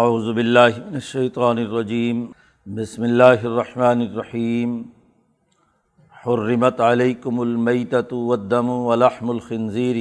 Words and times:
اعوذ 0.00 0.28
باللہ 0.36 0.76
من 0.84 0.94
الشیطان 0.94 1.58
الرجیم، 1.58 2.20
بسم 2.66 3.02
اللہ 3.02 3.42
الرحمن 3.42 4.00
الرحیم۔ 4.00 4.70
حرمت 6.24 6.80
علیکم 6.80 7.40
المیتۃ 7.40 8.12
والدم 8.12 8.70
ولحم 8.70 9.30
الخنزیر 9.30 9.96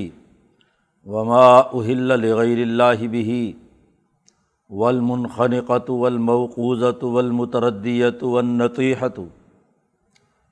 وما 1.05 1.49
اہل 1.57 2.07
لغیر 2.21 2.63
اللہ 2.67 3.05
به 3.17 3.37
والمنخنقۃ 4.69 5.89
والموقوذۃ 5.99 7.03
والمتردیۃ 7.17 8.23
والنطیحۃ 8.23 9.21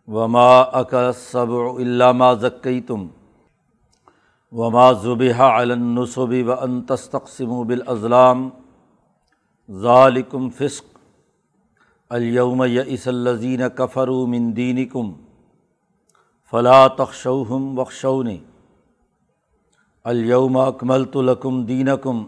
وما 0.08 0.48
اکل 0.84 1.04
السبع 1.06 1.68
الا 1.72 2.12
ما 2.24 2.34
ذکیتم 2.46 3.08
وما 4.52 4.92
ذبح 5.04 5.46
علی 5.50 5.74
النصب 5.74 6.42
وان 6.48 6.82
تستقسموا 6.88 7.64
بالازلام 7.64 8.50
ذالکم 9.70 10.50
فسق، 10.50 10.98
الیوم 12.10 12.64
یئس 12.64 13.08
الذین 13.08 13.62
کفروا 13.78 14.26
من 14.28 14.56
دینکم 14.56 15.12
فلا 16.52 16.88
تخشوہم 16.88 17.78
وخشونی 17.80 18.38
الیوم 20.06 20.58
اکملت 20.58 21.18
لکم 21.18 21.62
دینکم 21.66 22.24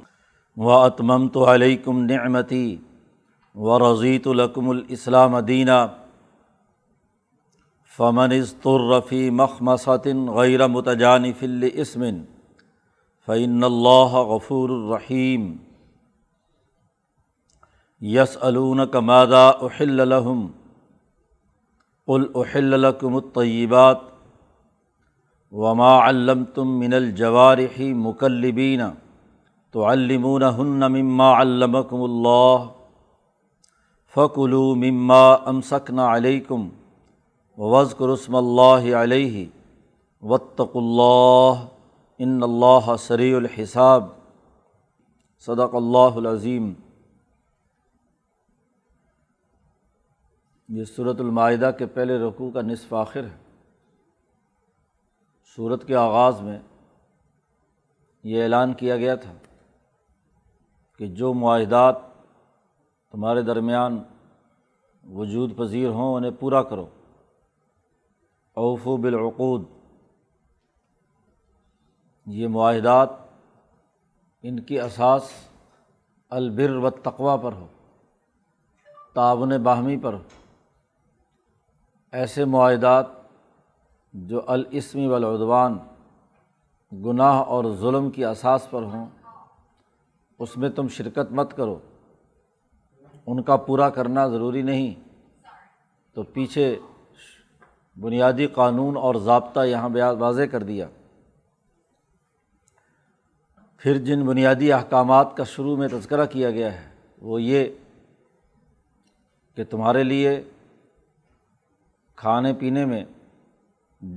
و 0.58 0.70
اتممت 0.70 1.38
علیکم 1.48 2.04
نعمتی 2.06 2.78
و 3.56 3.80
رضیت 3.80 4.28
لکم 4.28 4.70
الاسلام 4.70 5.40
دینا، 5.40 5.88
فمن 7.98 8.32
اضطر 8.32 9.00
فی 9.10 9.30
مخمصۃ 9.30 10.08
غیر 10.36 10.68
متجانف 10.68 11.44
لاسم 11.44 12.04
فإن 13.28 13.64
اللہ 13.64 14.16
غفور 14.30 14.70
الرحیم 14.70 15.52
یس 18.02 18.38
علون 18.42 18.86
کمادہ 18.88 19.52
احل 19.62 20.00
الحم 20.00 20.46
قل 22.08 22.26
احل 22.36 22.80
لکم 22.80 23.16
الطیبات 23.16 24.00
وما 25.54 25.92
علم 26.00 26.44
تم 26.56 26.68
من 26.80 26.94
الجوارحی 26.94 27.92
مکلبین 27.94 28.82
تو 29.74 29.86
علمون 29.88 30.44
ہن 30.58 30.92
مما 30.92 31.32
علمکم 31.42 32.04
اللہ 32.04 32.68
فکلو 34.14 34.64
مما 34.78 35.24
امسکن 35.48 36.00
علیکم 36.00 36.68
وزق 37.58 38.02
رسم 38.14 38.36
اللہ 38.36 38.94
علیہ 38.98 39.46
وطق 40.24 40.76
اللہ 40.76 41.66
ان 42.20 42.40
اللہ 42.44 42.96
سری 43.00 43.34
الحساب 43.36 44.08
صدق 45.48 45.76
اللہ 45.76 46.18
العظیم 46.18 46.74
یہ 50.74 50.84
صورت 50.84 51.20
المائدہ 51.20 51.72
کے 51.78 51.86
پہلے 51.86 52.18
رقوع 52.18 52.52
کا 52.52 52.62
نصف 52.62 52.94
آخر 52.94 53.24
ہے۔ 53.24 53.38
صورت 55.56 55.88
کے 55.88 55.96
آغاز 55.96 56.42
میں 56.42 56.60
یہ 58.24 58.44
اعلان 58.44 58.74
کیا 58.74 58.98
گیا 58.98 59.16
تھا 59.16 59.34
کہ 60.98 61.08
جو 61.08 61.34
معاہدات 61.34 61.96
تمہارے 63.12 63.42
درمیان 63.42 64.04
وجود 65.10 65.58
پذیر 65.58 65.90
ہوں 65.90 66.16
انہیں 66.16 66.32
پورا 66.32 66.64
کرو۔ 66.64 66.90
اوف 68.54 68.88
و 68.88 68.98
بالعقود۔ 68.98 69.66
یہ 72.26 72.48
معاہدات 72.48 73.10
ان 74.42 74.60
کی 74.60 74.80
اساس 74.80 75.32
البر 76.30 76.76
و 76.76 76.90
تقوا 76.90 77.36
پر 77.36 77.54
ہو، 77.54 77.68
تعاون 79.14 79.64
باہمی 79.64 79.98
پر 79.98 80.14
ہو۔ 80.14 80.41
ایسے 82.12 82.46
معاہدات 82.46 83.06
جو 84.14 84.42
الاسمی 84.48 85.08
والعدوان 85.08 85.78
گناہ 87.06 87.36
اور 87.36 87.66
ظلم 87.76 88.12
کی 88.12 88.26
اساس 88.26 88.68
پر 88.70 88.82
ہوں، 88.82 89.06
اس 90.40 90.58
میں 90.58 90.70
تم 90.70 90.88
شرکت 90.88 91.32
مت 91.32 91.58
کرو۔ 91.58 91.80
ان 93.28 93.44
کا 93.44 93.56
پورا 93.56 93.90
کرنا 93.90 94.28
ضروری 94.28 94.62
نہیں۔ 94.62 95.10
تو 96.14 96.24
پیچھے 96.24 96.80
بنیادی 98.00 98.48
قانون 98.48 98.98
اور 98.98 99.16
ضابطہ 99.16 99.60
یہاں 99.66 99.90
واضح 100.20 100.42
کر 100.42 100.64
دیا۔ 100.64 100.88
پھر 103.78 103.98
جن 103.98 104.26
بنیادی 104.26 104.74
احکامات 104.74 105.38
کا 105.38 105.44
شروع 105.44 105.78
میں 105.78 105.88
تذکرہ 105.88 106.26
کیا 106.26 106.52
گیا 106.52 106.74
ہے، 106.74 106.90
وہ 107.22 107.42
یہ 107.42 107.66
کہ 109.56 109.64
تمہارے 109.64 110.04
لیے 110.04 110.44
کھانے 112.22 112.54
پینے 112.54 112.86
میں 112.86 113.06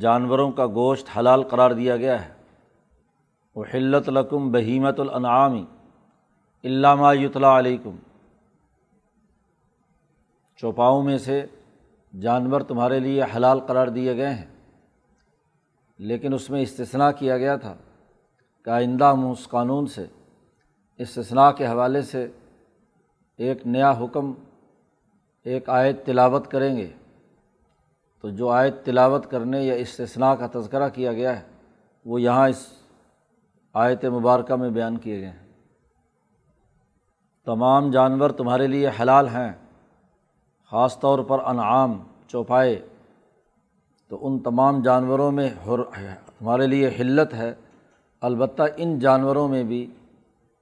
جانوروں 0.00 0.52
کا 0.52 0.66
گوشت 0.66 1.18
حلال 1.18 1.42
قرار 1.42 1.70
دیا 1.70 1.96
گیا 1.96 2.24
ہے۔ 2.24 2.32
وہ 3.54 3.64
حلت 3.74 4.08
لکم 4.08 4.52
بہیمت 4.52 5.00
الانعامی 5.00 5.64
علامہ 6.64 7.16
یطلا 7.16 7.58
علیکم 7.58 7.96
چوپاؤں 10.56 11.02
میں 11.02 11.18
سے 11.18 11.46
جانور 12.20 12.60
تمہارے 12.60 13.00
لیے 13.00 13.22
حلال 13.36 13.60
قرار 13.60 13.86
دیے 13.86 14.16
گئے 14.16 14.34
ہیں۔ 14.34 14.46
لیکن 15.98 16.34
اس 16.34 16.50
میں 16.50 16.62
استثنا 16.62 17.12
کیا 17.12 17.38
گیا 17.38 17.56
تھا 17.56 17.74
کہ 18.64 18.70
آئندہ 18.70 19.04
ہم 19.04 19.30
اس 19.30 19.48
قانون 19.48 19.86
سے 19.86 20.06
استثنا 20.98 21.52
کے 21.52 21.66
حوالے 21.66 22.02
سے 22.02 22.28
ایک 23.36 23.66
نیا 23.66 23.92
حکم، 23.92 24.32
ایک 25.44 25.68
آیت 25.68 26.06
تلاوت 26.06 26.50
کریں 26.50 26.76
گے۔ 26.76 26.90
تو 28.24 28.30
جو 28.30 28.48
آیت 28.48 28.84
تلاوت 28.84 29.30
کرنے 29.30 29.62
یا 29.62 29.74
استثناء 29.74 30.34
کا 30.34 30.46
تذکرہ 30.52 30.88
کیا 30.88 31.12
گیا 31.12 31.36
ہے، 31.36 31.42
وہ 32.04 32.20
یہاں 32.20 32.48
اس 32.48 32.66
آیت 33.72 34.04
مبارکہ 34.04 34.54
میں 34.54 34.70
بیان 34.70 34.96
کیے 34.96 35.20
گئے 35.20 35.30
ہیں۔ 35.30 35.52
تمام 37.44 37.90
جانور 37.90 38.30
تمہارے 38.30 38.66
لیے 38.66 38.90
حلال 39.00 39.28
ہیں، 39.28 39.52
خاص 40.70 40.98
طور 41.00 41.18
پر 41.18 41.38
انعام، 41.44 42.02
چوپائے۔ 42.28 42.86
تو 44.08 44.26
ان 44.26 44.38
تمام 44.38 44.82
جانوروں 44.82 45.32
میں 45.32 45.50
ہمارے 45.66 46.66
لیے 46.66 46.88
حلت 47.00 47.34
ہے۔ 47.34 47.54
البتہ 48.20 48.62
ان 48.76 48.98
جانوروں 48.98 49.48
میں 49.48 49.62
بھی 49.62 49.90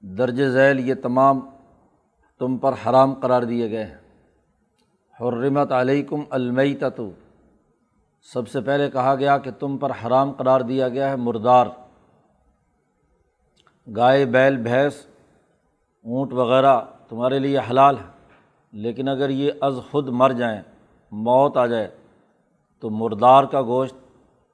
درج 0.01 0.43
ذیل 0.49 0.89
یہ 0.89 0.95
تمام 0.95 1.41
تم 2.39 2.59
پر 2.59 2.72
حرام 2.72 3.15
قرار 3.15 3.43
دیے 3.43 3.71
گئے 3.71 3.84
ہیں۔ 3.84 3.99
حرمت 5.21 5.72
علیکم 5.72 6.21
المیتتو 6.31 7.11
سب 8.25 8.49
سے 8.49 8.60
پہلے 8.60 8.91
کہا 8.91 9.15
گیا 9.15 9.38
کہ 9.38 9.50
تم 9.50 9.77
پر 9.78 9.91
حرام 9.91 10.33
قرار 10.33 10.60
دیا 10.60 10.88
گیا 10.88 11.10
ہے 11.10 11.16
مردار۔ 11.16 11.66
گائے، 13.97 14.25
بیل، 14.25 14.56
بھینس، 14.56 15.06
اونٹ 16.05 16.33
وغیرہ 16.33 16.81
تمہارے 17.09 17.38
لیے 17.38 17.59
حلال 17.71 17.97
ہے، 17.99 18.06
لیکن 18.72 19.09
اگر 19.09 19.31
یہ 19.31 19.50
از 19.60 19.78
خود 19.91 20.09
مر 20.09 20.31
جائیں، 20.31 20.62
موت 21.12 21.56
آ 21.56 21.66
جائے، 21.66 21.88
تو 22.83 22.91
مردار 22.91 23.44
کا 23.44 23.62
گوشت 23.62 23.97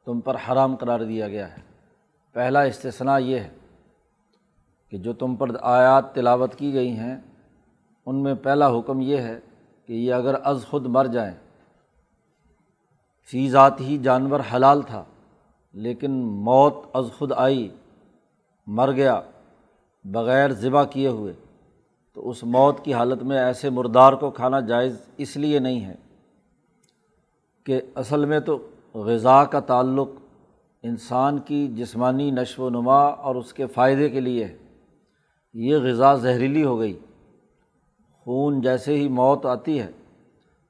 تم 0.06 0.20
پر 0.20 0.36
حرام 0.36 0.76
قرار 0.76 1.00
دیا 1.00 1.28
گیا 1.28 1.56
ہے۔ 1.56 1.62
پہلا 2.34 2.62
استثنا 2.62 3.18
یہ 3.18 3.38
ہے 3.38 3.48
کہ 4.92 4.98
جو 4.98 5.12
تم 5.12 5.36
پر 5.36 5.48
آیات 5.62 6.14
تلاوت 6.14 6.54
کی 6.54 6.72
گئی 6.74 6.96
ہیں، 6.96 7.16
ان 8.06 8.22
میں 8.22 8.34
پہلا 8.34 8.68
حکم 8.68 9.00
یہ 9.00 9.16
ہے 9.16 9.38
کہ 9.86 9.92
یہ 9.92 10.14
اگر 10.14 10.34
از 10.44 10.64
خود 10.70 10.86
مر 10.86 11.06
جائیں 11.06 11.34
فی 13.30 13.50
ذات 13.50 13.80
ہی 13.80 13.98
جانور 13.98 14.40
حلال 14.54 14.82
تھا، 14.82 15.04
لیکن 15.72 16.10
موت 16.24 16.74
از 16.94 17.06
خود 17.18 17.32
آئی، 17.36 17.68
مر 18.66 18.92
گیا، 18.92 19.20
بغیر 20.04 20.52
ذبح 20.52 20.84
کیے 20.84 21.08
ہوئے۔ 21.08 21.32
تو 22.12 22.28
اس 22.28 22.44
موت 22.44 22.84
کی 22.84 22.94
حالت 22.94 23.22
میں 23.22 23.38
ایسے 23.38 23.70
مردار 23.70 24.12
کو 24.12 24.30
کھانا 24.30 24.60
جائز 24.60 25.02
اس 25.16 25.36
لیے 25.36 25.58
نہیں 25.58 25.84
ہے 25.84 25.94
کہ 27.66 27.80
اصل 27.94 28.24
میں 28.24 28.40
تو 28.40 28.68
غذا 28.94 29.44
کا 29.44 29.60
تعلق 29.60 30.08
انسان 30.82 31.38
کی 31.38 31.68
جسمانی 31.68 32.30
نشو 32.30 32.64
و 32.64 32.70
نما 32.70 33.04
اور 33.04 33.34
اس 33.34 33.52
کے 33.52 33.66
فائدے 33.66 34.08
کے 34.08 34.20
لیے 34.20 34.44
ہے۔ 34.44 34.56
یہ 35.54 35.76
غذا 35.76 36.14
زہریلی 36.14 36.64
ہو 36.64 36.78
گئی۔ 36.78 36.98
خون 38.20 38.60
جیسے 38.60 38.94
ہی 38.94 39.08
موت 39.08 39.46
آتی 39.46 39.80
ہے 39.80 39.90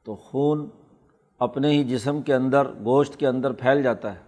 تو 0.05 0.17
خون 0.17 0.69
اپنے 1.39 1.71
ہی 1.71 1.85
جسم 1.85 2.23
کے 2.23 2.35
اندر، 2.35 2.67
گوشت 2.85 3.17
کے 3.17 3.27
اندر 3.27 3.53
پھیل 3.53 3.83
جاتا 3.83 4.15
ہے 4.15 4.21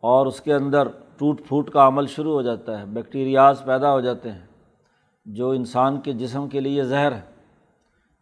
اور 0.00 0.26
اس 0.26 0.40
کے 0.40 0.54
اندر 0.54 0.88
ٹوٹ 1.16 1.40
پھوٹ 1.48 1.70
کا 1.70 1.86
عمل 1.86 2.06
شروع 2.06 2.32
ہو 2.32 2.42
جاتا 2.42 2.80
ہے، 2.80 2.86
بیکٹیریاز 2.86 3.64
پیدا 3.64 3.92
ہو 3.92 4.00
جاتے 4.00 4.32
ہیں۔ 4.32 4.46
جو 5.26 5.50
انسان 5.50 6.00
کے 6.00 6.12
جسم 6.12 6.48
کے 6.48 6.60
لیے 6.60 6.84
زہر 6.84 7.12
ہے، 7.12 7.20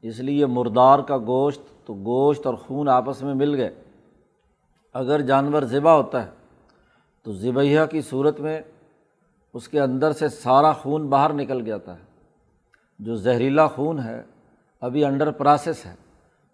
اس 0.02 0.20
لیے 0.20 0.46
مردار 0.46 0.98
کا 0.98 1.18
گوشت 1.18 1.86
تو 1.86 1.94
گوشت 1.94 2.46
اور 2.46 2.54
خون 2.54 2.88
آپس 2.88 3.22
میں 3.22 3.34
مل 3.34 3.54
گئے۔ 3.54 3.74
اگر 4.94 5.20
جانور 5.20 5.62
ذبح 5.62 5.90
ہوتا 5.90 6.24
ہے 6.24 6.30
تو 7.22 7.32
ذبیہ 7.32 7.80
کی 7.90 8.00
صورت 8.00 8.40
میں 8.40 8.60
اس 9.54 9.68
کے 9.68 9.80
اندر 9.80 10.12
سے 10.12 10.28
سارا 10.28 10.72
خون 10.72 11.06
باہر 11.06 11.32
نکل 11.32 11.64
جاتا 11.64 11.94
ہے 11.94 12.04
جو 12.98 13.14
زہریلا 13.14 13.66
خون 13.66 14.00
ہے، 14.00 14.22
ابھی 14.80 15.04
انڈر 15.04 15.30
پروسیس 15.30 15.86
ہے۔ 15.86 15.94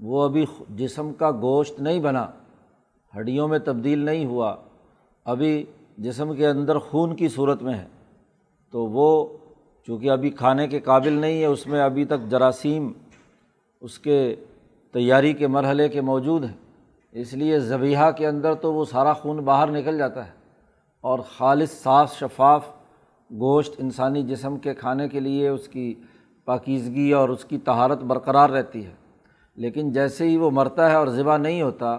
وہ 0.00 0.24
ابھی 0.24 0.46
جسم 0.70 1.12
کا 1.12 1.30
گوشت 1.30 1.80
نہیں 1.80 2.00
بنا، 2.00 2.26
ہڈیوں 3.18 3.48
میں 3.48 3.58
تبدیل 3.58 3.98
نہیں 3.98 4.26
ہوا، 4.26 4.56
ابھی 5.24 5.64
جسم 5.98 6.34
کے 6.34 6.46
اندر 6.46 6.78
خون 6.78 7.16
کی 7.16 7.28
صورت 7.28 7.62
میں 7.62 7.74
ہے۔ 7.74 7.86
تو 8.70 8.86
وہ 8.86 9.26
چونکہ 9.86 10.10
ابھی 10.10 10.30
کھانے 10.30 10.68
کے 10.68 10.80
قابل 10.80 11.12
نہیں 11.12 11.40
ہے، 11.40 11.46
اس 11.46 11.66
میں 11.66 11.80
ابھی 11.80 12.04
تک 12.04 12.30
جراثیم 12.30 12.92
اس 13.80 13.98
کے 13.98 14.36
تیاری 14.92 15.32
کے 15.32 15.46
مرحلے 15.46 15.88
کے 15.88 16.00
موجود 16.00 16.44
ہیں۔ 16.44 16.56
اس 17.12 17.34
لیے 17.34 17.58
زبیحہ 17.58 18.10
کے 18.10 18.26
اندر 18.26 18.54
تو 18.54 18.72
وہ 18.72 18.84
سارا 18.84 19.12
خون 19.12 19.36
باہر 19.36 19.70
نکل 19.70 19.98
جاتا 19.98 20.26
ہے۔ 20.26 20.30
اور 21.00 21.18
خالص 21.18 21.70
صاف 21.70 22.18
شفاف 22.18 22.68
گوشت 23.32 23.74
انسانی 23.78 24.22
جسم 24.22 24.56
کے 24.56 24.74
کھانے 24.74 25.08
کے 25.08 25.20
لیے 25.20 25.48
اس 25.48 25.68
کی 25.68 25.94
پاکیزگی 26.44 27.12
اور 27.12 27.28
اس 27.28 27.44
کی 27.44 27.58
تہارت 27.58 28.02
برقرار 28.02 28.50
رہتی 28.50 28.86
ہے۔ 28.86 29.05
لیکن 29.56 29.92
جیسے 29.92 30.28
ہی 30.28 30.36
وہ 30.36 30.50
مرتا 30.50 30.90
ہے 30.90 30.96
اور 30.96 31.06
ذبح 31.06 31.36
نہیں 31.36 31.62
ہوتا، 31.62 31.98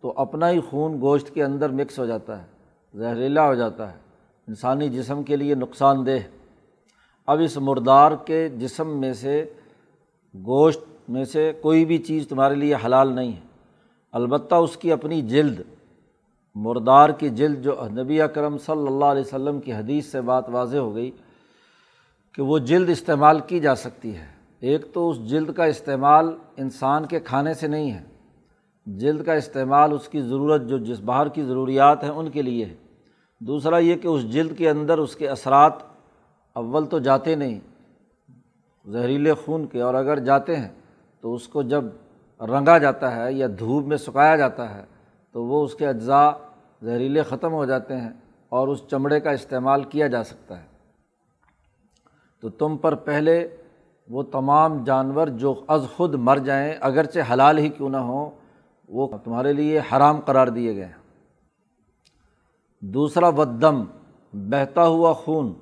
تو 0.00 0.12
اپنا 0.16 0.50
ہی 0.50 0.60
خون 0.60 1.00
گوشت 1.00 1.34
کے 1.34 1.44
اندر 1.44 1.70
مکس 1.70 1.98
ہو 1.98 2.06
جاتا 2.06 2.42
ہے، 2.42 2.46
زہریلا 2.94 3.46
ہو 3.46 3.54
جاتا 3.54 3.92
ہے۔ 3.92 3.98
انسانی 4.48 4.88
جسم 4.88 5.22
کے 5.22 5.36
لیے 5.36 5.54
نقصان 5.54 6.06
دہ۔ 6.06 6.16
اب 7.26 7.40
اس 7.40 7.56
مردار 7.56 8.12
کے 8.24 8.48
جسم 8.48 9.00
میں 9.00 9.12
سے، 9.12 9.52
گوشت 10.34 10.80
میں 11.08 11.24
سے 11.24 11.52
کوئی 11.62 11.84
بھی 11.84 11.98
چیز 11.98 12.28
تمہارے 12.28 12.54
لیے 12.54 12.74
حلال 12.84 13.12
نہیں 13.12 13.32
ہے۔ 13.32 13.40
البتہ 14.12 14.54
اس 14.54 14.76
کی 14.76 14.92
اپنی 14.92 15.22
جلد، 15.22 15.60
مردار 16.54 17.10
کی 17.10 17.28
جلد 17.28 17.62
جو 17.62 17.74
نبی 17.90 18.22
اکرم 18.22 18.58
صلی 18.58 18.86
اللہ 18.86 19.04
علیہ 19.04 19.22
وسلم 19.26 19.60
کی 19.60 19.72
حدیث 19.72 20.06
سے 20.06 20.20
بات 20.20 20.48
واضح 20.48 20.76
ہو 20.76 20.94
گئی 20.94 21.10
کہ 22.32 22.42
وہ 22.42 22.58
جلد 22.58 22.88
استعمال 22.88 23.40
کی 23.40 23.60
جا 23.60 23.74
سکتی 23.74 24.16
ہے۔ 24.16 24.31
ایک 24.62 24.92
تو 24.92 25.10
اس 25.10 25.30
جلد 25.30 25.52
کا 25.52 25.64
استعمال 25.64 26.36
انسان 26.56 27.06
کے 27.06 27.20
کھانے 27.20 27.54
سے 27.54 27.66
نہیں 27.66 27.92
ہے۔ 27.92 28.02
جلد 28.86 29.24
کا 29.24 29.32
استعمال 29.32 29.92
اس 29.92 30.08
کی 30.08 30.20
ضرورت 30.20 30.62
جو 30.62 30.78
جس 30.78 31.00
باہر 31.00 31.28
کی 31.28 31.42
ضروریات 31.42 32.02
ہیں 32.04 32.10
ان 32.10 32.30
کے 32.30 32.42
لیے 32.42 32.64
ہے۔ 32.64 32.74
دوسرا 33.40 33.78
یہ 33.78 33.96
کہ 33.96 34.08
اس 34.08 34.32
جلد 34.32 34.58
کے 34.58 34.70
اندر 34.70 34.98
اس 34.98 35.16
کے 35.16 35.28
اثرات 35.28 35.72
اول 36.52 36.86
تو 36.86 36.98
جاتے 36.98 37.34
نہیں، 37.34 37.60
زہریلے 38.86 39.34
خون 39.34 39.66
کے، 39.66 39.80
اور 39.80 39.94
اگر 39.94 40.18
جاتے 40.18 40.56
ہیں 40.56 40.68
تو 41.20 41.34
اس 41.34 41.48
کو 41.48 41.62
جب 41.62 41.84
رنگا 42.40 42.78
جاتا 42.78 43.16
ہے 43.16 43.32
یا 43.32 43.46
دھوپ 43.58 43.86
میں 43.86 43.96
سکھایا 43.96 44.36
جاتا 44.36 44.74
ہے 44.74 44.84
تو 45.32 45.44
وہ 45.44 45.64
اس 45.64 45.74
کے 45.74 45.86
اجزاء 45.86 46.30
زہریلے 46.82 47.22
ختم 47.22 47.52
ہو 47.52 47.64
جاتے 47.64 47.96
ہیں 47.96 48.10
اور 48.48 48.68
اس 48.68 48.82
چمڑے 48.90 49.20
کا 49.20 49.30
استعمال 49.30 49.84
کیا 49.84 50.06
جا 50.06 50.24
سکتا 50.24 50.62
ہے۔ 50.62 50.66
تو 52.40 52.48
تم 52.48 52.76
پر 52.76 52.94
پہلے 52.94 53.56
وہ 54.08 54.22
تمام 54.22 54.84
جانور 54.84 55.26
جو 55.26 55.64
از 55.68 55.86
خود 55.96 56.14
مر 56.14 56.36
جائیں، 56.36 56.74
اگرچہ 56.80 57.18
حلال 57.32 57.58
ہی 57.58 57.68
کیوں 57.68 57.88
نہ 57.88 57.96
ہوں 57.96 58.30
وہ 58.88 59.08
تمہارے 59.24 59.52
لیے 59.52 59.78
حرام 59.78 60.20
قرار 60.20 60.46
دیے 60.46 60.76
گئے 60.76 60.84
ہیں۔ 60.84 61.02
دوسرا 62.80 63.28
ودم 63.28 63.84
بہتا 64.32 64.86
ہوا 64.86 65.12
خون۔ 65.12 65.52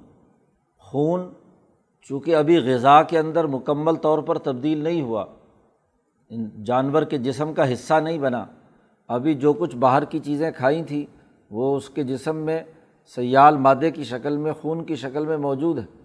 خون 0.79 1.33
چونکہ 2.01 2.37
ابھی 2.37 2.59
غذا 2.59 3.03
کے 3.03 3.19
اندر 3.19 3.47
مکمل 3.47 3.95
طور 3.95 4.19
پر 4.19 4.39
تبدیل 4.39 4.79
نہیں 4.79 5.03
ہوا 5.03 5.25
جانور 6.65 7.03
کے 7.03 7.19
جسم 7.19 7.53
کا 7.53 7.73
حصہ 7.73 7.95
نہیں 7.95 8.19
بنا، 8.19 8.47
ابھی 9.09 9.35
جو 9.35 9.53
کچھ 9.53 9.77
باہر 9.77 10.05
کی 10.05 10.19
چیزیں 10.19 10.51
کھائی 10.51 10.83
تھیں، 10.83 11.17
وہ 11.51 11.77
اس 11.77 11.91
کے 11.91 12.03
جسم 12.03 12.37
میں 12.37 12.65
سیال 13.15 13.57
مادے 13.57 13.91
کی 13.91 14.05
شکل 14.05 14.37
میں، 14.37 14.53
خون 14.53 14.85
کی 14.85 14.95
شکل 14.95 15.27
میں 15.27 15.37
موجود 15.37 15.79
ہے۔ 15.79 16.00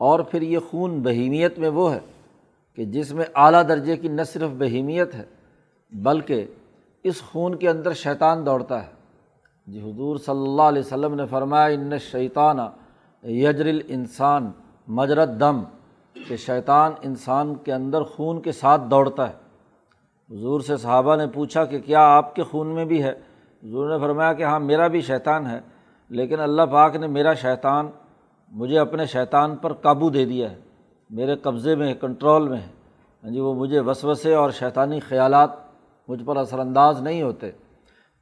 اور 0.00 0.20
پھر 0.20 0.42
یہ 0.42 0.58
خون 0.70 0.98
بہیمیت 1.02 1.58
میں 1.58 1.68
وہ 1.68 1.92
ہے 1.94 1.98
کہ 2.78 2.84
جس 2.84 3.12
میں 3.12 3.24
اعلیٰ 3.34 3.62
درجے 3.68 3.96
کی 3.96 4.08
نہ 4.08 4.22
صرف 4.22 4.50
بہیمیت 4.58 5.14
ہے، 5.14 5.24
بلکہ 5.92 6.44
اس 7.04 7.22
خون 7.22 7.54
کے 7.54 7.68
اندر 7.68 7.92
شیطان 7.94 8.44
دوڑتا 8.46 8.82
ہے۔ 8.82 8.90
جی 9.66 9.80
حضور 9.80 10.16
صلی 10.16 10.42
اللہ 10.42 10.62
علیہ 10.62 10.80
وسلم 10.80 11.14
نے 11.14 11.26
فرمایا، 11.30 11.66
ان 11.66 11.98
شیطانہ 12.00 12.62
یجر 13.24 13.66
انسان 13.86 14.50
مجرت 14.88 15.28
دم 15.40 15.62
کہ 16.16 16.36
شیطان 16.36 16.92
انسان 17.02 17.54
کے 17.54 17.72
اندر 17.72 18.02
خون 18.02 18.40
کے 18.40 18.52
ساتھ 18.52 18.82
دوڑتا 18.90 19.28
ہے۔ 19.28 19.34
حضور 20.30 20.60
سے 20.60 20.76
صحابہ 20.76 21.16
نے 21.16 21.26
پوچھا 21.34 21.64
کہ 21.64 21.78
کیا 21.80 22.06
آپ 22.08 22.34
کے 22.34 22.42
خون 22.42 22.66
میں 22.66 22.84
بھی 22.84 23.02
ہے؟ 23.02 23.10
حضور 23.62 23.90
نے 23.90 23.98
فرمایا 23.98 24.32
کہ 24.32 24.42
ہاں 24.42 24.60
میرا 24.60 24.86
بھی 24.86 25.00
شیطان 25.00 25.46
ہے، 25.46 25.60
لیکن 26.10 26.40
اللہ 26.40 26.62
پاک 26.70 26.96
نے 26.96 27.06
میرا 27.06 27.34
شیطان 27.34 27.88
مجھے 28.52 28.78
اپنے 28.78 29.06
شیطان 29.06 29.56
پر 29.56 29.72
قابو 29.72 30.10
دے 30.10 30.24
دیا 30.24 30.50
ہے۔ 30.50 30.56
میرے 31.10 31.36
قبضے 31.36 31.74
میں 31.74 31.88
ہے، 31.88 31.94
کنٹرول 31.94 32.48
میں 32.48 32.58
ہے۔ 32.58 32.68
ہاں 33.24 33.30
جی 33.30 33.40
وہ 33.40 33.54
مجھے 33.54 33.80
وسوسے 33.80 34.34
اور 34.34 34.50
شیطانی 34.50 35.00
خیالات 35.00 35.50
مجھ 36.08 36.24
پر 36.24 36.36
اثر 36.36 36.58
انداز 36.58 37.02
نہیں 37.02 37.22
ہوتے۔ 37.22 37.50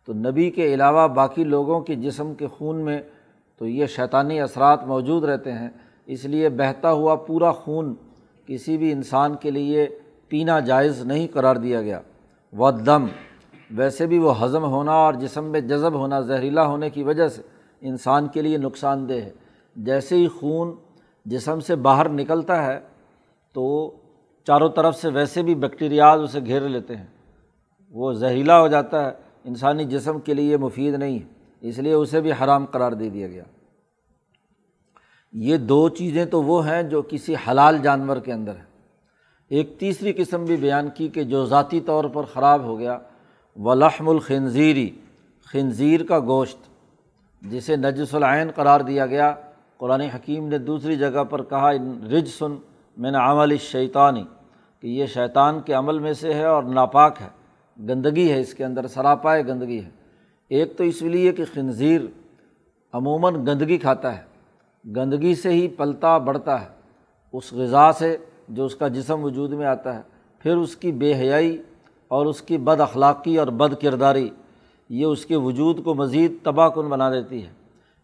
تو 0.06 0.12
نبی 0.12 0.50
کے 0.50 0.74
علاوہ 0.74 1.08
باقی 1.08 1.44
لوگوں 1.44 1.80
کے 1.80 1.94
جسم 1.94 2.34
کے 2.34 2.46
خون 2.46 2.76
میں 2.76 3.02
تو 3.58 3.66
یہ 3.66 3.86
شیطانی 3.86 4.40
اثرات 4.40 4.84
موجود 4.84 5.24
رہتے 5.24 5.52
ہیں۔ 5.52 5.68
اس 6.06 6.24
لیے 6.24 6.48
بہتا 6.48 6.92
ہوا 6.92 7.14
پورا 7.14 7.52
خون 7.52 7.94
کسی 8.46 8.76
بھی 8.76 8.92
انسان 8.92 9.34
کے 9.34 9.50
لیے 9.50 9.88
پینا 10.28 10.60
جائز 10.60 11.04
نہیں 11.04 11.28
قرار 11.32 11.56
دیا 11.56 11.82
گیا۔ 11.82 12.00
و 12.58 12.70
دم 12.70 13.06
ویسے 13.70 14.06
بھی 14.06 14.18
وہ 14.18 14.44
ہضم 14.44 14.64
ہونا 14.64 14.92
اور 14.92 15.14
جسم 15.14 15.44
میں 15.44 15.60
جذب 15.60 15.92
ہونا، 15.92 16.20
زہریلا 16.20 16.66
ہونے 16.66 16.90
کی 16.90 17.02
وجہ 17.02 17.28
سے 17.28 17.42
انسان 17.80 18.28
کے 18.28 18.42
لیے 18.42 18.58
نقصان 18.58 19.08
دہ 19.08 19.12
ہے۔ 19.12 19.30
جیسے 19.76 20.16
ہی 20.16 20.28
خون 20.28 20.74
جسم 21.24 21.60
سے 21.60 21.76
باہر 21.76 22.08
نکلتا 22.08 22.66
ہے 22.66 22.80
تو 23.52 23.96
چاروں 24.46 24.68
طرف 24.68 24.96
سے 24.96 25.08
ویسے 25.08 25.42
بھی 25.42 25.54
بیکٹیریاز 25.54 26.20
اسے 26.20 26.40
گھیر 26.40 26.60
لیتے 26.60 26.96
ہیں۔ 26.96 27.06
وہ 27.90 28.12
زہریلا 28.12 28.60
ہو 28.60 28.68
جاتا 28.68 29.06
ہے۔ 29.06 29.12
انسانی 29.44 29.84
جسم 29.84 30.20
کے 30.20 30.34
لیے 30.34 30.56
مفید 30.56 30.94
نہیں 30.94 31.18
ہے۔ 31.18 31.24
اس 31.60 31.78
لیے 31.78 31.92
اسے 31.92 32.20
بھی 32.20 32.32
حرام 32.32 32.64
قرار 32.64 32.92
دے 32.92 33.10
دیا 33.10 33.28
گیا۔ 33.28 33.42
یہ 35.32 35.56
دو 35.56 35.88
چیزیں 35.88 36.24
تو 36.24 36.42
وہ 36.42 36.68
ہیں 36.68 36.82
جو 36.82 37.02
کسی 37.08 37.34
حلال 37.48 37.78
جانور 37.78 38.16
کے 38.16 38.32
اندر 38.32 38.56
ہیں۔ 38.56 38.64
ایک 39.48 39.78
تیسری 39.78 40.12
قسم 40.12 40.44
بھی 40.44 40.56
بیان 40.56 40.88
کی 40.94 41.08
کہ 41.08 41.24
جو 41.24 41.44
ذاتی 41.44 41.80
طور 41.80 42.04
پر 42.04 42.22
خراب 42.22 42.62
ہو 42.62 42.78
گیا 42.78 42.98
و 43.56 43.74
لحم 43.74 44.08
الخنزیری، 44.08 44.90
خنزیر 45.44 46.04
کا 46.04 46.20
گوشت، 46.20 46.58
جسے 47.42 47.76
نجس 47.76 48.14
العین 48.14 48.50
قرار 48.54 48.80
دیا 48.80 49.06
گیا۔ 49.06 49.34
قرآن 49.78 50.00
حکیم 50.00 50.48
نے 50.48 50.58
دوسری 50.58 50.96
جگہ 50.96 51.24
پر 51.24 51.42
کہا 51.42 51.72
رج 52.12 52.28
سن 52.28 52.54
میں 52.96 53.10
نے 53.10 53.18
عمل 53.18 53.56
شیطانی 53.56 54.24
کہ 54.80 54.86
یہ 54.86 55.06
شیطان 55.06 55.60
کے 55.60 55.72
عمل 55.72 55.98
میں 55.98 56.12
سے 56.12 56.34
ہے 56.34 56.44
اور 56.44 56.62
ناپاک 56.62 57.20
ہے، 57.20 57.28
گندگی 57.88 58.30
ہے، 58.32 58.40
اس 58.40 58.54
کے 58.54 58.64
اندر 58.64 58.86
سراپائے 58.86 59.46
گندگی 59.46 59.84
ہے۔ 59.84 59.90
ایک 60.48 60.76
تو 60.76 60.84
اس 60.84 61.02
لیے 61.02 61.32
کہ 61.32 61.44
خنزیر 61.54 62.00
عموماً 62.92 63.34
گندگی 63.34 63.78
کھاتا 63.78 64.16
ہے، 64.16 64.22
گندگی 64.96 65.34
سے 65.34 65.50
ہی 65.50 65.68
پلتا 65.68 66.18
بڑھتا 66.18 66.60
ہے۔ 66.60 66.68
اس 67.32 67.52
غذا 67.52 67.92
سے 67.92 68.16
جو 68.48 68.64
اس 68.64 68.74
کا 68.74 68.88
جسم 68.88 69.24
وجود 69.24 69.52
میں 69.52 69.66
آتا 69.66 69.96
ہے، 69.96 70.02
پھر 70.38 70.56
اس 70.56 70.76
کی 70.76 70.92
بے 70.92 71.14
حیائی 71.14 71.62
اور 72.08 72.26
اس 72.26 72.42
کی 72.42 72.58
بد 72.58 72.80
اخلاقی 72.80 73.36
اور 73.38 73.46
بد 73.46 73.74
کرداری، 73.82 74.28
یہ 74.88 75.04
اس 75.04 75.26
کے 75.26 75.36
وجود 75.36 75.84
کو 75.84 75.94
مزید 75.94 76.32
تباہ 76.42 76.68
کن 76.68 76.88
بنا 76.88 77.10
دیتی 77.10 77.44
ہے۔ 77.44 77.52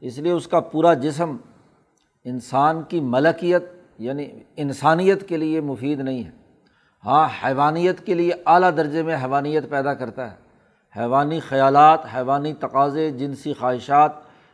اس 0.00 0.18
لیے 0.18 0.32
اس 0.32 0.46
کا 0.46 0.60
پورا 0.60 0.94
جسم 0.94 1.36
انسان 2.24 2.82
کی 2.82 3.00
ملکیت 3.00 3.64
یعنی 3.98 4.26
انسانیت 4.56 5.28
کے 5.28 5.36
لیے 5.36 5.60
مفید 5.60 6.00
نہیں 6.00 6.24
ہے۔ 6.24 6.30
ہاں 7.04 7.28
حیوانیت 7.44 8.06
کے 8.06 8.14
لیے 8.14 8.32
اعلیٰ 8.46 8.70
درجے 8.76 9.02
میں 9.02 9.16
حیوانیت 9.16 9.70
پیدا 9.70 9.94
کرتا 9.94 10.30
ہے۔ 10.30 10.36
حیوانی 11.00 11.40
خیالات، 11.40 12.00
حیوانی 12.14 12.52
تقاضے، 12.52 13.10
جنسی 13.10 13.52
خواہشات 13.52 14.12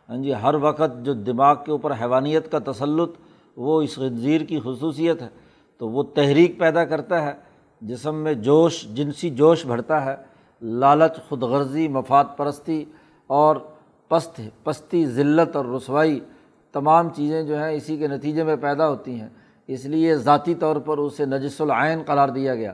ہاں 0.08 0.16
جی 0.16 0.35
ہر 0.35 0.54
وقت 0.54 1.04
جو 1.04 1.14
دماغ 1.14 1.56
کے 1.64 1.70
اوپر 1.73 1.92
حیوانیت 1.92 2.52
کا 2.52 2.58
تسلط، 2.73 3.11
وہ 3.56 3.82
اس 3.82 3.94
خنزیر 3.94 4.40
کی 4.40 4.61
خصوصیت 4.64 5.23
ہے۔ 5.23 5.28
تو 5.78 5.88
وہ 5.88 6.02
تحریک 6.02 6.58
پیدا 6.58 6.85
کرتا 6.85 7.23
ہے، 7.23 7.32
جسم 7.80 8.14
میں 8.14 8.35
جوش، 8.35 8.82
جنسی 8.82 9.30
جوش 9.30 9.66
بڑھتا 9.66 10.04
ہے، 10.04 10.16
لالچ 10.62 11.28
خود 11.28 11.42
غرضی 11.42 11.88
مفاد 11.88 12.25
پرستی 12.37 12.85
اور 13.26 13.56
پست، 14.08 14.40
پستی، 14.64 15.06
ذلت 15.06 15.56
اور 15.56 15.64
رسوائی 15.64 16.20
تمام 16.76 17.11
چیزیں 17.11 17.42
جو 17.42 17.64
ہیں 17.64 17.73
اسی 17.73 17.97
کے 17.97 18.09
نتیجے 18.09 18.45
میں 18.45 18.56
پیدا 18.56 18.88
ہوتی 18.88 19.21
ہیں۔ 19.21 19.28
اس 19.66 19.85
لیے 19.85 20.16
ذاتی 20.16 20.54
طور 20.54 20.76
پر 20.76 20.99
اسے 20.99 21.25
نجس 21.25 21.61
العین 21.61 22.02
قرار 22.06 22.28
دیا 22.28 22.54
گیا۔ 22.54 22.73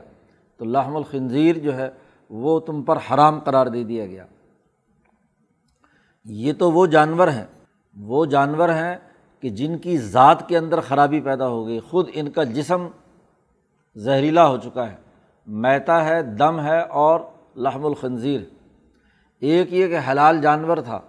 تو 0.57 0.65
لحم 0.65 0.95
الخنزیر 0.95 1.57
جو 1.57 1.77
ہے 1.77 1.89
وہ 2.29 2.59
تم 2.59 2.83
پر 2.83 2.97
حرام 2.97 3.39
قرار 3.39 3.65
دے 3.65 3.83
دیا 3.83 4.05
گیا۔ 4.05 4.25
یہ 6.25 6.53
تو 6.53 6.71
وہ 6.71 6.85
جانور 6.85 7.27
ہیں، 7.27 7.45
وہ 7.99 8.25
جانور 8.25 8.69
ہیں 8.69 8.95
کہ 9.39 9.49
جن 9.49 9.77
کی 9.77 9.97
ذات 9.97 10.49
کے 10.49 10.57
اندر 10.57 10.79
خرابی 10.79 11.21
پیدا 11.21 11.47
ہو 11.47 11.67
گئی۔ 11.67 11.79
خود 11.79 12.09
ان 12.13 12.29
کا 12.29 12.43
جسم 12.43 12.87
زہریلا 13.95 14.47
ہو 14.47 14.57
چکا 14.57 14.91
ہے۔ 14.91 14.95
میتا 15.47 16.05
ہے، 16.05 16.21
دم 16.23 16.59
ہے 16.59 16.81
اور 16.81 17.19
لحم 17.55 17.85
الخنزیر۔ 17.85 18.41
ایک 19.39 19.73
یہ 19.73 19.87
کہ 19.87 20.11
حلال 20.11 20.41
جانور 20.41 20.77
تھا، 20.77 21.01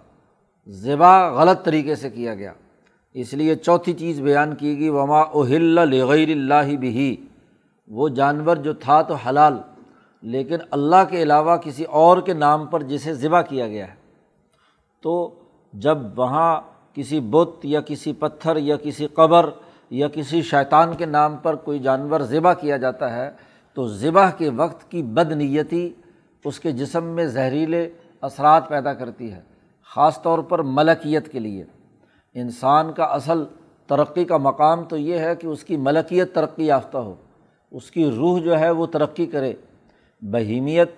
ذبح 0.67 1.29
غلط 1.29 1.65
طریقے 1.65 1.95
سے 1.95 2.09
کیا 2.09 2.35
گیا۔ 2.35 2.53
اس 3.15 3.33
لیے 3.33 3.55
چوتھی 3.55 3.93
چیز 3.93 4.19
بیان 4.21 4.55
کی 4.55 4.79
گئی، 4.79 4.89
وما 4.89 5.21
اہل 5.21 5.79
لغیر 5.89 6.29
اللہ 6.29 6.75
بھی 6.75 7.15
وہ 7.87 8.09
جانور 8.09 8.55
جو 8.55 8.73
تھا 8.73 9.01
تو 9.01 9.13
حلال، 9.13 9.57
لیکن 10.23 10.57
اللہ 10.71 11.03
کے 11.09 11.21
علاوہ 11.23 11.55
کسی 11.57 11.83
اور 11.83 12.17
کے 12.17 12.33
نام 12.33 12.65
پر 12.65 12.83
جسے 12.83 13.13
ذبح 13.13 13.41
کیا 13.41 13.67
گیا 13.67 13.87
ہے۔ 13.87 13.93
تو 15.03 15.13
جب 15.73 15.97
وہاں 16.15 16.61
کسی 16.93 17.19
بت 17.19 17.65
یا 17.65 17.81
کسی 17.81 18.13
پتھر 18.13 18.55
یا 18.55 18.75
کسی 18.75 19.07
قبر 19.07 19.49
یا 19.91 20.07
کسی 20.07 20.41
شیطان 20.41 20.95
کے 20.95 21.05
نام 21.05 21.35
پر 21.37 21.55
کوئی 21.55 21.79
جانور 21.79 22.21
ذبح 22.21 22.53
کیا 22.53 22.77
جاتا 22.77 23.13
ہے، 23.15 23.29
تو 23.77 23.87
ذبح 23.87 24.29
کے 24.29 24.49
وقت 24.49 24.89
کی 24.91 25.01
بد 25.03 25.31
نیتی 25.31 25.89
اس 26.45 26.59
کے 26.59 26.71
جسم 26.71 27.03
میں 27.03 27.25
زہریلے 27.25 27.89
اثرات 28.21 28.67
پیدا 28.69 28.93
کرتی 28.93 29.31
ہے، 29.31 29.41
خاص 29.89 30.21
طور 30.21 30.39
پر 30.39 30.59
ملکیت 30.59 31.31
کے 31.31 31.39
لیے۔ 31.39 31.63
انسان 32.35 32.91
کا 32.93 33.03
اصل 33.03 33.43
ترقی 33.87 34.25
کا 34.25 34.37
مقام 34.37 34.83
تو 34.83 34.97
یہ 34.97 35.19
ہے 35.19 35.35
کہ 35.35 35.47
اس 35.47 35.63
کی 35.63 35.77
ملکیت 35.77 36.33
ترقی 36.35 36.65
یافتہ 36.65 36.97
ہو، 36.97 37.13
اس 37.71 37.91
کی 37.91 38.09
روح 38.11 38.39
جو 38.39 38.59
ہے 38.59 38.69
وہ 38.69 38.85
ترقی 38.85 39.25
کرے۔ 39.25 39.53
بہیمیت، 40.21 40.91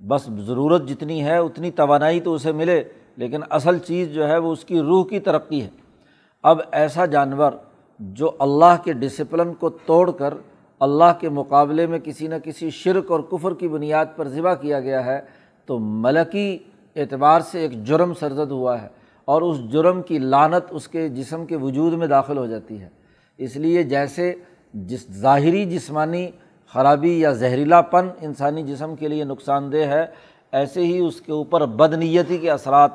بس 0.00 0.28
ضرورت 0.38 0.88
جتنی 0.88 1.24
ہے 1.24 1.36
اتنی 1.36 1.70
توانائی 1.70 2.20
تو 2.20 2.34
اسے 2.34 2.52
ملے، 2.52 2.82
لیکن 3.16 3.40
اصل 3.50 3.78
چیز 3.78 4.08
جو 4.08 4.28
ہے 4.28 4.38
وہ 4.38 4.52
اس 4.52 4.64
کی 4.64 4.80
روح 4.80 5.04
کی 5.06 5.20
ترقی 5.20 5.62
ہے۔ 5.62 5.68
اب 6.42 6.60
ایسا 6.72 7.06
جانور 7.06 7.52
جو 8.00 8.30
اللہ 8.38 8.76
کے 8.84 8.92
ڈسپلن 8.92 9.54
کو 9.54 9.68
توڑ 9.68 10.10
کر 10.10 10.34
اللہ 10.80 11.12
کے 11.20 11.28
مقابلے 11.28 11.86
میں 11.86 11.98
کسی 11.98 12.28
نہ 12.28 12.34
کسی 12.44 12.70
شرک 12.70 13.10
اور 13.10 13.20
کفر 13.20 13.54
کی 13.54 13.68
بنیاد 13.68 14.06
پر 14.16 14.28
ذبح 14.28 14.54
کیا 14.54 14.80
گیا 14.80 15.04
ہے، 15.04 15.20
تو 15.66 15.78
ملکی 15.78 16.58
اعتبار 16.96 17.40
سے 17.40 17.60
ایک 17.60 17.84
جرم 17.84 18.14
سرزد 18.14 18.50
ہوا 18.50 18.82
ہے۔ 18.82 18.88
اور 19.30 19.42
اس 19.42 19.70
جرم 19.70 20.02
کی 20.02 20.18
لانت 20.18 20.64
اس 20.70 20.88
کے 20.88 21.08
جسم 21.08 21.46
کے 21.46 21.56
وجود 21.56 21.92
میں 21.92 22.06
داخل 22.06 22.38
ہو 22.38 22.46
جاتی 22.46 22.80
ہے۔ 22.80 22.88
اس 23.38 23.56
لیے 23.56 23.82
جیسے 23.82 24.34
جس 24.74 25.12
ظاہری 25.12 25.64
جسمانی 25.64 26.30
خرابی 26.66 27.20
یا 27.20 27.32
زہریلا 27.32 27.80
پن 27.80 28.08
انسانی 28.20 28.62
جسم 28.62 28.96
کے 28.96 29.08
لیے 29.08 29.24
نقصان 29.24 29.72
دہ 29.72 29.76
ہے، 29.76 30.06
ایسے 30.52 30.80
ہی 30.80 30.98
اس 30.98 31.20
کے 31.20 31.32
اوپر 31.32 31.66
بد 31.66 31.94
نیتی 31.94 32.38
کے 32.38 32.50
اثرات، 32.50 32.90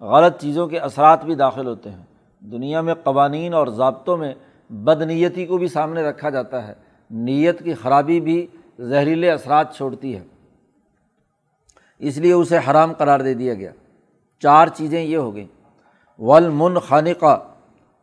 غلط 0.00 0.40
چیزوں 0.40 0.66
کے 0.66 0.78
اثرات 0.78 1.24
بھی 1.24 1.34
داخل 1.34 1.66
ہوتے 1.66 1.90
ہیں۔ 1.90 2.04
دنیا 2.40 2.80
میں 2.80 2.94
قوانین 2.94 3.54
اور 3.54 3.66
ضابطوں 3.66 4.16
میں 4.16 4.34
بد 4.70 5.02
نیتی 5.02 5.46
کو 5.46 5.58
بھی 5.58 5.68
سامنے 5.68 6.02
رکھا 6.02 6.30
جاتا 6.30 6.68
ہے۔ 6.68 6.72
نیت 7.10 7.64
کی 7.64 7.74
خرابی 7.74 8.20
بھی 8.20 8.46
زہریلے 8.78 9.30
اثرات 9.30 9.76
چھوڑتی 9.76 10.16
ہے۔ 10.16 10.22
اس 11.98 12.18
لیے 12.18 12.32
اسے 12.32 12.58
حرام 12.58 12.92
قرار 12.92 13.20
دے 13.20 13.34
دیا 13.34 13.54
گیا۔ 13.54 13.70
چار 14.42 14.66
چیزیں 14.66 15.02
یہ 15.02 15.16
ہو 15.16 15.34
گئیں۔ 15.34 15.57
ولمن 16.18 16.78
خانقہ 16.78 17.38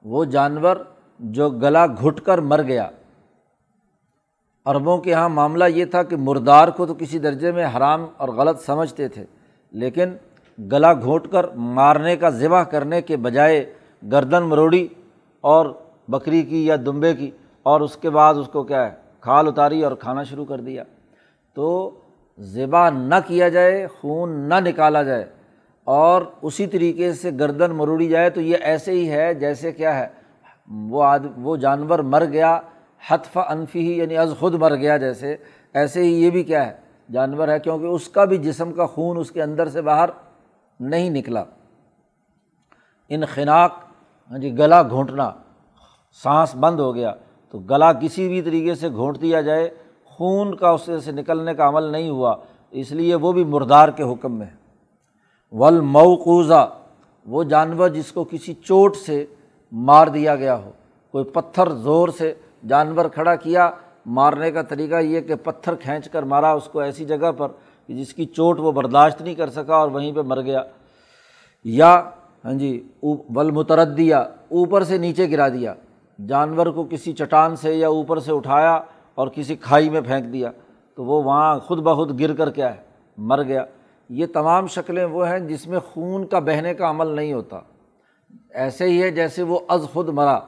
وہ 0.05 0.24
جانور 0.25 0.75
جو 1.19 1.50
گلا 1.50 1.86
گھٹ 1.88 2.19
کر 2.22 2.38
مر 2.41 2.62
گیا۔ 2.63 2.88
عربوں 4.65 4.98
کے 4.98 5.12
یہاں 5.12 5.29
معاملہ 5.29 5.63
یہ 5.69 5.86
تھا 5.86 6.03
کہ 6.03 6.15
مردار 6.17 6.67
کو 6.67 6.86
تو 6.86 6.93
کسی 6.93 7.19
درجے 7.19 7.51
میں 7.51 7.65
حرام 7.67 8.05
اور 8.17 8.29
غلط 8.29 8.62
سمجھتے 8.62 9.07
تھے، 9.07 9.25
لیکن 9.74 10.15
گلا 10.57 10.93
گھونٹ 10.93 11.27
کر 11.31 11.45
مارنے 11.75 12.15
کا 12.15 12.29
ذبح 12.31 12.63
کرنے 12.63 13.01
کے 13.01 13.17
بجائے 13.17 13.63
گردن 14.03 14.43
مروڑی 14.43 14.88
اور 15.43 15.65
بکری 16.07 16.41
کی 16.41 16.65
یا 16.65 16.75
دمبے 16.86 17.13
کی، 17.15 17.29
اور 17.65 17.81
اس 17.81 17.95
کے 17.98 18.10
بعد 18.10 18.36
اس 18.36 18.48
کو 18.48 18.63
کیا 18.63 18.86
ہے، 18.86 18.93
کھال 19.22 19.48
اتاری 19.48 19.84
اور 19.84 19.91
کھانا 19.95 20.24
شروع 20.24 20.45
کر 20.45 20.62
دیا۔ 20.62 20.84
تو 21.55 22.00
ذبح 22.38 22.89
نہ 22.89 23.15
کیا 23.27 23.50
جائے، 23.50 23.86
خون 24.00 24.38
نہ 24.50 24.60
نکالا 24.60 25.03
جائے۔ 25.03 25.25
اور 25.88 26.22
اسی 26.42 26.65
طریقے 26.68 27.12
سے 27.13 27.32
گردن 27.39 27.72
مروڑی 27.72 28.08
جائے 28.10 28.30
تو 28.30 28.42
یہ 28.42 28.58
ایسے 28.62 28.92
ہی 28.92 29.10
ہے 29.10 29.34
جیسے 29.34 29.72
کیا 29.72 29.96
ہے، 30.00 30.08
وہ 30.68 31.04
آد، 31.04 31.25
وہ 31.38 31.56
جانور 31.58 32.00
مر 32.00 32.25
گیا 32.25 32.58
حتف 33.04 33.38
انفی 33.38 33.80
ہی 33.80 33.98
یعنی 33.98 34.18
از 34.18 34.34
خود 34.39 34.54
مر 34.54 34.75
گیا 34.75 34.98
جیسے، 34.98 35.36
ایسے 35.74 36.04
ہی 36.04 36.13
یہ 36.24 36.30
بھی 36.30 36.44
کیا 36.44 36.65
ہے، 36.68 36.74
جانور 37.12 37.48
ہے 37.48 37.60
کیونکہ 37.60 37.86
اس 37.86 38.08
کا 38.10 38.25
بھی 38.25 38.38
جسم 38.38 38.72
کا 38.72 38.86
خون 38.86 39.18
اس 39.18 39.32
کے 39.32 39.44
اندر 39.44 39.68
سے 39.68 39.82
باہر 39.82 40.10
نہیں 40.80 41.10
نکلا۔ 41.10 41.44
انخناق 43.12 43.72
ہاں 44.32 44.38
جی 44.38 44.58
گلا 44.58 44.82
گھونٹنا، 44.82 45.32
سانس 46.24 46.56
بند 46.56 46.80
ہو 46.80 46.94
گیا، 46.96 47.13
تو 47.54 47.60
گلا 47.60 47.94
کسی 47.94 48.27
بھی 48.27 48.42
طریقے 48.42 48.75
سے 48.75 48.89
گھونٹ 48.89 49.22
دیا 49.22 49.42
جائے، 49.42 49.70
خون 50.06 50.56
کا 50.56 50.70
اس 50.70 50.89
سے 51.06 51.12
نکلنے 51.12 51.54
کا 51.56 51.68
عمل 51.68 51.92
نہیں 51.92 52.10
ہوا، 52.10 52.36
اس 52.74 52.92
لیے 52.92 53.15
وہ 53.15 53.32
بھی 53.32 53.44
مردار 53.44 53.89
کے 53.89 54.04
حکم 54.04 54.38
میں 54.38 54.46
ہے۔ 54.46 54.64
ولموقوضہ 55.59 56.67
وہ 57.25 57.43
جانور 57.43 57.89
جس 57.89 58.12
کو 58.12 58.24
کسی 58.24 58.53
چوٹ 58.53 58.95
سے 58.95 59.25
مار 59.71 60.07
دیا 60.07 60.35
گیا 60.35 60.55
ہو، 60.55 60.71
کوئی 61.13 61.24
پتھر 61.24 61.69
زور 61.74 62.09
سے 62.09 62.33
جانور 62.67 63.05
کھڑا 63.05 63.35
کیا، 63.35 63.69
مارنے 64.05 64.51
کا 64.51 64.62
طریقہ 64.62 64.95
یہ 64.95 65.21
کہ 65.21 65.35
پتھر 65.35 65.75
کھینچ 65.75 66.09
کر 66.09 66.24
مارا 66.24 66.51
اس 66.53 66.67
کو 66.71 66.79
ایسی 66.79 67.05
جگہ 67.05 67.31
پر 67.38 67.47
کہ 67.89 67.93
جس 67.93 68.13
کی 68.13 68.25
چوٹ 68.25 68.59
وہ 68.59 68.71
برداشت 68.71 69.21
نہیں 69.21 69.35
کر 69.35 69.50
سکا 69.50 69.75
اور 69.75 69.89
وہیں 69.91 70.12
پہ 70.12 70.21
مر 70.21 70.41
گیا۔ 70.41 70.63
یا 71.65 71.93
ہاں 72.45 72.53
جی 72.53 72.71
بل 73.29 73.51
مترد 73.51 73.95
دیا 73.97 74.19
اوپر 74.19 74.83
سے 74.83 74.97
نیچے 74.97 75.29
گرا 75.31 75.47
دیا، 75.50 75.74
جانور 76.19 76.65
کو 76.65 76.83
کسی 76.83 77.13
چٹان 77.13 77.55
سے 77.55 77.74
یا 77.74 77.88
اوپر 77.88 78.19
سے 78.19 78.31
اٹھایا 78.31 78.74
اور 79.17 79.27
کسی 79.27 79.55
کھائی 79.55 79.89
میں 79.89 80.01
پھینک 80.01 80.31
دیا، 80.33 80.51
تو 80.97 81.05
وہ 81.05 81.21
وہاں 81.24 81.59
خود 81.59 81.79
بخود 81.79 82.19
گر 82.19 82.33
کر 82.33 82.50
کیا 82.50 82.74
ہے، 82.75 82.81
مر 83.17 83.43
گیا۔ 83.43 83.65
یہ 84.09 84.25
تمام 84.25 84.67
شکلیں 84.67 85.05
وہ 85.05 85.29
ہیں 85.29 85.39
جس 85.39 85.67
میں 85.67 85.79
خون 85.79 86.25
کا 86.27 86.39
بہنے 86.39 86.74
کا 86.74 86.89
عمل 86.89 87.07
نہیں 87.07 87.33
ہوتا۔ 87.33 87.59
ایسے 88.50 88.85
ہی 88.85 89.01
ہے 89.01 89.12
جیسے 89.12 89.43
وہ 89.43 89.59
از 89.67 89.88
خود 89.93 90.09
مرا۔ 90.09 90.39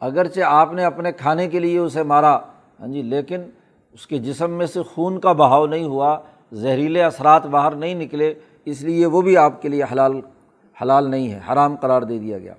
اگرچہ 0.00 0.40
آپ 0.40 0.72
نے 0.72 0.84
اپنے 0.84 1.12
کھانے 1.12 1.48
کے 1.48 1.58
لیے 1.58 1.78
اسے 1.78 2.02
مارا 2.02 2.36
ہاں 2.80 2.86
جی 2.86 3.02
لیکن 3.02 3.42
اس 3.92 4.06
کے 4.06 4.18
جسم 4.18 4.50
میں 4.50 4.66
سے 4.66 4.82
خون 4.82 5.20
کا 5.20 5.32
بہاؤ 5.32 5.66
نہیں 5.66 5.84
ہوا، 5.84 6.18
زہریلے 6.52 7.02
اثرات 7.02 7.46
باہر 7.46 7.70
نہیں 7.70 7.94
نکلے، 7.94 8.34
اس 8.64 8.82
لیے 8.82 9.06
وہ 9.06 9.22
بھی 9.22 9.36
آپ 9.36 9.62
کے 9.62 9.68
لیے 9.68 9.82
حلال 9.92 10.20
حلال 10.82 11.10
نہیں 11.10 11.32
ہے، 11.32 11.40
حرام 11.52 11.76
قرار 11.76 12.02
دے 12.02 12.18
دیا 12.18 12.38
گیا۔ 12.38 12.54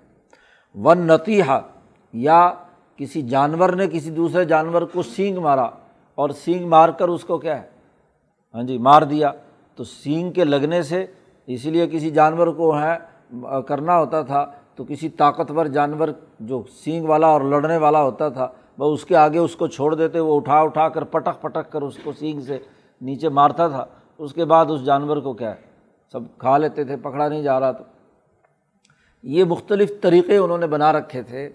ون 0.76 0.98
نتیحہ، 0.98 1.60
یا 2.14 2.54
کسی 2.98 3.22
جانور 3.22 3.70
نے 3.70 3.88
کسی 3.88 4.10
دوسرے 4.10 4.46
جانور 4.46 4.82
کو 4.82 5.04
سینگ 5.04 5.38
مارا، 5.38 5.70
اور 6.16 6.30
سینگ 6.30 6.68
مار 6.68 6.90
کر 6.90 7.08
اس 7.08 7.24
کو 7.24 7.38
کیا 7.38 7.62
ہے؟ 7.62 7.68
ہاں 8.54 8.64
جی 8.64 8.78
مار 8.78 9.02
دیا۔ 9.02 9.32
تو 9.76 9.84
سینگ 9.84 10.32
کے 10.32 10.44
لگنے 10.44 10.82
سے 10.84 11.06
اسی 11.48 11.70
لیے 11.72 11.88
کسی 11.88 12.10
جانور 12.12 12.48
کو 12.48 12.78
ہے، 12.80 12.98
کرنا 13.68 13.98
ہوتا 14.00 14.22
تھا، 14.22 14.46
تو 14.76 14.84
کسی 14.84 15.10
طاقتور 15.10 15.66
جانور 15.66 16.08
جو 16.40 16.62
سینگ 16.84 17.06
والا 17.06 17.28
اور 17.28 17.42
لڑنے 17.42 17.78
والا 17.78 18.04
ہوتا 18.04 18.30
تھا، 18.30 18.48
وہ 18.78 18.92
اس 18.94 19.06
کے 19.06 19.16
آگے 19.16 19.40
اس 19.40 19.56
کو 19.56 19.68
چھوڑ 19.68 19.94
دیتے، 19.96 20.20
وہ 20.20 20.36
اٹھا 20.36 20.60
اٹھا 20.60 20.88
کر 20.90 21.04
پٹک 21.04 21.42
پٹک 21.42 21.72
کر 21.72 21.82
اس 21.82 21.98
کو 22.04 22.12
سینگ 22.12 22.40
سے 22.42 22.58
نیچے 23.02 23.30
مارتا 23.30 23.68
تھا۔ 23.68 23.86
اس 24.20 24.34
کے 24.34 24.46
بعد 24.46 24.66
اس 24.70 24.86
جانور 24.86 25.18
کو 25.18 25.34
کیا 25.34 25.50
ہے، 25.50 25.62
سب 26.14 26.22
کھا 26.38 26.58
لیتے 26.58 26.84
تھے، 26.84 26.96
پکڑا 26.96 27.28
نہیں 27.28 27.44
جا 27.44 27.60
رہا 27.60 27.72
تو 27.72 27.84
یہ 29.24 29.44
مختلف 29.44 29.92
طریقے 30.02 30.38
انہوں 30.38 30.58
نے 30.58 30.68
بنا 30.68 30.92
رکھے 30.94 31.22
تھے 31.22 31.50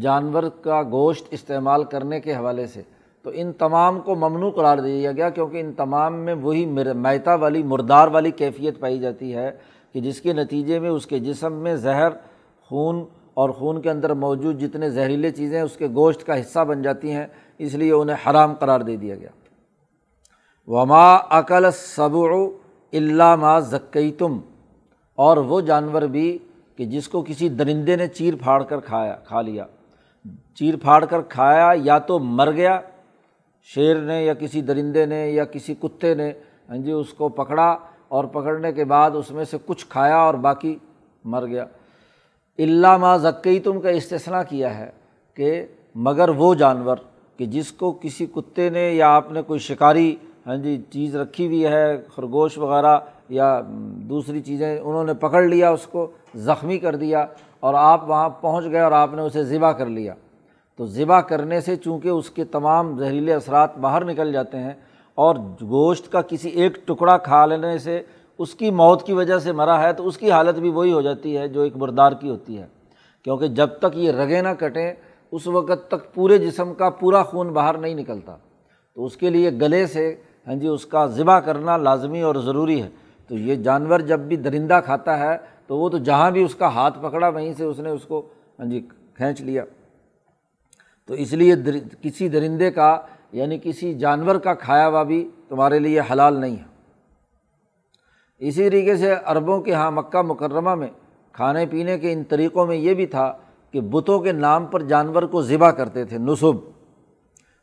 جانور 0.00 0.42
کا 0.62 0.82
گوشت 0.82 1.26
استعمال 1.30 1.84
کرنے 1.84 2.20
کے 2.20 2.34
حوالے 2.34 2.66
سے۔ 2.66 2.82
تو 3.26 3.32
ان 3.34 3.52
تمام 3.52 3.98
کو 4.00 4.14
ممنوع 4.14 4.50
قرار 4.50 4.78
دے 4.78 4.90
دیا 4.98 5.12
گیا 5.12 5.28
کیونکہ 5.30 5.60
ان 5.60 5.72
تمام 5.72 6.14
میں 6.14 6.34
وہی 6.34 6.64
میتا 6.66 7.34
والی، 7.34 7.62
مردار 7.62 8.08
والی 8.08 8.30
کیفیت 8.30 8.78
پائی 8.80 8.98
جاتی 8.98 9.34
ہے 9.34 9.50
کہ 9.92 10.00
جس 10.00 10.20
کے 10.20 10.32
نتیجے 10.32 10.78
میں 10.80 10.90
اس 10.90 11.06
کے 11.06 11.18
جسم 11.18 11.52
میں 11.52 11.74
زہر، 11.76 12.10
خون 12.70 13.04
اور 13.34 13.50
خون 13.50 13.80
کے 13.82 13.90
اندر 13.90 14.14
موجود 14.14 14.60
جتنے 14.60 14.90
زہریلے 14.90 15.30
چیزیں 15.30 15.60
اس 15.62 15.76
کے 15.76 15.88
گوشت 15.94 16.26
کا 16.26 16.40
حصہ 16.40 16.64
بن 16.64 16.82
جاتی 16.82 17.12
ہیں، 17.12 17.26
اس 17.58 17.74
لیے 17.74 17.92
انہیں 17.92 18.16
حرام 18.26 18.54
قرار 18.54 18.80
دے 18.80 18.96
دیا 18.96 19.14
گیا۔ 19.14 19.30
وما 20.68 21.16
عقل 21.30 21.70
صبع 21.70 22.28
اللہ 22.92 23.36
ما 23.36 23.58
ذکی 23.58 24.10
تم 24.12 24.40
اور 25.18 25.36
وہ 25.36 25.60
جانور 25.60 26.02
بھی 26.02 26.38
کہ 26.76 26.84
جس 26.84 27.08
کو 27.08 27.22
کسی 27.22 27.48
درندے 27.48 27.96
نے 27.96 28.08
چیر 28.08 28.34
پھاڑ 28.42 28.62
کر 28.62 28.80
کھایا 28.80 29.14
کھا 29.14 29.40
لیا۔ 29.42 29.64
چیر 30.54 30.76
پھاڑ 30.76 31.04
کر 31.04 31.22
کھایا 31.22 31.72
یا 31.76 31.98
تو 31.98 32.18
مر 32.18 32.52
گیا 32.52 32.80
شیر 33.74 33.96
نے 33.96 34.22
یا 34.24 34.34
کسی 34.34 34.60
درندے 34.62 35.06
نے 35.06 35.26
یا 35.30 35.44
کسی 35.44 35.74
کتے 35.80 36.14
نے 36.14 36.32
ہاں 36.68 36.76
جی 36.76 36.92
اس 36.92 37.12
کو 37.12 37.28
پکڑا 37.28 37.76
اور 38.08 38.24
پکڑنے 38.24 38.72
کے 38.72 38.84
بعد 38.84 39.10
اس 39.14 39.30
میں 39.30 39.44
سے 39.44 39.56
کچھ 39.66 39.86
کھایا 39.88 40.16
اور 40.16 40.34
باقی 40.34 40.74
مر 41.24 41.46
گیا۔ 41.46 41.64
اللہ 42.58 42.96
ما 42.96 43.16
ذکی 43.16 43.58
تم 43.60 43.80
کا 43.80 43.90
استثنا 43.90 44.42
کیا 44.42 44.78
ہے 44.78 44.90
کہ 45.36 45.66
مگر 45.94 46.28
وہ 46.28 46.54
جانور 46.54 46.96
کہ 47.36 47.46
جس 47.46 47.72
کو 47.72 47.92
کسی 47.92 48.26
کتے 48.26 48.68
نے 48.70 48.90
یا 48.92 49.08
آپ 49.16 49.32
نے 49.32 49.42
کوئی 49.42 49.60
شکاری 49.60 50.14
ہاں 50.46 50.56
جی 50.56 50.76
چیز 50.90 51.16
رکھی 51.16 51.46
ہوئی 51.46 51.66
ہے، 51.66 51.96
خرگوش 52.14 52.58
وغیرہ 52.58 52.98
یا 53.28 53.60
دوسری 54.08 54.40
چیزیں 54.40 54.78
انہوں 54.78 55.04
نے 55.04 55.14
پکڑ 55.14 55.42
لیا، 55.42 55.70
اس 55.70 55.86
کو 55.86 56.06
زخمی 56.34 56.78
کر 56.78 56.96
دیا 56.96 57.24
اور 57.60 57.74
آپ 57.74 58.08
وہاں 58.08 58.28
پہنچ 58.28 58.64
گئے 58.70 58.80
اور 58.80 58.92
آپ 58.92 59.14
نے 59.14 59.22
اسے 59.22 59.44
ذبح 59.44 59.72
کر 59.72 59.86
لیا۔ 59.86 60.14
تو 60.78 60.86
ذبح 60.86 61.20
کرنے 61.20 61.60
سے 61.60 61.76
چونکہ 61.76 62.08
اس 62.08 62.30
کے 62.30 62.44
تمام 62.44 62.98
زہریلے 62.98 63.34
اثرات 63.34 63.78
باہر 63.78 64.04
نکل 64.04 64.32
جاتے 64.32 64.58
ہیں 64.58 64.72
اور 65.14 65.36
گوشت 65.62 66.12
کا 66.12 66.22
کسی 66.22 66.48
ایک 66.48 66.86
ٹکڑا 66.86 67.18
کھا 67.18 67.46
لینے 67.46 67.78
سے 67.78 68.02
اس 68.38 68.54
کی 68.54 68.70
موت 68.70 69.02
کی 69.02 69.12
وجہ 69.12 69.38
سے 69.38 69.52
مرا 69.52 69.82
ہے 69.82 69.92
تو 69.92 70.06
اس 70.06 70.18
کی 70.18 70.30
حالت 70.30 70.58
بھی 70.58 70.70
وہی 70.70 70.92
ہو 70.92 71.00
جاتی 71.00 71.36
ہے 71.36 71.48
جو 71.48 71.60
ایک 71.60 71.76
مردار 71.76 72.12
کی 72.12 72.30
ہوتی 72.30 72.58
ہے۔ 72.58 72.66
کیونکہ 73.24 73.46
جب 73.46 73.68
تک 73.78 73.96
یہ 73.96 74.12
رگیں 74.12 74.42
نہ 74.42 74.48
کٹیں، 74.58 74.92
اس 75.32 75.46
وقت 75.46 75.88
تک 75.88 76.14
پورے 76.14 76.38
جسم 76.38 76.74
کا 76.74 76.90
پورا 76.90 77.22
خون 77.22 77.52
باہر 77.52 77.78
نہیں 77.78 77.94
نکلتا۔ 77.94 78.36
تو 78.94 79.04
اس 79.04 79.16
کے 79.16 79.30
لیے 79.30 79.50
گلے 79.50 79.86
سے 79.86 80.14
ہاں 80.46 80.54
جی 80.54 80.66
اس 80.66 80.86
کا 80.86 81.06
ذبح 81.06 81.40
کرنا 81.40 81.76
لازمی 81.76 82.20
اور 82.20 82.34
ضروری 82.34 82.82
ہے۔ 82.82 82.88
تو 83.28 83.34
یہ 83.34 83.54
جانور 83.54 84.00
جب 84.00 84.20
بھی 84.20 84.36
درندہ 84.36 84.80
کھاتا 84.84 85.18
ہے 85.18 85.36
تو 85.66 85.78
وہ 85.78 85.88
تو 85.88 85.98
جہاں 85.98 86.30
بھی 86.30 86.42
اس 86.42 86.54
کا 86.54 86.66
ہاتھ 86.66 86.98
پکڑا، 87.02 87.28
وہیں 87.28 87.52
سے 87.56 87.64
اس 87.64 87.78
نے 87.78 87.90
اس 87.90 88.04
کو 88.04 88.22
ہاں 88.58 88.66
جی 88.66 88.80
کھینچ 89.14 89.40
لیا۔ 89.40 89.64
تو 91.06 91.14
اس 91.14 91.32
لیے 91.32 91.54
کسی 92.02 92.28
درندے 92.28 92.70
کا 92.70 93.00
یعنی 93.32 93.58
کسی 93.62 93.94
جانور 93.94 94.36
کا 94.36 94.54
کھایا 94.54 94.88
ہوا 94.88 95.02
بھی 95.02 95.30
تمہارے 95.48 95.78
لیے 95.78 96.00
حلال 96.00 96.40
نہیں 96.40 96.56
ہے۔ 96.56 96.76
اسی 98.38 98.68
طریقے 98.68 98.96
سے 98.96 99.14
عربوں 99.24 99.60
کے 99.60 99.70
یہاں 99.70 99.90
مکہ 99.90 100.22
مکرمہ 100.22 100.74
میں 100.74 100.88
کھانے 101.32 101.66
پینے 101.66 101.98
کے 101.98 102.12
ان 102.12 102.24
طریقوں 102.24 102.66
میں 102.66 102.76
یہ 102.76 102.94
بھی 102.94 103.06
تھا 103.06 103.32
کہ 103.70 103.80
بتوں 103.80 104.20
کے 104.20 104.32
نام 104.32 104.66
پر 104.66 104.82
جانور 104.82 105.22
کو 105.22 105.42
ذبح 105.42 105.70
کرتے 105.70 106.04
تھے، 106.04 106.18
نصب۔ 106.18 106.56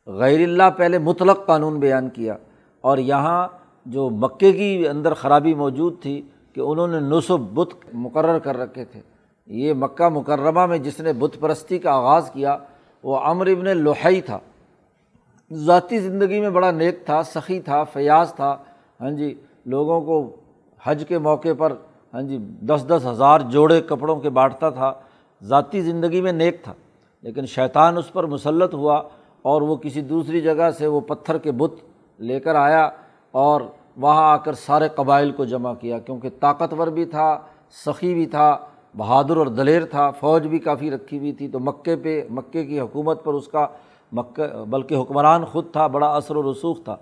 غیر 0.07 0.39
اللہ 0.39 0.69
پہلے 0.77 0.97
مطلق 0.97 1.45
قانون 1.45 1.79
بیان 1.79 2.09
کیا 2.09 2.38
اور 2.81 2.97
یہاں 2.97 3.47
جو 3.85 4.09
مکے 4.09 4.51
کی 4.51 4.88
اندر 4.88 5.13
خرابی 5.13 5.53
موجود 5.53 6.01
تھی 6.01 6.21
کہ 6.53 6.62
انہوں 6.62 6.88
نے 6.88 7.00
نصب 7.00 7.39
بت 7.39 7.73
مقرر 7.93 8.39
کر 8.39 8.57
رکھے 8.57 8.85
تھے۔ 8.85 9.01
یہ 9.47 9.73
مکہ 9.73 10.09
مکرمہ 10.09 10.65
میں 10.65 10.77
جس 10.77 11.00
نے 11.00 11.13
بت 11.13 11.39
پرستی 11.39 11.79
کا 11.79 11.91
آغاز 11.91 12.31
کیا 12.33 12.57
وہ 13.03 13.17
امر 13.24 13.48
ابن 13.48 13.77
لوہئی 13.77 14.22
تھا۔ 14.22 14.39
ذاتی 15.51 16.00
زندگی 16.00 16.39
میں 16.39 16.50
بڑا 16.50 16.72
نیک 16.72 17.05
تھا، 17.05 17.22
سخی 17.24 17.60
تھا، 17.60 17.83
فیاض 17.83 18.33
تھا۔ 18.33 18.55
ہاں 19.01 19.12
جی 19.12 19.33
لوگوں 19.65 20.00
کو 20.01 20.15
حج 20.81 21.03
کے 21.07 21.17
موقع 21.17 21.53
پر 21.57 21.74
ہاں 22.13 22.22
جی 22.22 22.38
دس 22.62 22.86
دس 22.89 23.05
ہزار 23.05 23.39
جوڑے 23.50 23.81
کپڑوں 23.81 24.15
کے 24.19 24.29
بانٹتا 24.29 24.69
تھا۔ 24.69 24.91
ذاتی 25.41 25.81
زندگی 25.81 26.22
میں 26.22 26.31
نیک 26.31 26.63
تھا، 26.63 26.74
لیکن 27.24 27.45
شیطان 27.45 27.98
اس 27.98 28.12
پر 28.13 28.25
مسلط 28.25 28.74
ہوا 28.74 29.01
اور 29.41 29.62
وہ 29.62 29.75
کسی 29.75 30.01
دوسری 30.01 30.41
جگہ 30.41 30.69
سے 30.77 30.88
وہ 30.88 31.00
پتھر 31.01 31.38
کے 31.38 31.51
بت 31.51 31.74
لے 32.19 32.39
کر 32.39 32.55
آیا 32.55 32.89
اور 33.33 33.62
وہاں 33.98 34.24
آ 34.31 34.38
کر 34.38 34.53
سارے 34.53 34.88
قبائل 34.95 35.31
کو 35.31 35.45
جمع 35.45 35.74
کیا، 35.74 36.00
کیونکہ 36.00 36.29
طاقتور 36.39 36.88
بھی 36.88 37.05
تھا، 37.05 37.38
سخی 37.86 38.13
بھی 38.13 38.25
تھا۔ 38.25 38.57
بہادر 38.97 39.38
اور 39.38 39.47
دلیر 39.47 39.85
تھا، 39.85 40.12
فوج 40.12 40.47
بھی 40.47 40.59
کافی 40.59 40.91
رکھی 40.91 41.17
ہوئی 41.17 41.31
تھی، 41.31 41.47
تو 41.47 41.59
مکے 41.59 41.95
پہ، 41.95 42.21
مکے 42.29 42.65
کی 42.65 42.79
حکومت 42.79 43.23
پر 43.23 43.33
اس 43.33 43.47
کا 43.47 43.67
مکہ، 44.12 44.65
بلکہ 44.69 44.95
حکمران 44.95 45.45
خود 45.45 45.65
تھا، 45.71 45.88
بڑا 45.88 46.15
اثر 46.15 46.35
و 46.35 46.51
رسوخ 46.51 46.83
تھا۔ 46.83 46.95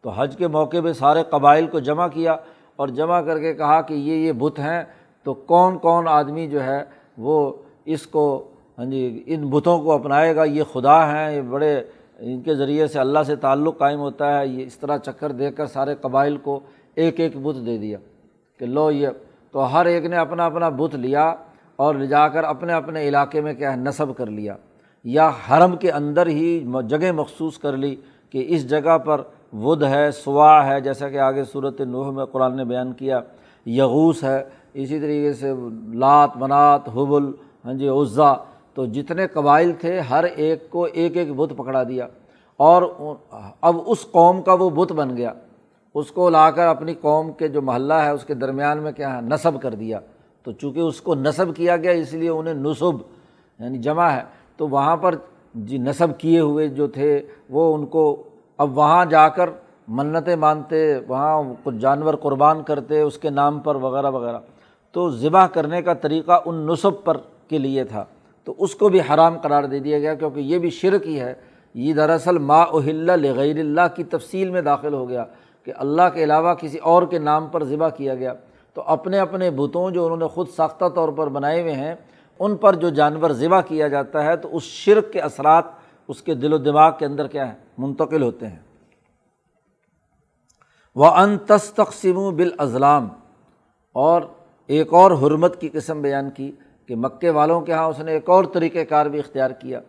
تو 0.00 0.10
حج 0.10 0.36
کے 0.36 0.48
موقع 0.48 0.76
پہ 0.84 0.92
سارے 0.92 1.22
قبائل 1.30 1.66
کو 1.66 1.78
جمع 1.78 2.08
کیا 2.08 2.36
اور 2.76 2.88
جمع 2.88 3.20
کر 3.20 3.38
کے 3.38 3.54
کہا 3.54 3.80
کہ 3.80 3.94
یہ 3.94 4.14
یہ 4.14 4.32
بت 4.32 4.58
ہیں۔ 4.58 4.84
تو 5.22 5.34
کون 5.34 5.78
کون 5.78 6.08
آدمی 6.08 6.46
جو 6.46 6.62
ہے 6.64 6.84
وہ 7.18 7.52
اس 7.84 8.06
کو 8.06 8.48
ہاں 8.78 8.84
جی 8.84 9.22
ان 9.26 9.48
بتوں 9.48 9.82
کو 9.82 9.92
اپنائے 9.92 10.36
گا؟ 10.36 10.44
یہ 10.44 10.62
خدا 10.72 11.12
ہیں، 11.12 11.36
یہ 11.36 11.40
بڑے، 11.40 11.82
ان 12.18 12.40
کے 12.40 12.54
ذریعے 12.54 12.86
سے 12.86 12.98
اللہ 12.98 13.18
سے 13.26 13.36
تعلق 13.36 13.78
قائم 13.78 14.00
ہوتا 14.00 14.40
ہے۔ 14.40 14.46
یہ 14.46 14.64
اس 14.64 14.78
طرح 14.78 14.98
چکر 14.98 15.32
دے 15.32 15.50
کر 15.50 15.66
سارے 15.66 15.94
قبائل 15.94 16.36
کو 16.36 16.60
ایک 16.94 17.20
ایک 17.20 17.36
بت 17.36 17.66
دے 17.66 17.78
دیا 17.78 17.98
کہ 18.58 18.66
لو 18.66 18.90
یہ 18.90 19.08
تو 19.52 19.72
ہر 19.72 19.86
ایک 19.86 20.04
نے 20.04 20.16
اپنا 20.16 20.44
اپنا 20.44 20.68
بت 20.68 20.94
لیا 20.94 21.34
اور 21.76 21.94
لے 21.94 22.06
جا 22.06 22.28
کر 22.28 22.44
اپنے 22.44 22.72
اپنے 22.72 23.08
علاقے 23.08 23.40
میں 23.40 23.54
کیا 23.54 23.72
ہے، 23.72 23.76
نصب 23.76 24.16
کر 24.16 24.26
لیا۔ 24.26 24.56
یا 25.04 25.28
حرم 25.28 25.76
کے 25.76 25.90
اندر 25.90 26.26
ہی 26.26 26.64
جگہ 26.88 27.12
مخصوص 27.12 27.58
کر 27.58 27.76
لی 27.76 27.96
کہ 28.30 28.44
اس 28.48 28.70
جگہ 28.70 28.98
پر 28.98 29.20
ود 29.52 29.82
ہے، 29.82 30.10
سوا 30.10 30.66
ہے، 30.66 30.80
جیسا 30.80 31.08
کہ 31.08 31.18
آگے 31.18 31.44
صورت 31.44 31.80
نوح 31.80 32.10
میں 32.10 32.24
قرآن 32.24 32.56
نے 32.56 32.64
بیان 32.64 32.92
کیا۔ 32.92 33.20
یغوس 33.66 34.24
ہے، 34.24 34.44
اسی 34.74 35.00
طریقے 35.00 35.32
سے 35.32 35.52
لات، 35.94 36.30
منات، 36.36 36.88
حبل 36.88 37.32
ہاں 37.64 37.72
جی 37.72 37.88
عزا۔ 37.88 38.34
تو 38.74 38.86
جتنے 38.86 39.26
قبائل 39.26 39.72
تھے، 39.72 40.00
ہر 40.00 40.24
ایک 40.24 40.70
کو 40.70 40.84
ایک 40.84 41.16
ایک 41.16 41.32
بت 41.36 41.52
پکڑا 41.56 41.82
دیا۔ 41.82 42.06
اور 42.56 42.82
اب 43.60 43.76
اس 43.86 44.06
قوم 44.10 44.42
کا 44.42 44.52
وہ 44.52 44.70
بت 44.70 44.92
بن 44.92 45.16
گیا۔ 45.16 45.32
اس 45.94 46.12
کو 46.12 46.30
لا 46.30 46.50
کر 46.50 46.66
اپنی 46.66 46.94
قوم 46.94 47.32
کے 47.32 47.48
جو 47.48 47.62
محلہ 47.62 47.94
ہے، 47.94 48.10
اس 48.10 48.24
کے 48.24 48.34
درمیان 48.34 48.78
میں 48.78 48.92
کیا 48.92 49.16
ہے، 49.16 49.20
نصب 49.20 49.62
کر 49.62 49.74
دیا۔ 49.74 50.00
تو 50.42 50.52
چونکہ 50.52 50.80
اس 50.80 51.00
کو 51.00 51.14
نصب 51.14 51.56
کیا 51.56 51.76
گیا، 51.76 51.90
اس 51.90 52.12
لیے 52.12 52.28
انہیں 52.28 52.54
نصب 52.54 52.94
یعنی 53.58 53.78
جمع 53.78 54.08
ہے۔ 54.08 54.22
تو 54.56 54.68
وہاں 54.68 54.96
پر 54.96 55.14
جی 55.54 55.78
نصب 55.78 56.18
کیے 56.18 56.40
ہوئے 56.40 56.68
جو 56.68 56.86
تھے، 56.86 57.22
وہ 57.48 57.74
ان 57.74 57.86
کو 57.86 58.22
اب 58.58 58.78
وہاں 58.78 59.04
جا 59.04 59.28
کر 59.28 59.50
منتیں 59.88 60.36
مانتے، 60.36 60.98
وہاں 61.08 61.42
کچھ 61.62 61.76
جانور 61.76 62.14
قربان 62.14 62.62
کرتے، 62.62 63.00
اس 63.00 63.18
کے 63.18 63.30
نام 63.30 63.60
پر 63.60 63.74
وغیرہ 63.74 64.10
وغیرہ۔ 64.10 64.38
تو 64.92 65.10
ذبح 65.10 65.46
کرنے 65.46 65.82
کا 65.82 65.94
طریقہ 65.94 66.40
ان 66.44 66.54
نصب 66.54 67.04
پر 67.04 67.16
کے 67.48 67.58
لیے 67.58 67.84
تھا۔ 67.84 68.04
تو 68.44 68.54
اس 68.58 68.74
کو 68.74 68.88
بھی 68.88 69.00
حرام 69.00 69.38
قرار 69.38 69.64
دے 69.64 69.78
دیا 69.78 69.98
گیا، 69.98 70.14
کیونکہ 70.14 70.40
یہ 70.40 70.58
بھی 70.58 70.70
شرک 70.70 71.06
ہی 71.06 71.20
ہے۔ 71.20 71.34
یہ 71.74 71.92
دراصل 71.92 72.38
ما 72.38 72.62
اہل 72.62 73.22
لغیر 73.22 73.58
اللہ 73.58 73.94
کی 73.96 74.04
تفصیل 74.04 74.50
میں 74.50 74.62
داخل 74.62 74.94
ہو 74.94 75.08
گیا۔ 75.08 75.24
کہ 75.62 75.72
اللہ 75.76 76.02
کے 76.14 76.24
علاوہ 76.24 76.54
کسی 76.54 76.78
اور 76.78 77.02
کے 77.02 77.18
نام 77.18 77.46
پر 77.46 77.64
ذبح 77.64 77.88
کیا 77.88 78.14
گیا۔ 78.14 78.34
تو 78.74 78.82
اپنے 78.82 79.18
اپنے 79.18 79.50
بتوں 79.50 79.90
جو 79.90 80.04
انہوں 80.04 80.18
نے 80.18 80.26
خود 80.26 80.48
ساختہ 80.48 80.88
طور 80.88 81.08
پر 81.08 81.28
بنائے 81.28 81.62
ہوئے 81.62 81.72
ہیں، 81.72 81.94
ان 82.38 82.56
پر 82.56 82.74
جو 82.74 82.88
جانور 82.88 83.30
ذبح 83.30 83.60
کیا 83.60 83.88
جاتا 83.88 84.24
ہے، 84.24 84.36
تو 84.36 84.56
اس 84.56 84.62
شرک 84.62 85.12
کے 85.12 85.20
اثرات 85.20 85.64
اس 86.08 86.22
کے 86.22 86.34
دل 86.34 86.52
و 86.52 86.58
دماغ 86.58 86.92
کے 86.98 87.06
اندر 87.06 87.26
کیا 87.26 87.48
ہے 87.48 87.56
منتقل 87.78 88.22
ہوتے 88.22 88.46
ہیں۔ 88.48 88.58
وہ 90.94 91.06
ان 91.06 91.38
تقسیم 91.38 92.36
بالازلام 92.36 93.08
اور 93.92 94.22
ایک 94.66 94.94
اور 94.94 95.10
حرمت 95.10 95.60
کی 95.60 95.68
قسم 95.68 96.02
بیان 96.02 96.30
کی 96.30 96.52
کہ 96.86 96.96
مکے 96.96 97.30
والوں 97.30 97.60
کے 97.60 97.72
یہاں 97.72 97.88
اس 97.88 97.98
نے 97.98 98.12
ایک 98.12 98.30
اور 98.30 98.44
طریقۂ 98.44 98.78
کار 98.88 99.06
بھی 99.06 99.18
اختیار 99.18 99.50
کیا۔ 99.50 99.80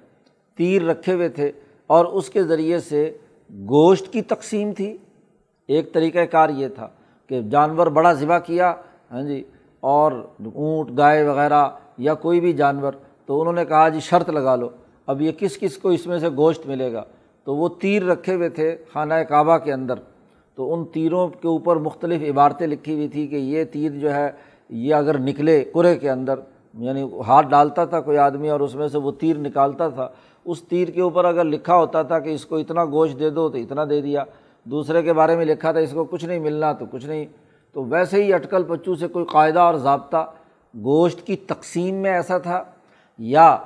تیر 0.56 0.86
رکھے 0.86 1.14
ہوئے 1.14 1.30
تھے 1.30 1.52
اور 1.88 2.06
اس 2.06 2.30
کے 2.30 2.44
ذریعے 2.44 2.80
سے 2.80 3.18
گوشت 3.50 4.14
کی 4.14 4.22
تقسیم 4.22 4.74
تھی۔ 4.74 4.98
ایک 5.70 5.94
طریقۂ 5.94 6.26
کار 6.32 6.50
یہ 6.50 6.68
تھا 6.76 6.88
کہ 7.30 7.42
جانور 7.52 7.88
بڑا 7.88 8.12
ذبح 8.14 8.40
کیا 8.46 8.74
ہاں 9.12 9.22
جی 9.24 9.42
اور 9.80 10.12
اونٹ، 10.46 10.98
گائے 10.98 11.24
وغیرہ 11.28 11.68
یا 11.98 12.14
کوئی 12.14 12.40
بھی 12.40 12.54
جانور، 12.54 12.94
تو 13.26 13.40
انہوں 13.42 13.54
نے 13.54 13.66
کہا 13.66 13.88
جی 13.90 14.00
شرط 14.00 14.30
لگا 14.30 14.56
لو، 14.56 14.70
اب 15.08 15.22
یہ 15.22 15.32
کس 15.40 15.58
کس 15.58 15.78
کو 15.78 15.90
اس 15.90 16.06
میں 16.08 16.20
سے 16.20 16.30
گوشت 16.38 16.66
ملے 16.68 16.92
گا؟ 16.94 17.04
تو 17.48 17.56
وہ 17.56 17.68
تیر 17.82 18.04
رکھے 18.06 18.36
ہوئے 18.36 18.50
تھے 18.50 18.76
خانہ 18.94 19.14
کعبہ 19.30 19.58
کے 19.58 19.74
اندر، 19.74 20.00
تو 20.58 20.74
ان 20.74 20.86
تیروں 20.94 21.28
کے 21.42 21.48
اوپر 21.48 21.76
مختلف 21.78 22.22
عبارتیں 22.30 22.68
لکھی 22.68 22.94
ہوئی 22.94 23.08
تھی 23.08 23.28
کہ 23.28 23.36
یہ 23.36 23.64
تیر 23.72 23.92
جو 23.92 24.14
ہے، 24.14 24.30
یہ 24.70 24.94
اگر 24.96 25.18
نکلے 25.20 25.64
کرے 25.74 25.96
کے 25.98 26.10
اندر 26.10 26.40
یعنی 26.80 27.04
ہاتھ 27.28 27.48
ڈالتا 27.48 27.86
تھا 27.86 28.00
کوئی 28.02 28.18
آدمی 28.18 28.50
اور 28.50 28.60
اس 28.60 28.76
میں 28.76 28.88
سے 28.88 28.98
وہ 28.98 29.12
تیر 29.20 29.38
نکالتا 29.38 29.88
تھا، 29.90 30.08
اس 30.46 30.62
تیر 30.64 30.90
کے 30.90 31.02
اوپر 31.02 31.26
اگر 31.26 31.44
لکھا 31.46 31.76
ہوتا 31.76 32.02
تھا 32.04 32.20
کہ 32.20 32.30
اس 32.30 32.46
کو 32.46 32.58
اتنا 32.58 32.86
گوشت 32.86 33.20
دے 33.20 33.30
دو 33.30 33.50
تو 33.50 33.58
اتنا 33.58 33.84
دے 33.90 34.02
دیا 34.02 34.24
دوسرے 34.66 35.04
کے 35.04 35.14
بارے 35.14 35.36
میں 35.36 35.46
لکھا 35.46 35.72
تھا، 35.72 35.80
اس 35.80 35.92
کو 35.92 36.04
کچھ 36.04 36.26
نہیں 36.26 36.40
ملنا 36.40 36.72
تو 36.74 36.86
کچھ 36.92 37.06
نہیں۔ 37.06 37.26
تو 37.72 37.84
ویسے 37.84 38.24
ہی 38.24 38.34
اٹکل 38.34 38.64
پچو 38.64 38.96
سے 38.96 39.08
کوئی 39.08 39.26
قاعدہ 39.26 39.60
اور 39.60 39.76
ضابطہ 39.76 40.26
گوشت 40.74 41.26
کی 41.28 41.36
تقسیم 41.36 41.96
میں 41.96 42.12
ایسا 42.12 42.38
تھا 42.38 42.64
یا 43.20 43.58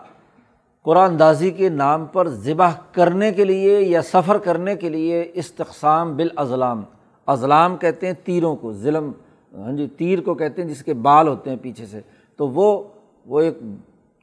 قرآن 0.83 1.19
دازی 1.19 1.51
کے 1.51 1.69
نام 1.69 2.05
پر 2.05 2.27
ذبح 2.27 2.73
کرنے 2.91 3.31
کے 3.31 3.45
لیے 3.45 3.79
یا 3.81 4.01
سفر 4.01 4.37
کرنے 4.37 4.75
کے 4.75 4.89
لیے 4.89 5.31
استقسام 5.33 6.15
بالاضلام 6.17 6.83
اضلام 7.27 7.77
کہتے 7.77 8.07
ہیں 8.07 8.13
تیروں 8.23 8.55
کو، 8.55 8.73
ظلم 8.73 9.11
ہاں 9.57 9.71
جی 9.71 9.87
تیر 9.97 10.21
کو 10.21 10.33
کہتے 10.33 10.61
ہیں 10.61 10.69
جس 10.69 10.83
کے 10.83 10.93
بال 10.93 11.27
ہوتے 11.27 11.49
ہیں 11.49 11.57
پیچھے 11.61 11.85
سے۔ 11.85 12.01
تو 12.35 12.47
وہ 12.47 12.83
وہ 13.25 13.39
ایک 13.41 13.57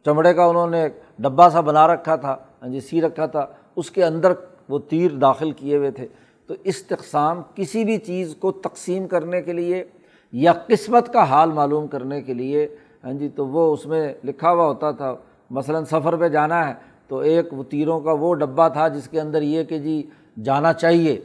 چمڑے 0.04 0.34
کا 0.34 0.44
انہوں 0.44 0.70
نے 0.70 0.88
ڈبہ 1.18 1.48
سا 1.48 1.60
بنا 1.60 1.86
رکھا 1.86 2.16
تھا 2.16 2.36
ہاں 2.62 2.68
جی 2.68 2.80
سی 2.80 3.00
رکھا 3.00 3.26
تھا، 3.26 3.46
اس 3.76 3.90
کے 3.90 4.04
اندر 4.04 4.32
وہ 4.68 4.78
تیر 4.78 5.10
داخل 5.10 5.50
کیے 5.50 5.76
ہوئے 5.76 5.90
تھے۔ 5.90 6.06
تو 6.46 6.54
استقسام 6.64 7.40
کسی 7.54 7.84
بھی 7.84 7.96
چیز 7.98 8.34
کو 8.38 8.52
تقسیم 8.52 9.06
کرنے 9.08 9.42
کے 9.42 9.52
لیے 9.52 9.84
یا 10.32 10.52
قسمت 10.66 11.12
کا 11.12 11.22
حال 11.22 11.52
معلوم 11.52 11.86
کرنے 11.86 12.20
کے 12.22 12.34
لیے 12.34 12.66
ہاں 13.04 13.12
جی 13.12 13.28
تو 13.28 13.46
وہ 13.46 13.72
اس 13.72 13.86
میں 13.86 14.12
لکھا 14.24 14.50
ہوا 14.50 14.66
ہوتا 14.66 14.90
تھا، 14.90 15.14
مثلاً 15.50 15.84
سفر 15.84 16.16
پہ 16.16 16.28
جانا 16.28 16.68
ہے 16.68 16.74
تو 17.08 17.18
ایک 17.18 17.52
تیروں 17.70 18.00
کا 18.00 18.12
وہ 18.12 18.34
ڈبہ 18.34 18.68
تھا 18.68 18.88
جس 18.88 19.08
کے 19.08 19.20
اندر 19.20 19.42
یہ 19.42 19.64
کہ 19.64 19.78
جی 19.78 20.02
جانا 20.44 20.72
چاہیے 20.72 21.20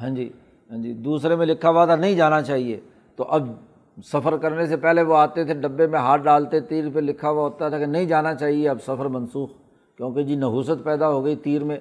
ہاں 0.00 0.10
جی 0.10 0.28
ہاں 0.70 0.78
جی 0.82 0.92
دوسرے 0.92 1.36
میں 1.36 1.46
لکھا 1.46 1.70
ہوا 1.70 1.84
تھا 1.86 1.96
نہیں 1.96 2.14
جانا 2.14 2.42
چاہیے۔ 2.42 2.80
تو 3.16 3.24
اب 3.24 3.48
سفر 4.04 4.36
کرنے 4.36 4.66
سے 4.66 4.76
پہلے 4.76 5.02
وہ 5.02 5.16
آتے 5.16 5.44
تھے، 5.44 5.54
ڈبے 5.54 5.86
میں 5.86 5.98
ہاتھ 5.98 6.22
ڈالتے، 6.22 6.60
تیر 6.60 6.84
پہ 6.94 7.00
لکھا 7.00 7.30
ہوا 7.30 7.42
ہوتا 7.42 7.68
تھا 7.68 7.78
کہ 7.78 7.86
نہیں 7.86 8.04
جانا 8.04 8.34
چاہیے، 8.34 8.68
اب 8.68 8.82
سفر 8.82 9.06
منسوخ۔ 9.06 9.50
کیونکہ 9.96 10.22
جی 10.22 10.36
نحوست 10.36 10.84
پیدا 10.84 11.08
ہو 11.08 11.24
گئی 11.24 11.36
تیر 11.36 11.64
میں 11.64 11.76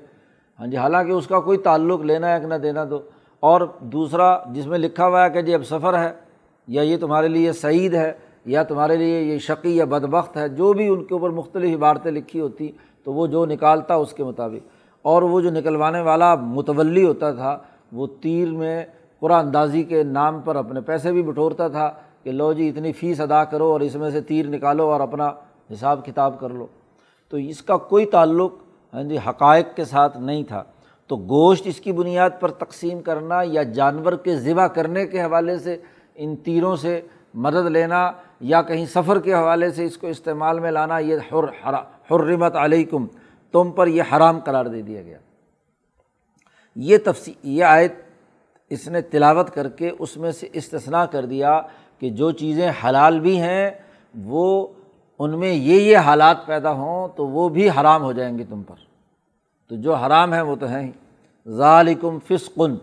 ہاں 0.60 0.68
جی 0.68 0.78
حالانکہ 0.78 1.12
اس 1.12 1.28
کا 1.28 1.40
کوئی 1.40 1.58
تعلق 1.58 2.02
لینا 2.02 2.36
ہے 2.36 2.40
کہ 2.40 2.48
نہ 2.48 2.56
دینا 2.56 2.86
تو۔ 2.86 3.02
اور 3.40 3.62
دوسرا، 3.80 4.38
جس 4.52 4.68
میں 4.68 4.78
لکھا 4.78 5.08
ہوا 5.08 5.26
ہے 5.26 5.30
کہ 5.30 5.42
جی 5.42 5.54
اب 5.54 5.64
سفر 5.64 6.00
ہے، 6.00 6.14
یا 6.68 6.82
یہ 6.82 6.98
تمہارے 6.98 7.28
لیے 7.28 7.52
سعید 7.52 7.94
ہے، 7.94 8.14
یا 8.46 8.64
تمہارے 8.64 8.96
لیے 8.96 9.22
یہ 9.22 9.38
شقی 9.38 9.78
یا 9.78 9.86
بدبخت 9.86 10.38
ہے، 10.38 10.50
جو 10.50 10.74
بھی 10.74 10.88
ان 10.88 11.04
کے 11.04 11.14
اوپر 11.14 11.30
مختلف 11.30 11.76
عبارتیں 11.76 12.12
لکھی 12.12 12.40
ہوتی، 12.40 12.72
تو 13.04 13.14
وہ 13.14 13.28
جو 13.28 13.46
نکالتا 13.46 13.96
اس 13.96 14.14
کے 14.14 14.24
مطابق۔ 14.24 14.68
اور 15.02 15.22
وہ 15.22 15.42
جو 15.42 15.52
نکلوانے 15.52 16.02
والا 16.02 16.36
متولی 16.36 17.06
ہوتا 17.06 17.32
تھا، 17.32 17.58
وہ 17.92 18.08
تیر 18.22 18.52
میں 18.52 18.86
قرآن 19.20 19.46
اندازی 19.46 19.84
کے 19.84 20.04
نام 20.04 20.42
پر 20.42 20.56
اپنے 20.56 20.82
پیسے 20.82 21.12
بھی 21.12 21.24
بٹورتا 21.24 21.68
تھا 21.68 21.92
کہ 22.24 22.32
لو 22.32 22.54
جی 22.54 22.70
اتنی 22.70 22.92
فیس 22.92 23.22
ادا 23.22 23.44
کرو 23.44 23.72
اور 23.72 23.82
اس 23.82 23.96
میں 23.96 24.10
سے 24.10 24.22
تیر 24.22 24.48
نکالو 24.48 24.92
اور 24.92 25.00
اپنا 25.00 25.32
حساب 25.72 26.06
کتاب 26.06 26.40
کر 26.40 26.50
لو۔ 26.50 26.68
تو 27.30 27.38
اس 27.38 27.62
کا 27.62 27.78
کوئی 27.78 28.06
تعلق 28.06 28.54
ہاں 28.94 29.04
جی 29.04 29.18
حقائق 29.18 29.76
کے 29.76 29.86
ساتھ 29.86 30.18
نہیں 30.18 30.44
تھا۔ 30.44 30.64
تو 31.08 31.18
گوشت 31.18 31.64
اس 31.66 31.80
کی 31.80 31.92
بنیاد 31.92 32.30
پر 32.40 32.52
تقسیم 32.52 33.02
کرنا 33.02 33.42
یا 33.46 33.64
جانور 33.64 34.14
کے 34.14 34.38
ذبح 34.38 34.68
کرنے 34.68 35.08
کے 35.08 35.22
حوالے 35.22 35.58
سے 35.58 35.78
ان 36.16 36.36
تیروں 36.36 36.76
سے 36.76 37.02
مدد 37.34 37.66
لینا 37.66 38.12
یا 38.40 38.62
کہیں 38.62 38.86
سفر 38.86 39.20
کے 39.20 39.34
حوالے 39.34 39.72
سے 39.72 39.86
اس 39.86 39.98
کو 39.98 40.08
استعمال 40.08 40.60
میں 40.60 40.72
لانا، 40.72 41.00
یہ 41.00 41.16
حر 41.34 41.74
حرمت 42.12 42.56
علیکم، 42.56 43.06
تم 43.52 43.72
پر 43.72 43.88
یہ 43.88 44.04
حرام 44.12 44.40
قرار 44.40 44.66
دے 44.66 44.82
دیا 44.82 45.02
گیا۔ 45.02 45.18
یہ 46.76 46.98
تفصیل 47.06 47.34
یہ 47.44 47.64
آیت 47.64 47.94
اس 48.70 48.88
نے 48.88 49.02
تلاوت 49.02 49.50
کر 49.50 49.70
کے 49.70 49.92
اس 50.00 50.18
میں 50.18 50.32
سے 50.32 50.48
استثنا 50.54 51.06
کر 51.06 51.26
دیا 51.26 51.62
کہ 52.00 52.10
جو 52.10 52.32
چیزیں 52.32 52.72
حلال 52.84 53.20
بھی 53.20 53.40
ہیں 53.40 53.72
وہ 54.16 54.68
ان 55.24 55.40
میں 55.40 55.54
یہ 55.54 55.82
یہ 55.82 55.98
حالات 55.98 56.46
پیدا 56.46 56.72
ہوں 56.72 57.08
تو 57.16 57.28
وہ 57.28 57.50
بھی 57.50 57.70
حرام 57.70 58.04
ہو 58.04 58.12
جائیں 58.12 58.38
گے 58.38 58.44
تم 58.50 58.64
پر۔ 58.64 58.76
تو 59.70 59.76
جو 59.76 59.96
حرام 59.96 60.34
ہیں 60.34 60.42
وہ 60.42 60.56
تو 60.56 60.66
ہیں 60.68 60.92
ہی۔ 60.92 60.92
ظالکم 61.52 62.20
فسقن 62.20 62.76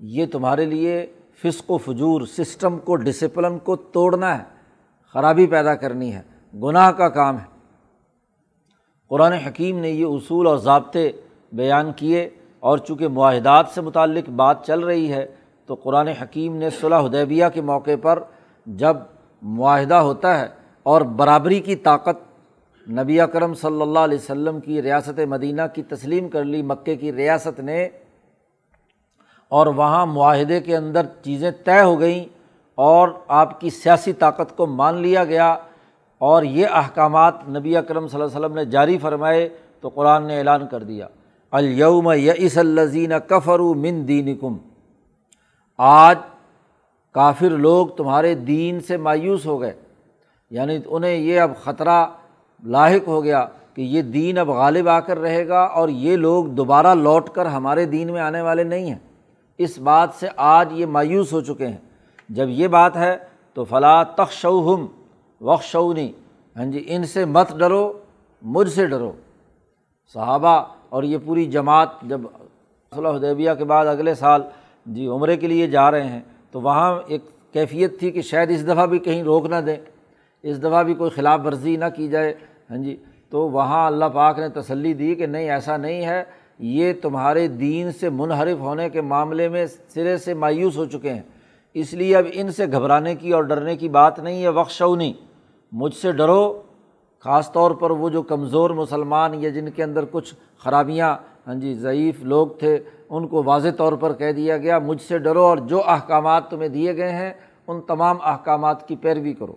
یہ 0.00 0.26
تمہارے 0.26 0.64
لیے 0.64 1.06
فسق 1.42 1.70
و 1.70 1.78
فجور، 1.78 2.20
سسٹم 2.20 2.78
کو، 2.78 2.96
ڈسپلن 2.96 3.58
کو 3.58 3.76
توڑنا 3.76 4.38
ہے۔ 4.38 4.42
خرابی 5.12 5.46
پیدا 5.46 5.74
کرنی 5.74 6.14
ہے۔ 6.14 6.22
گناہ 6.62 6.90
کا 6.90 7.08
کام 7.08 7.38
ہے۔ 7.38 7.56
قرآن 9.08 9.32
حکیم 9.32 9.78
نے 9.78 9.90
یہ 9.90 10.04
اصول 10.04 10.46
اور 10.46 10.56
ضابطے 10.56 11.12
بیان 11.52 11.92
کیے 11.92 12.30
اور 12.60 12.78
چونکہ 12.78 13.08
معاہدات 13.08 13.66
سے 13.74 13.80
متعلق 13.80 14.30
بات 14.30 14.66
چل 14.66 14.80
رہی 14.80 15.12
ہے 15.12 15.26
تو 15.66 15.74
قرآن 15.74 16.08
حکیم 16.08 16.56
نے 16.56 16.70
صلاح 16.70 17.00
حدیبیہ 17.00 17.44
کے 17.54 17.60
موقع 17.60 17.90
پر 18.02 18.22
جب 18.66 18.96
معاہدہ 19.42 19.94
ہوتا 19.94 20.40
ہے 20.40 20.46
اور 20.86 21.00
برابری 21.00 21.60
کی 21.60 21.76
طاقت 21.76 22.16
نبی 22.90 23.20
اکرم 23.20 23.54
صلی 23.54 23.82
اللہ 23.82 23.98
علیہ 23.98 24.18
وسلم 24.18 24.60
کی 24.60 24.82
ریاست 24.82 25.20
مدینہ 25.20 25.62
کی 25.74 25.82
تسلیم 25.82 26.28
کر 26.28 26.44
لی، 26.44 26.62
مکے 26.62 26.96
کی 26.96 27.12
ریاست 27.12 27.60
نے، 27.60 27.88
اور 29.48 29.66
وہاں 29.66 30.06
معاہدے 30.06 30.60
کے 30.60 30.76
اندر 30.76 31.06
چیزیں 31.22 31.50
طے 31.64 31.80
ہو 31.80 32.00
گئیں 32.00 32.24
اور 32.74 33.08
آپ 33.28 33.60
کی 33.60 33.70
سیاسی 33.70 34.12
طاقت 34.12 34.56
کو 34.56 34.66
مان 34.66 34.94
لیا 34.94 35.24
گیا۔ 35.24 35.56
اور 36.18 36.42
یہ 36.42 36.66
احکامات 36.70 37.48
نبی 37.48 37.76
اکرم 37.76 38.08
صلی 38.08 38.20
اللہ 38.20 38.36
علیہ 38.36 38.46
وسلم 38.46 38.58
نے 38.58 38.64
جاری 38.64 38.98
فرمائے 38.98 39.48
تو 39.80 39.88
قرآن 39.88 40.26
نے 40.26 40.38
اعلان 40.38 40.66
کر 40.66 40.82
دیا۔ 40.82 41.08
الوم 41.50 42.12
یس 42.12 42.58
الزین 42.58 43.12
کفر 43.26 43.58
من 43.58 44.08
دین 44.08 44.36
کم 44.36 44.56
آج 45.78 46.18
کافر 47.12 47.50
لوگ 47.50 47.86
تمہارے 47.86 48.34
دین 48.34 48.80
سے 48.80 48.96
مایوس 48.96 49.46
ہو 49.46 49.60
گئے۔ 49.60 49.72
یعنی 50.50 50.78
انہیں 50.86 51.16
یہ 51.16 51.40
اب 51.40 51.50
خطرہ 51.64 52.06
لاحق 52.64 53.08
ہو 53.08 53.24
گیا 53.24 53.46
کہ 53.74 53.82
یہ 53.82 54.02
دین 54.02 54.38
اب 54.38 54.48
غالب 54.48 54.88
آ 54.88 55.00
کر 55.00 55.18
رہے 55.18 55.48
گا 55.48 55.60
اور 55.60 55.88
یہ 55.88 56.16
لوگ 56.16 56.44
دوبارہ 56.44 56.94
لوٹ 56.94 57.28
کر 57.30 57.46
ہمارے 57.46 57.84
دین 57.84 58.12
میں 58.12 58.20
آنے 58.20 58.40
والے 58.40 58.64
نہیں 58.64 58.86
ہیں۔ 58.86 58.98
اس 59.58 59.78
بات 59.78 60.08
سے 60.20 60.28
آج 60.36 60.72
یہ 60.72 60.86
مایوس 60.86 61.32
ہو 61.32 61.40
چکے 61.40 61.66
ہیں۔ 61.66 61.76
جب 62.28 62.48
یہ 62.48 62.68
بات 62.68 62.96
ہے 62.96 63.16
تو 63.54 63.64
فلاں 63.64 64.04
تخشوہم 64.16 64.86
وخشونی 65.40 66.12
ہاں 66.56 66.64
جی 66.64 66.84
ان 66.86 67.04
سے 67.04 67.24
مت 67.24 67.58
ڈرو، 67.58 67.92
مجھ 68.42 68.68
سے 68.68 68.86
ڈرو۔ 68.86 69.12
صحابہ 70.14 70.64
اور 70.88 71.02
یہ 71.02 71.18
پوری 71.24 71.44
جماعت 71.46 71.88
جب 72.02 72.20
صلی 72.94 73.08
حدیبیہ 73.08 73.50
کے 73.58 73.64
بعد 73.64 73.86
اگلے 73.86 74.14
سال 74.14 74.42
جی 74.86 75.06
عمرے 75.06 75.36
کے 75.36 75.46
لیے 75.46 75.66
جا 75.66 75.90
رہے 75.90 76.06
ہیں 76.06 76.20
تو 76.50 76.60
وہاں 76.60 77.00
ایک 77.06 77.22
کیفیت 77.52 77.98
تھی 77.98 78.10
کہ 78.10 78.22
شاید 78.22 78.50
اس 78.50 78.66
دفعہ 78.66 78.86
بھی 78.86 78.98
کہیں 78.98 79.22
روک 79.22 79.46
نہ 79.46 79.56
دیں۔ 79.56 79.76
اس 80.46 80.60
دفعہ 80.60 80.82
بھی 80.82 80.94
کوئی 80.94 81.10
خلاف 81.10 81.40
ورزی 81.44 81.76
نہ 81.76 81.84
کی 81.96 82.08
جائے۔ 82.08 82.34
ہاں 82.70 82.76
جی 82.76 82.96
تو 83.30 83.48
وہاں 83.48 83.86
اللہ 83.86 84.04
پاک 84.04 84.38
نے 84.38 84.48
تسلی 84.48 84.92
دی 84.92 85.14
کہ 85.14 85.26
نہیں، 85.26 85.50
ایسا 85.50 85.76
نہیں 85.76 86.06
ہے۔ 86.06 86.22
یہ 86.58 86.92
تمہارے 87.02 87.46
دین 87.48 87.92
سے 87.92 88.08
منحرف 88.10 88.58
ہونے 88.58 88.88
کے 88.90 89.00
معاملے 89.00 89.48
میں 89.48 89.66
سرے 89.94 90.16
سے 90.16 90.34
مایوس 90.34 90.76
ہو 90.76 90.84
چکے 90.84 91.12
ہیں۔ 91.12 91.22
اس 91.74 91.94
لیے 91.94 92.16
اب 92.16 92.24
ان 92.32 92.52
سے 92.52 92.66
گھبرانے 92.72 93.14
کی 93.14 93.32
اور 93.32 93.42
ڈرنے 93.42 93.76
کی 93.76 93.88
بات 93.88 94.18
نہیں 94.18 94.42
ہے 94.42 94.48
وقشونی 94.48 95.12
مجھ 95.72 95.94
سے 95.94 96.12
ڈرو، 96.12 96.62
خاص 97.20 97.52
طور 97.52 97.70
پر 97.70 97.90
وہ 97.90 98.08
جو 98.08 98.22
کمزور 98.22 98.70
مسلمان 98.70 99.34
یا 99.34 99.50
جن 99.50 99.70
کے 99.70 99.82
اندر 99.82 100.04
کچھ 100.10 100.34
خرابیاں 100.58 101.16
ہاں 101.46 101.54
جی 101.54 101.74
ضعیف 101.74 102.22
لوگ 102.22 102.46
تھے، 102.58 102.78
ان 103.08 103.26
کو 103.28 103.42
واضح 103.42 103.68
طور 103.76 103.92
پر 103.92 104.12
کہہ 104.12 104.32
دیا 104.32 104.56
گیا، 104.56 104.78
مجھ 104.78 105.02
سے 105.02 105.18
ڈرو 105.18 105.44
اور 105.44 105.58
جو 105.58 105.82
احکامات 105.86 106.50
تمہیں 106.50 106.68
دیے 106.68 106.96
گئے 106.96 107.12
ہیں، 107.12 107.32
ان 107.66 107.80
تمام 107.80 108.16
احکامات 108.22 108.88
کی 108.88 108.96
پیروی 108.96 109.32
کرو۔ 109.32 109.54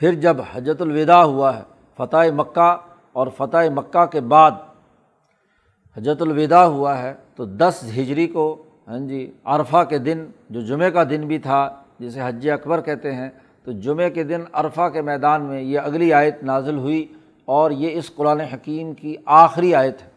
پھر 0.00 0.14
جب 0.14 0.36
حجت 0.54 0.82
الوداع 0.82 1.22
ہوا 1.22 1.56
ہے، 1.56 1.62
فتح 1.98 2.30
مکہ 2.36 2.76
اور 3.12 3.26
فتح 3.36 3.68
مکہ 3.74 4.04
کے 4.06 4.20
بعد 4.32 4.52
حجت 5.96 6.22
الوداع 6.22 6.64
ہوا 6.64 6.98
ہے، 7.02 7.12
تو 7.36 7.44
دس 7.44 7.84
ہجری 7.96 8.26
کو 8.26 8.44
ہاں 8.88 8.98
جی 8.98 9.20
عرفہ 9.44 9.82
کے 9.88 9.98
دن، 9.98 10.24
جو 10.50 10.60
جمعہ 10.60 10.90
کا 10.90 11.02
دن 11.10 11.26
بھی 11.26 11.38
تھا، 11.38 11.68
جسے 11.98 12.20
حج 12.22 12.48
اکبر 12.50 12.80
کہتے 12.80 13.14
ہیں، 13.14 13.28
تو 13.64 13.72
جمعہ 13.84 14.08
کے 14.08 14.22
دن 14.24 14.42
عرفہ 14.52 14.88
کے 14.88 15.02
میدان 15.02 15.42
میں 15.42 15.60
یہ 15.60 15.78
اگلی 15.80 16.12
آیت 16.12 16.42
نازل 16.42 16.76
ہوئی 16.78 17.04
اور 17.44 17.70
یہ 17.70 17.98
اس 17.98 18.14
قرآن 18.14 18.40
حکیم 18.52 18.92
کی 18.94 19.14
آخری 19.26 19.74
آیت 19.74 20.02
ہے۔ 20.02 20.08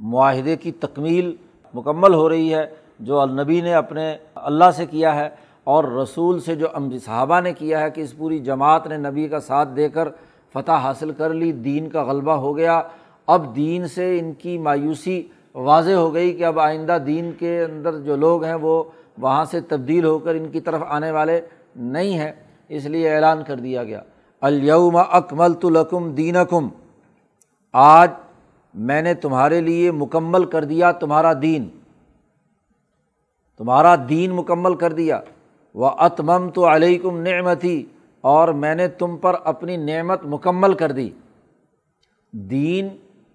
معاہدے 0.00 0.56
کی 0.56 0.72
تکمیل 0.80 1.34
مکمل 1.74 2.14
ہو 2.14 2.28
رہی 2.28 2.54
ہے، 2.54 2.64
جو 3.00 3.20
النبی 3.20 3.60
نے 3.60 3.74
اپنے 3.74 4.16
اللہ 4.34 4.70
سے 4.76 4.86
کیا 4.86 5.14
ہے 5.14 5.28
اور 5.66 5.84
رسول 5.84 6.40
سے 6.40 6.54
جو 6.54 6.66
امب 6.72 6.94
صحابہ 7.04 7.40
نے 7.40 7.52
کیا 7.52 7.80
ہے 7.80 7.90
کہ 7.90 8.00
اس 8.00 8.16
پوری 8.16 8.38
جماعت 8.38 8.86
نے 8.86 8.96
نبی 8.96 9.28
کا 9.28 9.40
ساتھ 9.40 9.68
دے 9.76 9.88
کر 9.88 10.08
فتح 10.52 10.72
حاصل 10.72 11.10
کر 11.10 11.34
لی، 11.34 11.52
دین 11.52 11.88
کا 11.88 12.04
غلبہ 12.04 12.32
ہو 12.32 12.56
گیا۔ 12.56 12.82
اب 13.26 13.56
دین 13.56 13.88
سے 13.88 14.18
ان 14.18 14.32
کی 14.32 14.58
مایوسی 14.58 15.22
واضح 15.54 15.92
ہو 15.92 16.14
گئی 16.14 16.32
کہ 16.32 16.44
اب 16.44 16.60
آئندہ 16.60 16.98
دین 17.06 17.32
کے 17.38 17.64
اندر 17.64 17.98
جو 17.98 18.16
لوگ 18.16 18.44
ہیں 18.44 18.54
وہ 18.54 18.82
وہاں 19.18 19.44
سے 19.44 19.60
تبدیل 19.60 20.04
ہو 20.04 20.18
کر 20.18 20.34
ان 20.34 20.48
کی 20.48 20.60
طرف 20.60 20.82
آنے 20.88 21.10
والے 21.10 21.40
نہیں 21.76 22.18
ہیں، 22.18 22.32
اس 22.68 22.84
لیے 22.84 23.14
اعلان 23.14 23.42
کر 23.46 23.56
دیا 23.56 23.84
گیا۔ 23.84 24.00
الوم 24.40 24.96
اکمل 24.96 25.54
تو 25.54 25.70
لکم 25.70 26.10
دین 26.10 26.36
کم 26.50 26.68
آج 27.72 28.10
میں 28.74 29.02
نے 29.02 29.14
تمہارے 29.14 29.60
لیے 29.60 29.90
مکمل 29.90 30.44
کر 30.44 30.64
دیا 30.64 30.92
تمہارا 30.92 31.32
دین۔ 31.42 31.68
تمہارا 33.58 33.94
دین 34.08 34.30
مکمل 34.30 34.74
کر 34.74 34.92
دیا۔ 34.92 35.20
وہ 35.76 35.90
اتمم 35.98 36.50
تو 36.50 36.74
علیکم 36.74 37.20
نعمتی 37.20 37.84
اور 38.20 38.48
میں 38.48 38.74
نے 38.74 38.88
تم 38.88 39.16
پر 39.16 39.36
اپنی 39.44 39.76
نعمت 39.76 40.20
مکمل 40.24 40.74
کر 40.74 40.92
دی۔ 40.92 41.10
دین، 42.32 42.88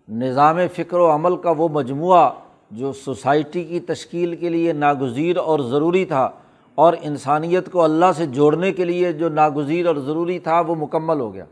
نظام 0.09 0.57
فکر 0.75 0.97
و 0.97 1.11
عمل 1.11 1.37
کا 1.37 1.51
وہ 1.51 1.69
مجموعہ 1.69 2.29
جو 2.71 2.93
سوسائٹی 2.93 3.63
کی 3.63 3.79
تشکیل 3.79 4.35
کے 4.35 4.49
لیے 4.49 4.73
ناگزیر 4.73 5.37
اور 5.37 5.59
ضروری 5.59 6.05
تھا 6.05 6.29
اور 6.75 6.93
انسانیت 7.01 7.71
کو 7.71 7.83
اللہ 7.83 8.05
سے 8.15 8.25
جوڑنے 8.25 8.71
کے 8.71 8.85
لیے 8.85 9.11
جو 9.11 9.29
ناگزیر 9.29 9.85
اور 9.85 9.95
ضروری 9.95 10.39
تھا 10.39 10.59
وہ 10.59 10.75
مکمل 10.75 11.19
ہو 11.19 11.33
گیا۔ 11.33 11.45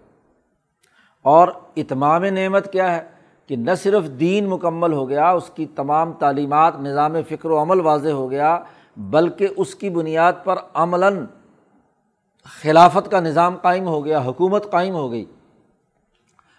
اور 1.24 1.48
اتمام 1.76 2.24
نعمت 2.24 2.72
کیا 2.72 2.96
ہے 2.96 3.02
کہ 3.48 3.56
نہ 3.56 3.72
صرف 3.78 4.10
دین 4.20 4.50
مکمل 4.50 4.94
ہو 4.94 5.10
گیا، 5.10 5.30
اس 5.30 5.50
کی 5.56 5.66
تمام 5.66 6.14
تعلیمات، 6.14 6.80
نظام 6.80 7.16
فکر 7.30 7.50
و 7.50 7.62
عمل 7.62 7.80
واضح 7.80 8.10
ہو 8.10 8.32
گیا۔ 8.32 8.60
بلکہ 9.00 9.48
اس 9.58 9.76
کی 9.76 9.90
بنیاد 9.90 10.34
پر 10.44 10.56
عملاً 10.74 11.26
خلافت 12.44 13.12
کا 13.12 13.20
نظام 13.20 13.56
قائم 13.56 13.88
ہو 13.88 14.06
گیا، 14.06 14.22
حکومت 14.26 14.72
قائم 14.72 14.96
ہو 14.96 15.12
گئی۔ 15.12 15.26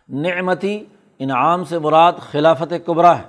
نعمتی 0.09 0.85
انعام 1.19 1.65
سے 1.65 1.79
مراد 1.79 2.13
خلافت 2.19 2.75
قبرا 2.85 3.19
ہے۔ 3.19 3.23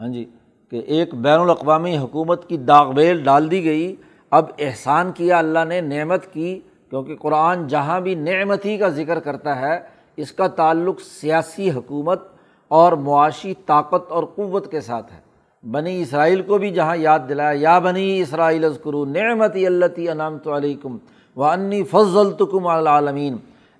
ہاں 0.00 0.08
جی 0.08 0.30
کہ 0.70 0.76
ایک 0.76 1.14
بین 1.14 1.40
الاقوامی 1.40 1.98
حکومت 1.98 2.48
کی 2.48 2.56
داغ 2.56 2.92
بیل 2.92 3.24
ڈال 3.24 3.50
دی 3.50 3.64
گئی۔ 3.64 3.96
اب 4.30 4.44
احسان 4.58 5.12
کیا 5.12 5.38
اللہ 5.38 5.64
نے 5.68 5.80
نعمت 5.80 6.32
کی؟ 6.32 6.60
کیونکہ 6.90 7.16
قرآن 7.16 7.66
جہاں 7.66 8.00
بھی 8.00 8.14
نعمتی 8.14 8.78
کا 8.78 8.88
ذکر 8.88 9.20
کرتا 9.20 9.60
ہے، 9.60 9.80
اس 10.16 10.32
کا 10.32 10.46
تعلق 10.46 11.00
سیاسی 11.00 11.70
حکومت 11.70 12.22
اور 12.68 12.92
معاشی 12.92 13.54
طاقت 13.66 14.12
اور 14.12 14.24
قوت 14.24 14.70
کے 14.70 14.80
ساتھ 14.80 15.12
ہے۔ 15.12 15.23
بنی 15.70 16.00
اسرائیل 16.02 16.42
کو 16.42 16.58
بھی 16.58 16.70
جہاں 16.70 16.96
یاد 16.96 17.18
دلایا، 17.28 17.58
یا 17.60 17.78
بنی 17.78 18.20
اسرائیل 18.20 18.64
ازکرو 18.64 19.04
نعمتی 19.04 19.66
اللہ 19.66 20.10
انعام 20.10 20.38
تو 20.38 20.56
علیکم 20.56 20.96
و 21.36 21.44
انی 21.44 21.82
فضل 21.82 22.30
تکم 22.32 22.66
العالمین۔ 22.66 23.36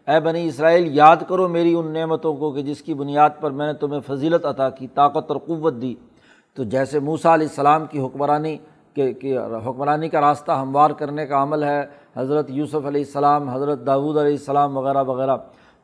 اے 0.09 0.21
بنی 0.21 0.47
اسرائیل، 0.47 0.89
یاد 0.95 1.17
کرو 1.29 1.49
میری 1.49 1.75
ان 1.75 1.93
نعمتوں 1.93 2.35
کو 2.37 2.51
کہ 2.53 2.63
جس 2.63 2.83
کی 2.83 2.95
بنیاد 2.95 3.31
پر 3.41 3.51
میں 3.51 3.67
نے 3.67 3.73
تمہیں 3.73 4.01
فضیلت 4.07 4.47
عطا 4.47 4.71
کی، 4.71 4.87
طاقت 4.95 5.31
اور 5.31 5.37
قوت 5.47 5.75
دی۔ 5.83 5.95
تو 6.55 6.65
جیسے 6.65 6.99
موسا 6.99 7.35
علیہ 7.35 7.47
السلام 7.47 7.87
کی 7.87 8.01
حکمرانی، 8.01 8.57
کہ 8.95 9.39
حکمرانی 9.67 10.09
کا 10.09 10.21
راستہ 10.21 10.53
ہموار 10.53 10.91
کرنے 10.91 11.27
کا 11.27 11.43
عمل 11.43 11.63
ہے، 11.63 11.81
حضرت 12.17 12.51
یوسف 12.51 12.87
علیہ 12.87 13.05
السلام، 13.07 13.49
حضرت 13.49 13.87
داود 13.87 14.17
علیہ 14.17 14.37
السلام 14.39 14.77
وغیرہ 14.77 15.03
وغیرہ۔ 15.03 15.37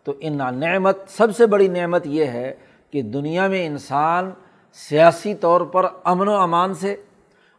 تو 0.05 0.13
ان 0.21 0.39
نعمت، 0.55 0.97
سب 1.09 1.37
سے 1.37 1.47
بڑی 1.47 1.69
نعمت 1.69 2.07
یہ 2.07 2.25
ہے 2.25 2.53
کہ 2.91 3.03
دنیا 3.03 3.47
میں 3.47 3.67
انسان 3.67 4.31
سیاسی 4.73 5.35
طور 5.35 5.61
پر 5.61 5.87
امن 6.05 6.29
و 6.29 6.35
امان 6.35 6.75
سے 6.75 6.97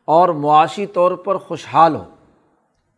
اور 0.06 0.30
معاشی 0.30 0.86
طور 0.86 1.12
پر 1.12 1.38
خوشحال 1.38 1.95
ہو۔ 1.95 2.04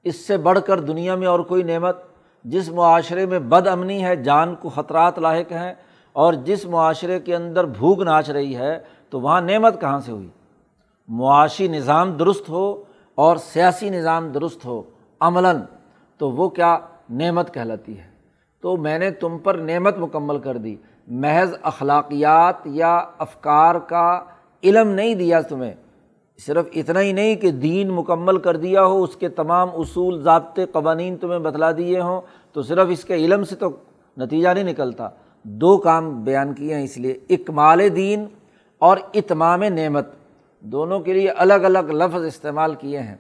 اس 0.04 0.28
سے 0.28 0.38
بڑھ 0.38 0.60
کر 0.66 0.80
دنیا 0.80 1.16
میں 1.16 1.28
اور 1.28 1.40
کوئی 1.40 1.64
نعمت، 1.64 1.98
جس 2.44 2.70
معاشرے 2.70 3.26
میں 3.26 3.40
بد 3.40 3.68
امنی 3.68 4.06
ہے، 4.06 4.16
جان 4.16 4.56
کو 4.56 4.70
خطرات 4.70 5.20
لاحق 5.20 5.52
ہیں 5.52 5.74
اور 6.14 6.34
جس 6.34 6.66
معاشرے 6.66 7.20
کے 7.20 7.36
اندر 7.36 7.66
بھوک 7.66 8.02
ناچ 8.02 8.30
رہی 8.30 8.56
ہے، 8.56 8.80
تو 9.10 9.22
وہاں 9.22 9.42
نعمت 9.42 9.82
کہاں 9.82 10.00
سے 10.00 10.12
ہوئی؟ 10.12 10.30
معاشی 11.08 11.68
نظام 11.68 12.12
درست 12.12 12.50
ہو 12.50 12.84
اور 13.16 13.38
سیاسی 13.38 13.90
نظام 13.90 14.28
درست 14.28 14.66
ہو 14.66 14.84
عملاً، 15.20 15.62
تو 16.18 16.32
وہ 16.32 16.50
کیا 16.50 16.78
نعمت 17.10 17.54
کہلاتی 17.54 18.00
ہے؟ 18.00 18.08
تو 18.62 18.78
میں 18.78 19.00
نے 19.00 19.12
تم 19.12 19.38
پر 19.38 19.56
نعمت 19.56 19.98
مکمل 19.98 20.40
کر 20.40 20.58
دی۔ 20.58 20.76
محض 21.08 21.54
اخلاقیات 21.62 22.56
یا 22.66 23.02
افکار 23.18 23.76
کا 23.76 24.24
علم 24.64 24.88
نہیں 24.88 25.16
دیا 25.16 25.42
تمہیں۔ 25.42 25.74
صرف 26.46 26.66
اتنا 26.76 27.02
ہی 27.02 27.12
نہیں 27.12 27.36
کہ 27.36 27.52
دین 27.52 27.90
مکمل 27.92 28.38
کر 28.38 28.58
دیا 28.58 28.86
ہو، 28.86 29.04
اس 29.04 29.16
کے 29.16 29.30
تمام 29.30 29.70
اصول، 29.74 30.22
ضابطے، 30.22 30.66
قوانین 30.66 31.18
تمہیں 31.18 31.40
بتلا 31.40 31.72
دیے 31.72 32.02
ہوں۔ 32.02 32.22
تو 32.54 32.62
صرف 32.62 32.88
اس 32.90 33.06
کے 33.06 33.16
علم 33.16 33.44
سے 33.44 33.56
تو 33.56 33.70
نتیجہ 34.18 34.50
نہیں 34.50 34.64
نکلتا۔ 34.64 35.10
دو 35.44 35.78
کام 35.78 36.24
بیان 36.24 36.54
کیے 36.54 36.76
ہیں 36.76 36.84
اس 36.84 36.98
لیے 36.98 37.20
اکمال 37.30 37.96
دین 37.96 38.26
اور 38.80 38.98
اتمام 39.14 39.64
نعمت۔ 39.64 40.08
دونوں 40.60 41.00
کے 41.00 41.14
لیے 41.14 41.30
الگ 41.30 41.54
الگ 41.54 41.80
لفظ 41.80 42.26
استعمال 42.26 42.76
کیے 42.76 43.00
ہیں۔ 43.00 43.16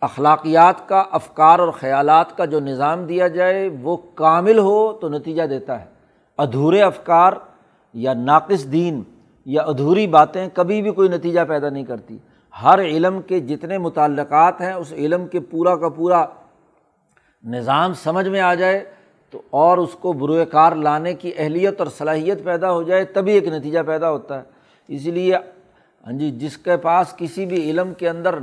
اخلاقیات 0.00 0.88
کا، 0.88 1.04
افکار 1.10 1.58
اور 1.58 1.68
خیالات 1.68 2.36
کا 2.36 2.44
جو 2.44 2.60
نظام 2.60 3.04
دیا 3.04 3.28
جائے، 3.28 3.70
وہ 3.82 3.96
کامل 4.14 4.58
ہو 4.58 4.92
تو 4.92 5.08
نتیجہ 5.08 5.42
دیتا 5.42 5.80
ہے۔ 5.80 5.95
ادھورے 6.38 6.82
افکار 6.82 7.32
یا 7.94 8.14
ناقص 8.14 8.64
دین 8.72 9.02
یا 9.46 9.62
ادھوری 9.62 10.06
باتیں 10.06 10.46
کبھی 10.54 10.82
بھی 10.82 10.90
کوئی 10.90 11.08
نتیجہ 11.08 11.40
پیدا 11.48 11.68
نہیں 11.68 11.84
کرتی۔ 11.84 12.16
ہر 12.62 12.80
علم 12.80 13.20
کے 13.22 13.40
جتنے 13.40 13.78
متعلقات 13.78 14.60
ہیں، 14.60 14.72
اس 14.72 14.92
علم 14.92 15.26
کے 15.26 15.40
پورا 15.40 15.76
کا 15.76 15.88
پورا 15.88 16.24
نظام 17.44 17.94
سمجھ 17.94 18.28
میں 18.28 18.40
آ 18.40 18.54
جائے 18.54 18.84
تو 19.30 19.40
اور 19.50 19.78
اس 19.78 19.94
کو 20.00 20.12
بروئے 20.12 20.44
کار 20.44 20.72
لانے 20.72 21.14
کی 21.14 21.32
اہلیت 21.36 21.80
اور 21.80 21.88
صلاحیت 21.88 22.44
پیدا 22.44 22.72
ہو 22.72 22.82
جائے، 22.82 23.04
تبھی 23.04 23.32
ایک 23.32 23.46
نتیجہ 23.48 23.80
پیدا 23.86 24.10
ہوتا 24.10 24.38
ہے۔ 24.38 24.42
اسی 24.88 25.10
لیے 25.10 25.34
ہاں 25.34 26.12
جی 26.12 26.30
جس 26.30 26.56
کے 26.58 26.76
پاس 26.76 27.14
کسی 27.16 27.46
بھی 27.46 27.70
علم 27.70 27.92
کے 27.94 28.08
اندر 28.08 28.38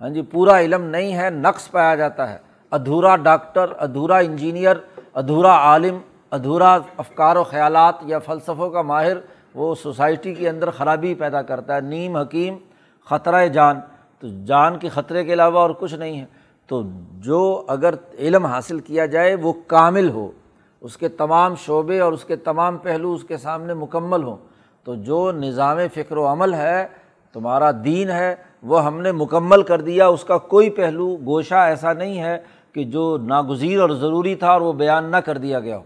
ہاں 0.00 0.08
جی 0.08 0.22
پورا 0.22 0.60
علم 0.60 0.84
نہیں 0.84 1.14
ہے، 1.14 1.30
نقص 1.30 1.70
پایا 1.70 1.94
جاتا 1.94 2.32
ہے۔ 2.32 2.38
ادھورا 2.70 3.16
ڈاکٹر، 3.16 3.72
ادھورا 3.78 4.16
انجینئر، 4.16 4.76
ادھورا 5.14 5.52
عالم 5.52 5.98
ادھورا 6.30 6.78
افکار 6.96 7.36
و 7.36 7.44
خیالات 7.44 7.94
یا 8.02 8.18
فلسفوں 8.18 8.70
کا 8.70 8.82
ماہر 8.82 9.16
وہ 9.54 9.74
سوسائٹی 9.74 10.34
کے 10.34 10.48
اندر 10.48 10.70
خرابی 10.70 11.14
پیدا 11.14 11.42
کرتا 11.42 11.76
ہے۔ 11.76 11.80
نیم، 11.80 12.16
حکیم، 12.16 12.56
خطرہ 13.04 13.46
جان۔ 13.46 13.80
تو 14.18 14.26
جان 14.44 14.78
کے 14.78 14.88
خطرے 14.88 15.24
کے 15.24 15.32
علاوہ 15.32 15.58
اور 15.58 15.70
کچھ 15.70 15.94
نہیں 15.94 16.20
ہے۔ 16.20 16.24
تو 16.66 16.82
جو 17.12 17.64
اگر 17.68 17.94
علم 18.18 18.46
حاصل 18.46 18.78
کیا 18.78 19.06
جائے 19.06 19.34
وہ 19.34 19.52
کامل 19.66 20.10
ہو، 20.10 20.30
اس 20.80 20.96
کے 20.96 21.08
تمام 21.08 21.54
شعبے 21.54 22.00
اور 22.00 22.12
اس 22.12 22.24
کے 22.24 22.36
تمام 22.36 22.76
پہلو 22.76 23.12
اس 23.12 23.24
کے 23.24 23.36
سامنے 23.36 23.74
مکمل 23.74 24.22
ہوں۔ 24.22 24.36
تو 24.84 24.94
جو 24.94 25.32
نظام 25.32 25.78
فکر 25.94 26.16
و 26.16 26.26
عمل 26.26 26.54
ہے، 26.54 26.86
تمہارا 27.32 27.70
دین 27.84 28.10
ہے، 28.10 28.34
وہ 28.62 28.84
ہم 28.84 29.00
نے 29.00 29.12
مکمل 29.12 29.62
کر 29.62 29.80
دیا۔ 29.80 30.06
اس 30.06 30.24
کا 30.24 30.38
کوئی 30.38 30.70
پہلو، 30.70 31.16
گوشہ 31.24 31.54
ایسا 31.54 31.92
نہیں 31.92 32.22
ہے 32.22 32.38
کہ 32.72 32.84
جو 32.84 33.16
ناگزیر 33.16 33.80
اور 33.80 33.90
ضروری 33.90 34.34
تھا 34.34 34.52
اور 34.52 34.60
وہ 34.60 34.72
بیان 34.72 35.04
نہ 35.04 35.16
کر 35.16 35.38
دیا 35.38 35.60
گیا 35.60 35.76
ہو۔ 35.76 35.82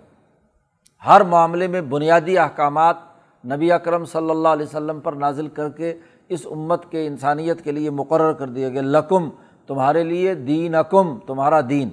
ہر 1.06 1.20
معاملے 1.20 1.66
میں 1.66 1.80
بنیادی 1.80 2.38
احکامات 2.38 2.96
نبی 3.44 3.72
اکرم 3.72 4.04
صلی 4.04 4.30
اللہ 4.30 4.48
علیہ 4.48 4.66
وسلم 4.66 5.00
پر 5.00 5.12
نازل 5.12 5.48
کر 5.48 5.68
کے 5.68 5.94
اس 6.28 6.46
امت 6.50 6.84
کے 6.90 7.06
انسانیت 7.06 7.64
کے 7.64 7.72
لیے 7.72 7.90
مقرر 7.90 8.32
کر 8.32 8.46
دیا 8.46 8.68
گیا۔ 8.68 8.82
لکم، 8.84 9.28
تمہارے 9.66 10.02
لیے 10.02 10.34
دین 10.34 10.74
اکم 10.74 11.18
تمہارا 11.18 11.60
دین۔ 11.68 11.88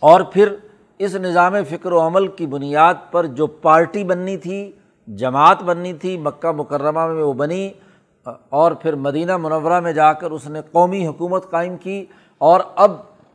اور 0.00 0.20
پھر 0.20 0.54
اس 0.98 1.14
نظام 1.14 1.54
فکر 1.70 1.92
و 1.92 2.06
عمل 2.06 2.26
کی 2.28 2.46
بنیاد 2.46 2.94
پر 3.10 3.26
جو 3.26 3.46
پارٹی 3.46 4.04
بننی 4.04 4.36
تھی، 4.36 4.72
جماعت 5.08 5.62
بننی 5.62 5.92
تھی، 5.92 6.16
مکہ 6.18 6.50
مکرمہ 6.50 7.06
میں 7.06 7.22
وہ 7.22 7.32
بنی، 7.32 7.70
اور 8.48 8.72
پھر 8.72 8.94
مدینہ 8.94 9.36
منورہ 9.36 9.80
میں 9.80 9.92
جا 9.92 10.12
کر 10.12 10.30
اس 10.30 10.46
نے 10.46 10.60
قومی 10.72 11.06
حکومت 11.06 11.50
قائم 11.50 11.76
کی، 11.76 12.04
اور 12.38 12.60
اب 12.76 12.92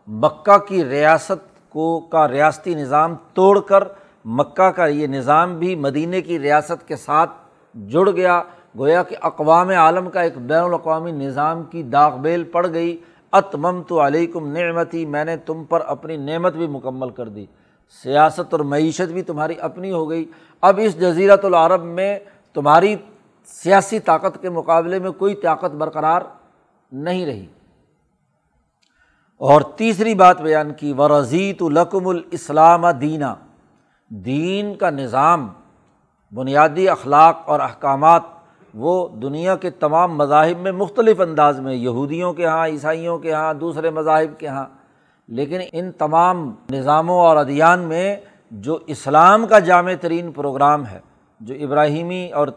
مکہ 0.08 0.58
کی 0.58 0.86
ریاست 0.86 1.70
کو، 1.70 2.00
کا 2.00 2.28
ریاستی 2.28 2.76
نظام 2.76 3.16
توڑ 3.34 3.60
کر 3.60 3.84
مکہ 4.26 4.72
کا 4.72 4.86
یہ 4.86 5.08
نظام 5.08 5.60
بھی 5.60 5.76
مدینہ 5.76 6.16
کی 6.26 6.40
ریاست 6.40 6.88
کے 6.88 6.96
ساتھ 6.96 7.32
جڑ 7.88 8.10
گیا۔ 8.10 8.44
گویا 8.78 9.04
کہ 9.04 9.16
اقوام 9.22 9.70
عالم 9.70 10.10
کا 10.10 10.22
ایک 10.22 10.38
بین 10.38 10.64
الاقوامی 10.64 11.12
نظام 11.12 11.64
کی 11.64 11.84
داغ 11.84 12.18
بیل 12.18 12.44
پڑ 12.44 12.68
گئی۔ 12.74 12.98
اتمم 13.32 13.82
تو 13.88 14.06
علیکم 14.06 14.52
نعمتی، 14.52 15.06
میں 15.06 15.26
نے 15.26 15.38
تم 15.38 15.64
پر 15.64 15.82
اپنی 15.86 16.18
نعمت 16.18 16.54
بھی 16.54 16.68
مکمل 16.68 17.10
کر 17.10 17.28
دی۔ 17.28 17.46
سیاست 18.04 18.54
اور 18.54 18.60
معیشت 18.60 19.12
بھی 19.12 19.22
تمہاری 19.22 19.54
اپنی 19.60 19.92
ہو 19.92 20.10
گئی۔ 20.10 20.32
اب 20.62 20.80
اس 20.84 21.00
جزیرت 21.00 21.46
العرب 21.46 21.84
میں 21.84 22.20
تمہاری 22.54 22.96
سیاسی 23.46 24.00
طاقت 24.00 24.42
کے 24.42 24.50
مقابلے 24.50 25.00
میں 25.00 25.12
کوئی 25.12 25.36
طاقت 25.36 25.72
برقرار 25.72 26.22
نہیں 26.92 27.26
رہی۔ 27.26 27.46
اور 29.38 29.62
تیسری 29.62 30.14
بات 30.14 30.42
بیان 30.42 30.74
کی 30.74 30.94
ورضیت 30.98 31.62
القم 31.62 32.08
الاسلام 32.08 32.90
دینہ 32.90 33.34
دین 34.12 34.74
کا 34.76 34.90
نظام، 34.90 35.48
بنیادی 36.32 36.88
اخلاق 36.90 37.42
اور 37.46 37.60
احکامات 37.60 38.24
وہ 38.74 39.08
دنیا 39.22 39.56
کے 39.56 39.70
تمام 39.70 40.18
مذاہب 40.18 40.60
میں 40.60 40.72
مختلف 40.72 41.20
انداز 41.20 41.60
میں، 41.60 41.74
یہودیوں 41.74 42.34
کے 42.34 42.44
یہاں 42.44 42.66
عیسائیوں 42.68 43.18
کے 43.20 43.30
یہاں 43.30 43.54
دوسرے 43.54 43.90
مذاہب 43.90 44.40
کے 44.40 44.46
یہاں 44.46 44.66
لیکن 45.30 45.62
ان 45.72 45.92
تمام 45.92 46.50
نظاموں 46.72 47.20
اور 47.20 47.38
ادیان 47.38 47.80
میں 47.80 48.16
جو 48.52 48.78
اسلام 48.88 49.46
کا 49.48 49.60
جامع 49.60 49.94
ترین 50.02 50.32
پروگرام 50.32 50.86
ہے، 50.86 51.00
جو 51.42 51.56
ابراہیمی 51.60 52.32
اور 52.32 52.48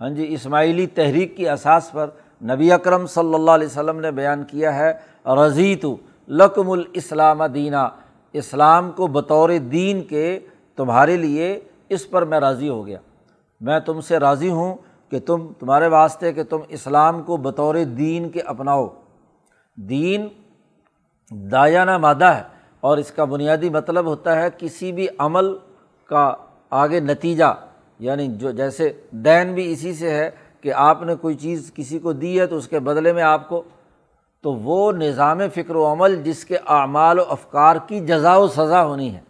ہاں 0.00 0.10
جی 0.10 0.26
اسماعیلی 0.34 0.86
تحریک 0.94 1.36
کی 1.36 1.48
اساس 1.48 1.90
پر 1.92 2.08
نبی 2.42 2.70
اکرم 2.72 3.06
صلی 3.06 3.34
اللہ 3.34 3.50
علیہ 3.50 3.66
وسلم 3.66 4.00
نے 4.00 4.10
بیان 4.10 4.44
کیا 4.44 4.74
ہے، 4.76 4.92
رضیت 5.36 5.84
لقم 6.28 6.70
الاسلام 6.70 7.44
دینہ 7.54 7.86
اسلام 8.34 8.90
کو 8.92 9.06
بطور 9.06 9.50
دین 9.72 10.02
کے 10.02 10.38
تمہارے 10.76 11.16
لیے 11.16 11.60
اس 11.88 12.10
پر 12.10 12.24
میں 12.24 12.40
راضی 12.40 12.68
ہو 12.68 12.86
گیا۔ 12.86 12.98
میں 13.60 13.80
تم 13.80 14.00
سے 14.00 14.18
راضی 14.18 14.50
ہوں 14.50 14.74
کہ 15.10 15.20
تم 15.20 15.52
تمہارے 15.58 15.86
واسطے 15.86 16.32
کہ 16.32 16.42
تم 16.42 16.58
اسلام 16.68 17.22
کو 17.22 17.36
بطور 17.36 17.74
دین 17.74 18.28
کے 18.28 18.40
اپناؤ۔ 18.40 18.88
دین 19.76 20.28
دایانہ 21.30 21.98
مادہ 21.98 22.24
ہے 22.24 22.42
اور 22.80 22.98
اس 22.98 23.10
کا 23.10 23.24
بنیادی 23.24 23.70
مطلب 23.70 24.04
ہوتا 24.04 24.42
ہے 24.42 24.48
کسی 24.58 24.92
بھی 24.92 25.06
عمل 25.18 25.56
کا 26.06 26.34
آگے 26.70 27.00
نتیجہ۔ 27.00 27.54
یعنی 27.98 28.26
جو 28.26 28.50
جیسے 28.50 28.92
دین 29.10 29.54
بھی 29.54 29.72
اسی 29.72 29.94
سے 29.94 30.10
ہے 30.10 30.30
کہ 30.60 30.72
آپ 30.72 31.02
نے 31.02 31.14
کوئی 31.14 31.34
چیز 31.34 31.72
کسی 31.74 31.98
کو 31.98 32.12
دی 32.12 32.40
ہے 32.40 32.46
تو 32.46 32.56
اس 32.56 32.68
کے 32.68 32.78
بدلے 32.78 33.12
میں 33.12 33.22
آپ 33.22 33.48
کو۔ 33.48 33.62
تو 34.42 34.52
وہ 34.52 34.92
نظام 34.92 35.40
فکر 35.54 35.76
و 35.76 35.92
عمل 35.92 36.22
جس 36.22 36.44
کے 36.44 36.56
اعمال 36.66 37.18
و 37.18 37.22
افکار 37.28 37.76
کی 37.86 38.00
جزا 38.00 38.36
و 38.36 38.48
سزا 38.48 38.84
ہونی 38.84 39.14
ہے۔ 39.14 39.20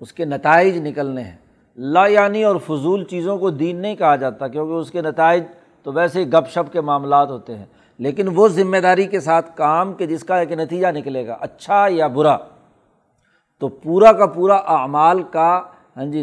اس 0.00 0.12
کے 0.12 0.24
نتائج 0.24 0.78
نکلنے 0.78 1.22
ہیں۔ 1.22 1.36
لا 1.76 2.06
یعنی 2.06 2.44
اور 2.44 2.56
فضول 2.56 3.04
چیزوں 3.04 3.38
کو 3.38 3.50
دین 3.50 3.76
نہیں 3.76 3.96
کہا 3.96 4.16
جاتا 4.16 4.48
کیونکہ 4.48 4.72
اس 4.72 4.90
کے 4.90 5.02
نتائج 5.02 5.44
تو 5.82 5.92
ویسے 5.92 6.20
ہی 6.20 6.32
گپ 6.32 6.48
شپ 6.50 6.72
کے 6.72 6.80
معاملات 6.80 7.28
ہوتے 7.28 7.56
ہیں۔ 7.56 7.64
لیکن 7.98 8.28
وہ 8.34 8.48
ذمہ 8.48 8.76
داری 8.76 9.06
کے 9.06 9.20
ساتھ 9.20 9.56
کام 9.56 9.92
کہ 9.92 10.06
جس 10.06 10.24
کا 10.24 10.38
ایک 10.38 10.52
نتیجہ 10.52 10.86
نکلے 10.86 11.26
گا 11.26 11.36
اچھا 11.40 11.86
یا 11.88 12.06
برا، 12.06 12.36
تو 13.58 13.68
پورا 13.68 14.12
کا 14.12 14.26
پورا 14.26 14.54
اعمال 14.54 15.22
کا 15.22 15.60
ہاں 15.96 16.04
جی 16.04 16.22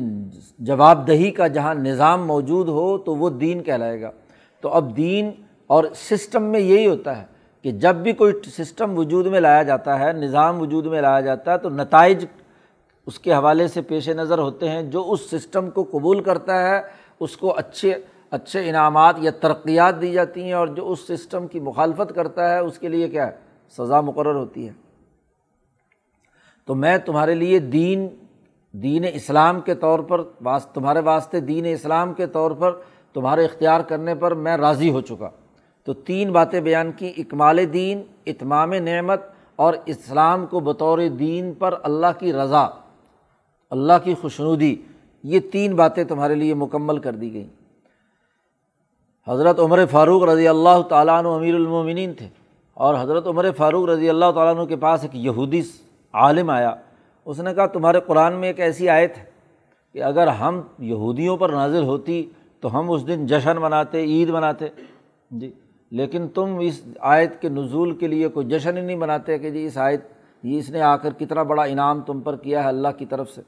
جواب 0.59 1.07
دہی 1.07 1.31
کا 1.31 1.47
جہاں 1.47 1.75
نظام 1.75 2.27
موجود 2.27 2.67
ہو 2.67 2.97
تو 2.97 3.15
وہ 3.15 3.29
دین 3.29 3.63
کہلائے 3.63 4.01
گا۔ 4.01 4.11
تو 4.61 4.69
اب 4.69 4.97
دین 4.97 5.31
اور 5.67 5.83
سسٹم 5.95 6.43
میں 6.43 6.59
یہی 6.59 6.87
ہوتا 6.87 7.17
ہے 7.17 7.25
کہ 7.61 7.71
جب 7.71 7.95
بھی 7.95 8.11
کوئی 8.11 8.33
سسٹم 8.57 8.97
وجود 8.97 9.25
میں 9.25 9.39
لایا 9.39 9.63
جاتا 9.63 9.99
ہے، 9.99 10.13
نظام 10.13 10.61
وجود 10.61 10.85
میں 10.85 11.01
لایا 11.01 11.21
جاتا 11.21 11.53
ہے، 11.53 11.57
تو 11.57 11.69
نتائج 11.69 12.25
اس 13.05 13.19
کے 13.19 13.33
حوالے 13.33 13.67
سے 13.67 13.81
پیش 13.81 14.09
نظر 14.09 14.37
ہوتے 14.37 14.69
ہیں، 14.69 14.83
جو 14.83 15.11
اس 15.11 15.21
سسٹم 15.21 15.69
کو 15.69 15.83
قبول 15.83 16.23
کرتا 16.23 16.69
ہے، 16.69 16.81
اس 17.19 17.37
کو 17.37 17.55
اچھے 17.57 17.93
اچھے 18.31 18.69
انعامات 18.69 19.15
یا 19.19 19.31
ترقیات 19.31 20.01
دی 20.01 20.11
جاتی 20.11 20.43
ہیں 20.43 20.53
اور 20.53 20.67
جو 20.67 20.91
اس 20.91 20.99
سسٹم 20.99 21.47
کی 21.47 21.59
مخالفت 21.59 22.15
کرتا 22.15 22.53
ہے، 22.53 22.59
اس 22.59 22.79
کے 22.79 22.87
لیے 22.87 23.07
کیا 23.07 23.27
ہے؟ 23.27 23.31
سزا 23.69 24.01
مقرر 24.01 24.35
ہوتی 24.35 24.67
ہے۔ 24.67 24.73
تو 26.65 26.75
میں 26.75 26.97
تمہارے 26.97 27.35
لیے 27.35 27.59
دین 27.59 28.07
دین 28.71 29.05
اسلام 29.13 29.61
کے 29.61 29.75
طور 29.75 29.99
پر 29.99 30.23
تمہارے 30.73 30.99
واسطے 30.99 31.39
دین 31.39 31.65
اسلام 31.65 32.13
کے 32.13 32.27
طور 32.27 32.51
پر 32.51 32.71
تمہارے 33.13 33.45
اختیار 33.45 33.81
کرنے 33.81 34.15
پر 34.15 34.33
میں 34.33 34.57
راضی 34.57 34.89
ہو 34.89 35.01
چکا۔ 35.01 35.29
تو 35.83 35.93
تین 35.93 36.31
باتیں 36.31 36.61
بیان 36.61 36.91
کی، 36.91 37.13
اکمال 37.17 37.73
دین، 37.73 38.03
اتمام 38.25 38.73
نعمت 38.73 39.21
اور 39.55 39.73
اسلام 39.85 40.45
کو 40.45 40.59
بطور 40.59 40.99
دین 41.19 41.53
پر 41.53 41.73
اللہ 41.83 42.07
کی 42.19 42.33
رضا۔ 42.33 42.67
اللہ 43.71 43.93
کی 44.03 44.13
خوشنودی، 44.13 44.75
یہ 45.23 45.39
تین 45.51 45.75
باتیں 45.75 46.03
تمہارے 46.03 46.35
لیے 46.35 46.53
مکمل 46.53 46.97
کر 46.97 47.11
دی 47.11 47.33
گئیں۔ 47.33 47.47
حضرت 49.27 49.59
عمر 49.59 49.85
فاروق 49.91 50.23
رضی 50.23 50.47
اللہ 50.47 50.81
تعالیٰ 50.89 51.19
عنہ 51.19 51.27
امیر 51.27 51.55
المومنین 51.55 52.13
تھے 52.13 52.29
اور 52.73 52.95
حضرت 52.99 53.27
عمر 53.27 53.51
فاروق 53.51 53.89
رضی 53.89 54.09
اللہ 54.09 54.31
تعالیٰ 54.31 54.55
عنہ 54.55 54.65
کے 54.65 54.75
پاس 54.75 55.03
ایک 55.03 55.15
یہودی 55.15 55.61
عالم 56.13 56.49
آیا۔ 56.49 56.75
اس 57.25 57.39
نے 57.39 57.53
کہا، 57.53 57.65
تمہارے 57.65 57.99
قرآن 58.05 58.33
میں 58.33 58.47
ایک 58.47 58.59
ایسی 58.59 58.89
آیت 58.89 59.17
ہے 59.17 59.23
کہ 59.93 60.03
اگر 60.03 60.27
ہم 60.27 60.61
یہودیوں 60.79 61.37
پر 61.37 61.49
نازل 61.49 61.83
ہوتی 61.83 62.29
تو 62.59 62.79
ہم 62.79 62.91
اس 62.91 63.07
دن 63.07 63.25
جشن 63.27 63.57
مناتے، 63.57 64.03
عید 64.03 64.29
مناتے۔ 64.29 64.67
جی 65.31 65.51
لیکن 65.91 66.27
تم 66.27 66.57
اس 66.61 66.81
آیت 66.99 67.41
کے 67.41 67.49
نزول 67.49 67.95
کے 67.95 68.07
لیے 68.07 68.27
کوئی 68.27 68.47
جشن 68.47 68.77
ہی 68.77 68.81
نہیں 68.81 68.97
مناتے 68.97 69.37
کہ 69.37 69.49
جی 69.49 69.65
اس 69.65 69.77
آیت 69.77 70.01
یہ 70.45 70.59
اس 70.59 70.69
نے 70.69 70.81
آ 70.81 70.95
کر 70.95 71.13
کتنا 71.13 71.43
بڑا 71.43 71.63
انعام 71.63 72.01
تم 72.01 72.21
پر 72.21 72.35
کیا 72.35 72.63
ہے 72.63 72.67
اللہ 72.67 72.87
کی 72.97 73.05
طرف 73.05 73.29
سے۔ 73.29 73.41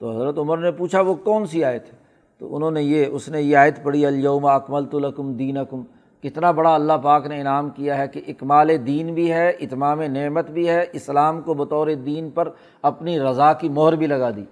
تو 0.00 0.16
حضرت 0.16 0.38
عمر 0.38 0.58
نے 0.58 0.70
پوچھا، 0.70 1.00
وہ 1.00 1.14
کون 1.14 1.46
سی 1.46 1.64
آیت 1.64 1.84
ہے؟ 1.92 1.98
تو 2.38 2.56
انہوں 2.56 2.70
نے 2.70 2.82
یہ، 2.82 3.06
اس 3.06 3.28
نے 3.28 3.42
یہ 3.42 3.56
آیت 3.56 3.82
پڑھی 3.82 4.06
الوم 4.06 4.46
اکمل 4.46 4.84
الکم 4.92 5.32
دین 5.32 5.56
اکم 5.56 5.82
کتنا 6.22 6.50
بڑا 6.50 6.74
اللہ 6.74 6.92
پاک 7.02 7.26
نے 7.26 7.40
انعام 7.40 7.70
کیا 7.70 7.98
ہے 7.98 8.08
کہ 8.08 8.20
اکمال 8.26 8.86
دین 8.86 9.14
بھی 9.14 9.32
ہے، 9.32 9.50
اتمام 9.50 10.00
نعمت 10.00 10.50
بھی 10.50 10.68
ہے، 10.68 10.84
اسلام 10.92 11.40
کو 11.40 11.54
بطور 11.54 11.88
دین 12.06 12.30
پر 12.30 12.48
اپنی 12.82 13.20
رضا 13.20 13.52
کی 13.52 13.68
مہر 13.68 13.92
بھی 13.92 14.06
لگا 14.06 14.30
دی۔ 14.30 14.44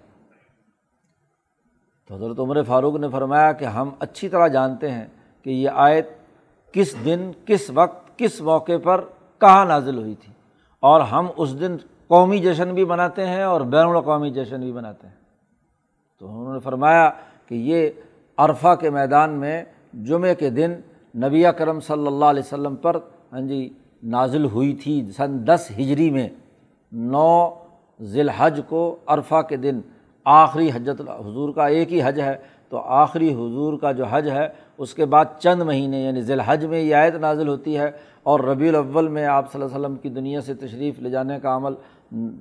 تو 2.08 2.14
حضرت 2.14 2.40
عمر 2.40 2.62
فاروق 2.62 2.96
نے 2.96 3.08
فرمایا 3.08 3.52
کہ 3.52 3.64
ہم 3.64 3.90
اچھی 3.98 4.28
طرح 4.28 4.48
جانتے 4.48 4.90
ہیں 4.90 5.06
کہ 5.42 5.50
یہ 5.50 5.70
آیت 5.74 6.08
کس 6.72 7.04
دن، 7.04 7.30
کس 7.46 7.70
وقت، 7.74 8.18
کس 8.18 8.40
موقع 8.40 8.72
پر 8.82 9.00
کہاں 9.40 9.64
نازل 9.64 9.98
ہوئی 9.98 10.14
تھی۔ 10.14 10.33
اور 10.84 11.00
ہم 11.00 11.26
اس 11.36 11.60
دن 11.60 11.76
قومی 12.08 12.38
جشن 12.38 12.74
بھی 12.74 12.84
مناتے 12.84 13.26
ہیں 13.26 13.42
اور 13.42 13.60
بین 13.60 13.86
الاقوامی 13.86 14.30
جشن 14.30 14.60
بھی 14.60 14.72
مناتے 14.72 15.06
ہیں۔ 15.06 15.14
تو 16.20 16.28
انہوں 16.28 16.52
نے 16.52 16.60
فرمایا 16.60 17.10
کہ 17.48 17.54
یہ 17.54 17.90
عرفہ 18.36 18.74
کے 18.80 18.90
میدان 18.90 19.30
میں 19.30 19.64
جمعے 19.92 20.34
کے 20.34 20.50
دن 20.50 20.74
نبی 21.16 21.44
کرم 21.58 21.80
صلی 21.80 22.06
اللہ 22.06 22.24
علیہ 22.24 22.42
وسلم 22.46 22.76
پر 22.76 22.96
ہاں 23.32 23.40
جی 23.40 23.68
نازل 24.02 24.44
ہوئی 24.44 24.72
تھی 24.74 25.10
سن 25.16 25.46
دس 25.46 25.70
ہجری 25.78 26.10
میں، 26.10 26.28
نو 26.92 27.50
ذی 28.02 28.20
الحج 28.20 28.60
کو 28.68 28.96
عرفہ 29.06 29.40
کے 29.48 29.56
دن۔ 29.56 29.80
آخری 30.24 30.68
حجت 30.74 31.00
حضور 31.00 31.52
کا 31.52 31.66
ایک 31.66 31.92
ہی 31.92 32.00
حج 32.04 32.20
ہے، 32.20 32.36
تو 32.68 32.78
آخری 32.78 33.32
حضور 33.32 33.78
کا 33.78 33.92
جو 33.92 34.04
حج 34.04 34.28
ہے، 34.30 34.48
اس 34.78 34.94
کے 34.94 35.04
بعد 35.04 35.24
چند 35.38 35.62
مہینے 35.62 36.02
یعنی 36.04 36.20
ذی 36.20 36.32
الحج 36.32 36.64
میں 36.64 36.80
یہ 36.80 36.94
آیت 36.94 37.14
نازل 37.14 37.48
ہوتی 37.48 37.78
ہے۔ 37.78 37.90
اور 38.24 38.40
ربیع 38.40 38.68
الاول 38.68 39.08
میں 39.08 39.26
آپ 39.26 39.52
صلی 39.52 39.62
اللہ 39.62 39.76
علیہ 39.76 39.86
وسلم 39.86 39.96
کی 39.96 40.08
دنیا 40.08 40.40
سے 40.40 40.54
تشریف 40.54 40.98
لے 40.98 41.10
جانے 41.10 41.40
کا 41.40 41.56
عمل 41.56 41.72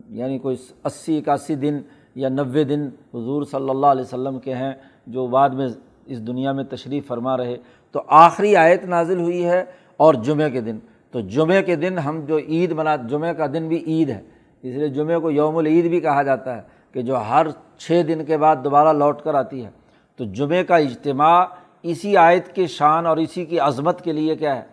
یعنی 0.10 0.40
کوئی 0.40 0.56
اسی 0.84 1.18
اکاسی 1.18 1.56
دن 1.56 1.80
یا 2.16 2.30
نوے 2.30 2.64
دن 2.64 2.90
حضور 3.14 3.44
صلی 3.44 3.70
اللہ 3.70 3.86
علیہ 3.86 4.02
وسلم 4.02 4.40
کے 4.40 4.54
ہیں 4.54 4.72
جو 5.08 5.28
بعد 5.28 5.50
میں 5.50 5.68
اس 6.06 6.28
دنیا 6.28 6.52
میں 6.52 6.64
تشریف 6.64 7.08
فرما 7.08 7.38
رہے۔ 7.38 7.56
تو 7.92 8.02
آخری 8.08 8.56
آیت 8.56 8.86
نازل 8.86 9.20
ہوئی 9.20 9.46
ہے 9.46 9.66
اور 9.98 10.14
جمعہ 10.14 10.50
کے 10.50 10.62
دن۔ 10.62 10.80
تو 11.12 11.20
جمعہ 11.20 11.62
کے 11.62 11.76
دن 11.76 11.98
ہم 11.98 12.20
جو 12.20 12.38
عید 12.38 12.72
منا، 12.72 12.96
جمعہ 12.96 13.34
کا 13.34 13.46
دن 13.54 13.68
بھی 13.68 13.84
عید 13.88 14.10
ہے۔ 14.10 14.22
اس 14.62 14.76
لیے 14.76 14.88
جمعہ 14.88 15.20
کو 15.20 15.32
یوم 15.32 15.58
العید 15.58 15.90
بھی 15.90 16.00
کہا 16.00 16.24
جاتا 16.24 16.58
ہے 16.58 16.62
کہ 16.92 17.02
جو 17.02 17.18
ہر 17.18 17.48
چھ 17.78 18.02
دن 18.08 18.26
کے 18.26 18.38
بعد 18.38 18.56
دوبارہ 18.64 18.94
لوٹ 18.94 19.22
کر 19.22 19.34
آتی 19.34 19.66
ہے۔ 19.66 19.70
تو 20.16 20.26
جمعہ 20.26 20.64
کا 20.64 20.76
اجتماع 20.76 21.46
اسی 21.84 22.18
آیت 22.18 22.48
کے 22.48 22.68
شان 22.68 23.06
اور 23.06 23.18
اسی 23.18 23.46
کی 23.46 23.60
عظمت 23.60 24.02
کے 24.02 24.12
لیے 24.12 24.36
کیا 24.36 24.56
ہے؟ 24.56 24.73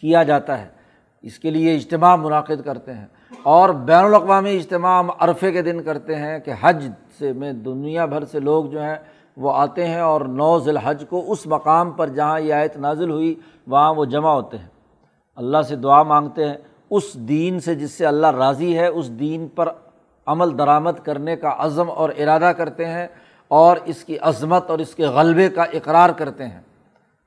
کیا 0.00 0.22
جاتا 0.22 0.58
ہے۔ 0.58 0.68
اس 1.22 1.38
کے 1.38 1.50
لیے 1.50 1.76
اجتماع 1.76 2.16
منعقد 2.16 2.62
کرتے 2.64 2.92
ہیں۔ 2.92 3.06
اور 3.42 3.70
بین 3.70 4.04
الاقوامی 4.04 4.56
اجتماع 4.56 4.98
ہم 4.98 5.10
عرفے 5.18 5.52
کے 5.52 5.62
دن 5.62 5.82
کرتے 5.82 6.14
ہیں 6.14 6.38
کہ 6.38 6.52
حج 6.60 6.88
سے 7.18 7.32
میں 7.32 7.52
دنیا 7.52 8.06
بھر 8.06 8.24
سے 8.24 8.40
لوگ 8.40 8.64
جو 8.64 8.82
ہیں 8.82 8.96
وہ 9.36 9.52
آتے 9.54 9.86
ہیں 9.86 10.00
اور 10.00 10.20
نو 10.20 10.58
ذی 10.58 10.70
الحج 10.70 11.04
کو 11.08 11.32
اس 11.32 11.46
مقام 11.46 11.90
پر 11.90 12.08
جہاں 12.08 12.40
یہ 12.40 12.54
آیت 12.54 12.76
نازل 12.76 13.10
ہوئی 13.10 13.34
وہاں 13.66 13.94
وہ 13.94 14.04
جمع 14.04 14.30
ہوتے 14.30 14.58
ہیں۔ 14.58 14.66
اللہ 15.36 15.62
سے 15.62 15.76
دعا 15.76 16.02
مانگتے 16.02 16.48
ہیں۔ 16.48 16.54
اس 16.90 17.14
دین 17.14 17.60
سے 17.60 17.74
جس 17.74 17.90
سے 17.90 18.06
اللہ 18.06 18.26
راضی 18.26 18.78
ہے، 18.78 18.86
اس 18.86 19.10
دین 19.10 19.48
پر 19.48 19.68
عمل 20.26 20.58
درآمد 20.58 21.04
کرنے 21.04 21.36
کا 21.36 21.54
عزم 21.58 21.90
اور 21.90 22.10
ارادہ 22.18 22.52
کرتے 22.56 22.86
ہیں 22.86 23.06
اور 23.48 23.76
اس 23.84 24.04
کی 24.04 24.18
عظمت 24.18 24.70
اور 24.70 24.78
اس 24.78 24.94
کے 24.94 25.04
غلبے 25.04 25.48
کا 25.48 25.62
اقرار 25.62 26.10
کرتے 26.10 26.46
ہیں۔ 26.46 26.60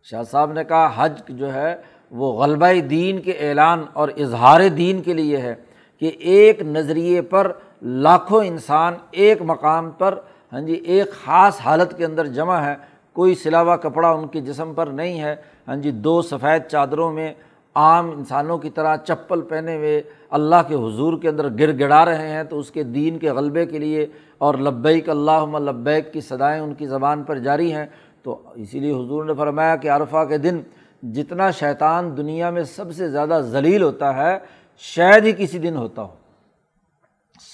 شاہ 0.03 0.23
صاحب 0.23 0.51
نے 0.51 0.63
کہا، 0.63 0.91
حج 0.95 1.21
جو 1.29 1.53
ہے 1.53 1.75
وہ 2.11 2.33
غلبہ 2.33 2.79
دین 2.89 3.19
کے 3.19 3.31
اعلان 3.31 3.83
اور 3.93 4.09
اظہار 4.17 4.67
دین 4.77 5.01
کے 5.01 5.13
لیے 5.13 5.37
ہے 5.37 5.55
کہ 5.99 6.11
ایک 6.19 6.61
نظریے 6.61 7.21
پر 7.21 7.51
لاکھوں 7.81 8.43
انسان 8.43 8.93
ایک 9.11 9.41
مقام 9.41 9.91
پر 9.91 10.19
ہاں 10.53 10.61
جی 10.61 10.73
ایک 10.73 11.11
خاص 11.11 11.59
حالت 11.65 11.97
کے 11.97 12.05
اندر 12.05 12.27
جمع 12.27 12.57
ہے 12.57 12.75
کوئی 13.13 13.35
سلاوا 13.35 13.75
کپڑا 13.75 14.09
ان 14.09 14.27
کے 14.27 14.41
جسم 14.41 14.73
پر 14.73 14.87
نہیں 14.87 15.19
ہے۔ 15.21 15.35
ہاں 15.67 15.75
جی 15.75 15.91
دو 15.91 16.21
سفید 16.21 16.67
چادروں 16.67 17.11
میں 17.11 17.33
عام 17.75 18.09
انسانوں 18.11 18.57
کی 18.57 18.69
طرح 18.69 18.95
چپل 18.97 19.41
پہنے 19.41 19.75
ہوئے 19.75 20.01
اللہ 20.29 20.67
کے 20.67 20.75
حضور 20.75 21.17
کے 21.21 21.29
اندر 21.29 21.47
گر 21.59 21.79
گڑا 21.79 22.05
رہے 22.05 22.27
ہیں 22.27 22.43
تو 22.43 22.59
اس 22.59 22.71
کے 22.71 22.83
دین 22.83 23.17
کے 23.19 23.31
غلبے 23.31 23.65
کے 23.65 23.79
لیے 23.79 24.05
اور 24.37 24.55
لبیک 24.55 25.09
اللہ 25.09 25.57
لبیک 25.59 26.13
کی 26.13 26.21
صدائیں 26.21 26.61
ان 26.61 26.73
کی 26.73 26.87
زبان 26.87 27.23
پر 27.23 27.37
جاری 27.37 27.73
ہیں۔ 27.73 27.85
تو 28.23 28.41
اسی 28.55 28.79
لیے 28.79 28.91
حضور 28.91 29.25
نے 29.25 29.33
فرمایا 29.33 29.75
کہ 29.75 29.91
عرفہ 29.91 30.25
کے 30.25 30.37
دن 30.37 30.59
جتنا 31.03 31.51
شیطان 31.51 32.17
دنیا 32.17 32.49
میں 32.49 32.63
سب 32.63 32.95
سے 32.95 33.09
زیادہ 33.09 33.41
ذلیل 33.43 33.83
ہوتا 33.83 34.15
ہے، 34.15 34.39
شاید 34.77 35.25
ہی 35.25 35.31
کسی 35.37 35.59
دن 35.59 35.75
ہوتا 35.75 36.01
ہو۔ 36.01 36.15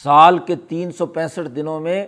سال 0.03 0.37
کے 0.37 0.55
تین 0.55 0.91
سو 0.91 1.05
پینسٹھ 1.05 1.49
دنوں 1.49 1.79
میں 1.79 2.05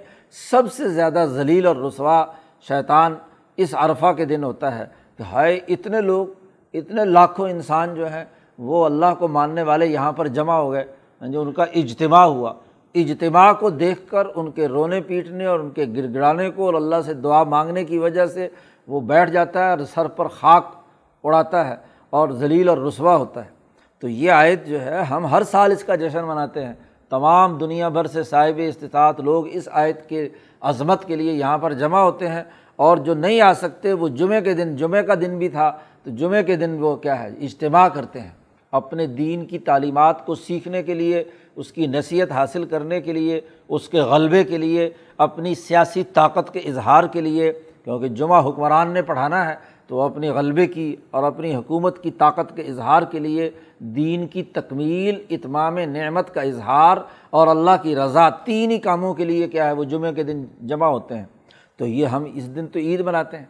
سب 0.52 0.74
سے 0.74 0.90
زیادہ 0.90 1.26
ذلیل 1.30 1.66
اور 1.66 1.76
رسوا 1.76 2.26
شیطان 2.68 3.16
اس 3.58 3.76
عرفہ 3.78 4.14
کے 4.14 4.26
دن 4.26 4.44
ہوتا 4.44 4.80
ہے 4.80 4.86
کہ 5.18 5.24
ہائے، 5.24 5.60
اتنے 5.68 6.02
لوگ، 6.02 6.28
اتنے 6.74 7.06
لاکھوں 7.06 7.50
انسان 7.50 7.96
جو 7.96 8.08
ہیں، 8.14 8.26
وہ 8.58 8.86
اللہ 8.86 9.16
کو 9.20 9.28
ماننے 9.28 9.64
والے 9.64 9.86
یہاں 9.86 10.12
پر 10.12 10.28
جمع 10.28 10.54
ہو 10.54 10.72
گئے۔ 10.72 10.86
جو 11.22 11.42
ان 11.42 11.52
کا 11.52 11.64
اجتماع 11.64 12.26
ہوا۔ 12.26 12.54
اجتماع 12.96 13.54
کو 13.54 13.70
دیکھ 13.70 14.00
کر، 14.08 14.28
ان 14.36 14.52
کے 14.52 14.68
رونے 14.68 15.02
پیٹنے 15.02 15.46
اور 15.46 15.60
ان 15.60 15.70
کے 15.70 15.86
گر 15.96 16.14
گڑانے 16.14 16.52
کو 16.52 16.66
اور 16.66 16.74
اللہ 16.74 16.96
سے 17.06 17.14
دعا 17.14 17.44
مانگنے 17.44 17.84
کی 17.84 17.98
وجہ 17.98 18.26
سے 18.26 18.50
وہ 18.88 19.00
بیٹھ 19.00 19.32
جاتا 19.32 19.66
ہے 19.66 19.70
اور 19.70 19.80
سر 19.94 20.08
پر 20.08 20.28
خاک 20.28 20.79
اڑاتا 21.24 21.68
ہے 21.68 21.76
اور 22.10 22.30
ذلیل 22.30 22.70
اور 22.70 22.78
رسوا 22.78 23.16
ہوتا 23.16 23.46
ہے۔ 23.46 23.50
تو 24.00 24.08
یہ 24.08 24.32
آیت 24.32 24.66
جو 24.66 24.82
ہے، 24.82 25.04
ہم 25.04 25.26
ہر 25.26 25.44
سال 25.44 25.72
اس 25.72 25.84
کا 25.84 25.96
جشن 25.96 26.26
مناتے 26.26 26.66
ہیں۔ 26.66 26.74
تمام 27.10 27.58
دنیا 27.58 27.90
بھر 27.90 28.08
سے 28.08 28.24
صاحب 28.24 28.54
استطاعت 28.58 29.20
لوگ 29.20 29.46
اس 29.48 29.70
آیت 29.72 30.10
کے 30.10 30.30
عظمت 30.62 31.06
کے 31.06 31.16
لیے 31.16 31.34
یہاں 31.34 31.58
پر 31.58 31.74
جمع 31.74 32.00
ہوتے 32.00 32.28
ہیں۔ 32.28 32.44
اور 32.76 32.98
جو 32.98 33.14
نہیں 33.14 33.42
آ 33.42 33.54
سکتے، 33.54 33.94
وہ 33.94 34.08
جمعے 34.08 34.42
کے 34.42 34.54
دن 34.54 34.76
جمعے 34.76 35.04
کا 35.04 35.16
دن 35.16 35.38
بھی 35.38 35.50
تھا۔ 35.50 35.78
تو 36.04 36.12
جمعے 36.12 36.44
کے 36.44 36.56
دن 36.56 36.78
وہ 36.80 36.96
کیا 36.96 37.24
ہے؟ 37.24 37.28
اجتماع 37.28 37.88
کرتے 37.88 38.22
ہیں۔ 38.22 38.32
اپنے 38.72 39.08
دین 39.08 39.46
کی 39.46 39.60
تعلیمات 39.60 40.26
کو 40.26 40.36
سیکھنے 40.36 40.84
کے 40.84 40.94
لیے، 40.94 41.24
اس 41.56 41.72
کی 41.72 41.88
نصیحت 41.88 42.32
حاصل 42.32 42.66
کرنے 42.66 43.02
کے 43.02 43.14
لیے، 43.14 43.42
اس 43.70 43.90
کے 43.90 44.00
غلبے 44.00 44.44
کے 44.44 44.58
لیے، 44.58 44.90
اپنی 45.18 45.56
سیاسی 45.56 46.04
طاقت 46.04 46.54
کے 46.54 46.60
اظہار 46.60 47.04
کے 47.04 47.22
لیے۔ 47.22 47.54
کیونکہ 47.84 48.08
جمعہ 48.08 48.50
حکمران 48.50 48.92
نے 48.92 49.02
پڑھانا 49.02 49.50
ہے۔ 49.50 49.56
تو 49.90 49.96
وہ 49.96 50.10
غلبے 50.10 50.68
کی 50.68 50.96
اور 51.12 51.24
اپنی 51.24 51.56
حکومت 51.56 52.04
کی 52.04 52.12
طاقت 52.12 52.56
کے 52.56 52.62
اظہار 52.62 53.04
کے 53.04 53.20
لیے 53.20 53.52
دین 53.80 54.28
کی 54.28 54.44
تکمیل، 54.44 55.24
اتمام 55.30 55.78
نعمت 55.78 56.34
کا 56.34 56.42
اظہار 56.42 56.98
اور 57.30 57.48
اللہ 57.48 57.72
کی 57.82 57.96
رضا 57.96 58.30
تین 58.30 58.72
ہی 58.72 58.80
کاموں 58.80 59.14
کے 59.14 59.26
لیے 59.26 59.48
کیا 59.48 59.68
ہے، 59.68 59.72
وہ 59.72 59.84
جمعے 59.84 60.14
کے 60.14 60.24
دن 60.24 60.46
جمع 60.62 60.86
ہوتے 60.86 61.18
ہیں۔ 61.18 61.26
تو 61.78 61.86
یہ 61.86 62.06
ہم 62.06 62.26
اس 62.34 62.56
دن 62.56 62.68
تو 62.68 62.80
عید 62.80 63.00
مناتے 63.00 63.38
ہیں۔ 63.38 63.46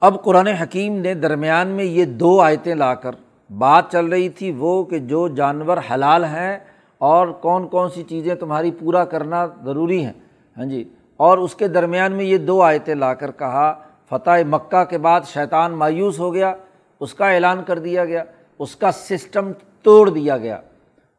اب 0.00 0.24
قرآن 0.24 0.46
حکیم 0.46 0.96
نے 0.96 1.14
درمیان 1.14 1.68
میں 1.68 1.84
یہ 1.84 2.04
دو 2.04 2.40
آیتیں 2.40 2.74
لا 2.74 2.94
کر 2.94 3.10
بات 3.58 3.92
چل 3.92 4.06
رہی 4.06 4.28
تھی، 4.28 4.52
وہ 4.58 4.84
کہ 4.84 4.98
جو 4.98 5.28
جانور 5.28 5.78
حلال 5.90 6.24
ہیں 6.24 6.58
اور 6.98 7.28
کون 7.28 7.68
کون 7.68 7.90
سی 7.90 8.02
چیزیں 8.02 8.34
تمہاری 8.34 8.70
پورا 8.70 9.04
کرنا 9.04 9.46
ضروری 9.64 10.04
ہیں۔ 10.04 10.12
ہاں 10.56 10.64
جی 10.64 10.88
اور 11.16 11.38
اس 11.38 11.54
کے 11.54 11.68
درمیان 11.68 12.12
میں 12.12 12.24
یہ 12.24 12.38
دو 12.38 12.62
آیتیں 12.62 12.94
لا 12.94 13.14
کر 13.14 13.30
کہا 13.30 13.80
فتح 14.14 14.30
مکہ 14.48 14.84
کے 14.84 14.98
بعد 14.98 15.20
شیطان 15.26 15.72
مایوس 15.72 16.18
ہو 16.18 16.34
گیا، 16.34 16.54
اس 17.00 17.14
کا 17.14 17.30
اعلان 17.30 17.62
کر 17.64 17.78
دیا 17.78 18.04
گیا، 18.04 18.24
اس 18.58 18.76
کا 18.76 18.92
سسٹم 18.92 19.52
توڑ 19.82 20.10
دیا 20.10 20.36
گیا۔ 20.36 20.60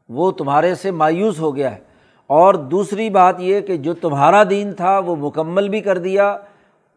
وہ 0.09 0.31
تمہارے 0.31 0.75
سے 0.75 0.91
مایوس 0.91 1.39
ہو 1.39 1.55
گیا 1.55 1.71
ہے۔ 1.71 1.79
اور 2.27 2.53
دوسری 2.53 3.09
بات 3.09 3.35
یہ 3.39 3.61
کہ 3.61 3.77
جو 3.77 3.93
تمہارا 3.93 4.43
دین 4.49 4.73
تھا، 4.73 4.99
وہ 4.99 5.15
مکمل 5.15 5.69
بھی 5.69 5.81
کر 5.81 5.97
دیا، 5.97 6.37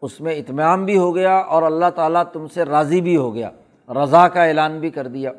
اس 0.02 0.20
میں 0.20 0.34
اطمینان 0.34 0.84
بھی 0.84 0.98
ہو 0.98 1.14
گیا 1.14 1.36
اور 1.36 1.62
اللہ 1.62 1.90
تعالیٰ 1.94 2.22
تم 2.32 2.48
سے 2.48 2.64
راضی 2.64 3.00
بھی 3.00 3.16
ہو 3.16 3.34
گیا، 3.34 3.50
رضا 3.88 4.28
کا 4.28 4.44
اعلان 4.44 4.78
بھی 4.78 4.90
کر 4.90 5.06
دیا۔ 5.06 5.30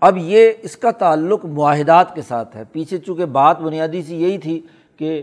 اب 0.00 0.16
یہ 0.16 0.52
اس 0.62 0.76
کا 0.76 0.90
تعلق 0.90 1.44
معاہدات 1.44 2.14
کے 2.14 2.22
ساتھ 2.22 2.56
ہے۔ 2.56 2.62
پیچھے 2.72 2.98
چونکہ 2.98 3.24
بات 3.24 3.60
بنیادی 3.60 4.02
سی 4.02 4.22
یہی 4.22 4.38
تھی 4.38 4.66
کہ 4.96 5.22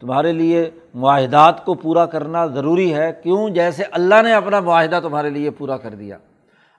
تمہارے 0.00 0.32
لیے 0.32 0.70
معاہدات 0.94 1.64
کو 1.64 1.74
پورا 1.74 2.06
کرنا 2.06 2.46
ضروری 2.46 2.94
ہے۔ 2.94 3.12
کیوں؟ 3.22 3.50
جیسے 3.50 3.82
اللہ 3.90 4.22
نے 4.22 4.32
اپنا 4.32 4.60
معاہدہ 4.60 5.00
تمہارے 5.02 5.30
لیے 5.30 5.50
پورا 5.50 5.76
کر 5.76 5.90
دیا۔ 5.90 6.18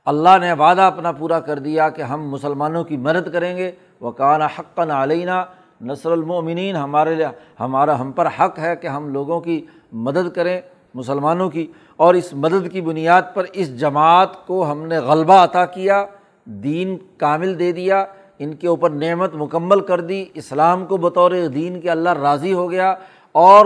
اللہ 0.05 0.37
نے 0.41 0.53
وعدہ 0.53 0.81
اپنا 0.81 1.11
پورا 1.11 1.39
کر 1.39 1.59
دیا 1.59 1.89
کہ 1.89 2.01
ہم 2.01 2.29
مسلمانوں 2.29 2.83
کی 2.83 2.97
مدد 2.97 3.33
کریں 3.33 3.57
گے۔ 3.57 3.71
وہ 3.99 4.11
کانا 4.11 4.45
حقاً 4.45 4.89
علینہ 4.89 5.43
نثر 5.81 6.11
المومنین 6.11 6.75
ہمارے 6.75 7.15
لیے 7.15 7.25
ہمارا 7.59 8.01
ہم 8.01 8.11
پر 8.11 8.27
حق 8.39 8.59
ہے 8.59 8.75
کہ 8.75 8.87
ہم 8.87 9.09
لوگوں 9.09 9.41
کی 9.41 9.65
مدد 9.91 10.35
کریں، 10.35 10.61
مسلمانوں 10.93 11.49
کی۔ 11.49 11.71
اور 11.95 12.13
اس 12.13 12.33
مدد 12.33 12.71
کی 12.71 12.81
بنیاد 12.81 13.21
پر 13.33 13.45
اس 13.53 13.79
جماعت 13.79 14.47
کو 14.47 14.71
ہم 14.71 14.85
نے 14.85 14.97
غلبہ 14.97 15.33
عطا 15.33 15.65
کیا، 15.65 16.05
دین 16.45 16.97
کامل 17.17 17.59
دے 17.59 17.71
دیا۔ 17.71 18.05
ان 18.43 18.53
کے 18.55 18.67
اوپر 18.67 18.89
نعمت 18.89 19.35
مکمل 19.35 19.79
کر 19.79 20.01
دی، 20.01 20.23
اسلام 20.33 20.85
کو 20.85 20.97
بطور 20.97 21.31
دین 21.55 21.79
کے 21.81 21.89
اللہ 21.89 22.13
راضی 22.13 22.53
ہو 22.53 22.69
گیا 22.71 22.93
اور 23.35 23.65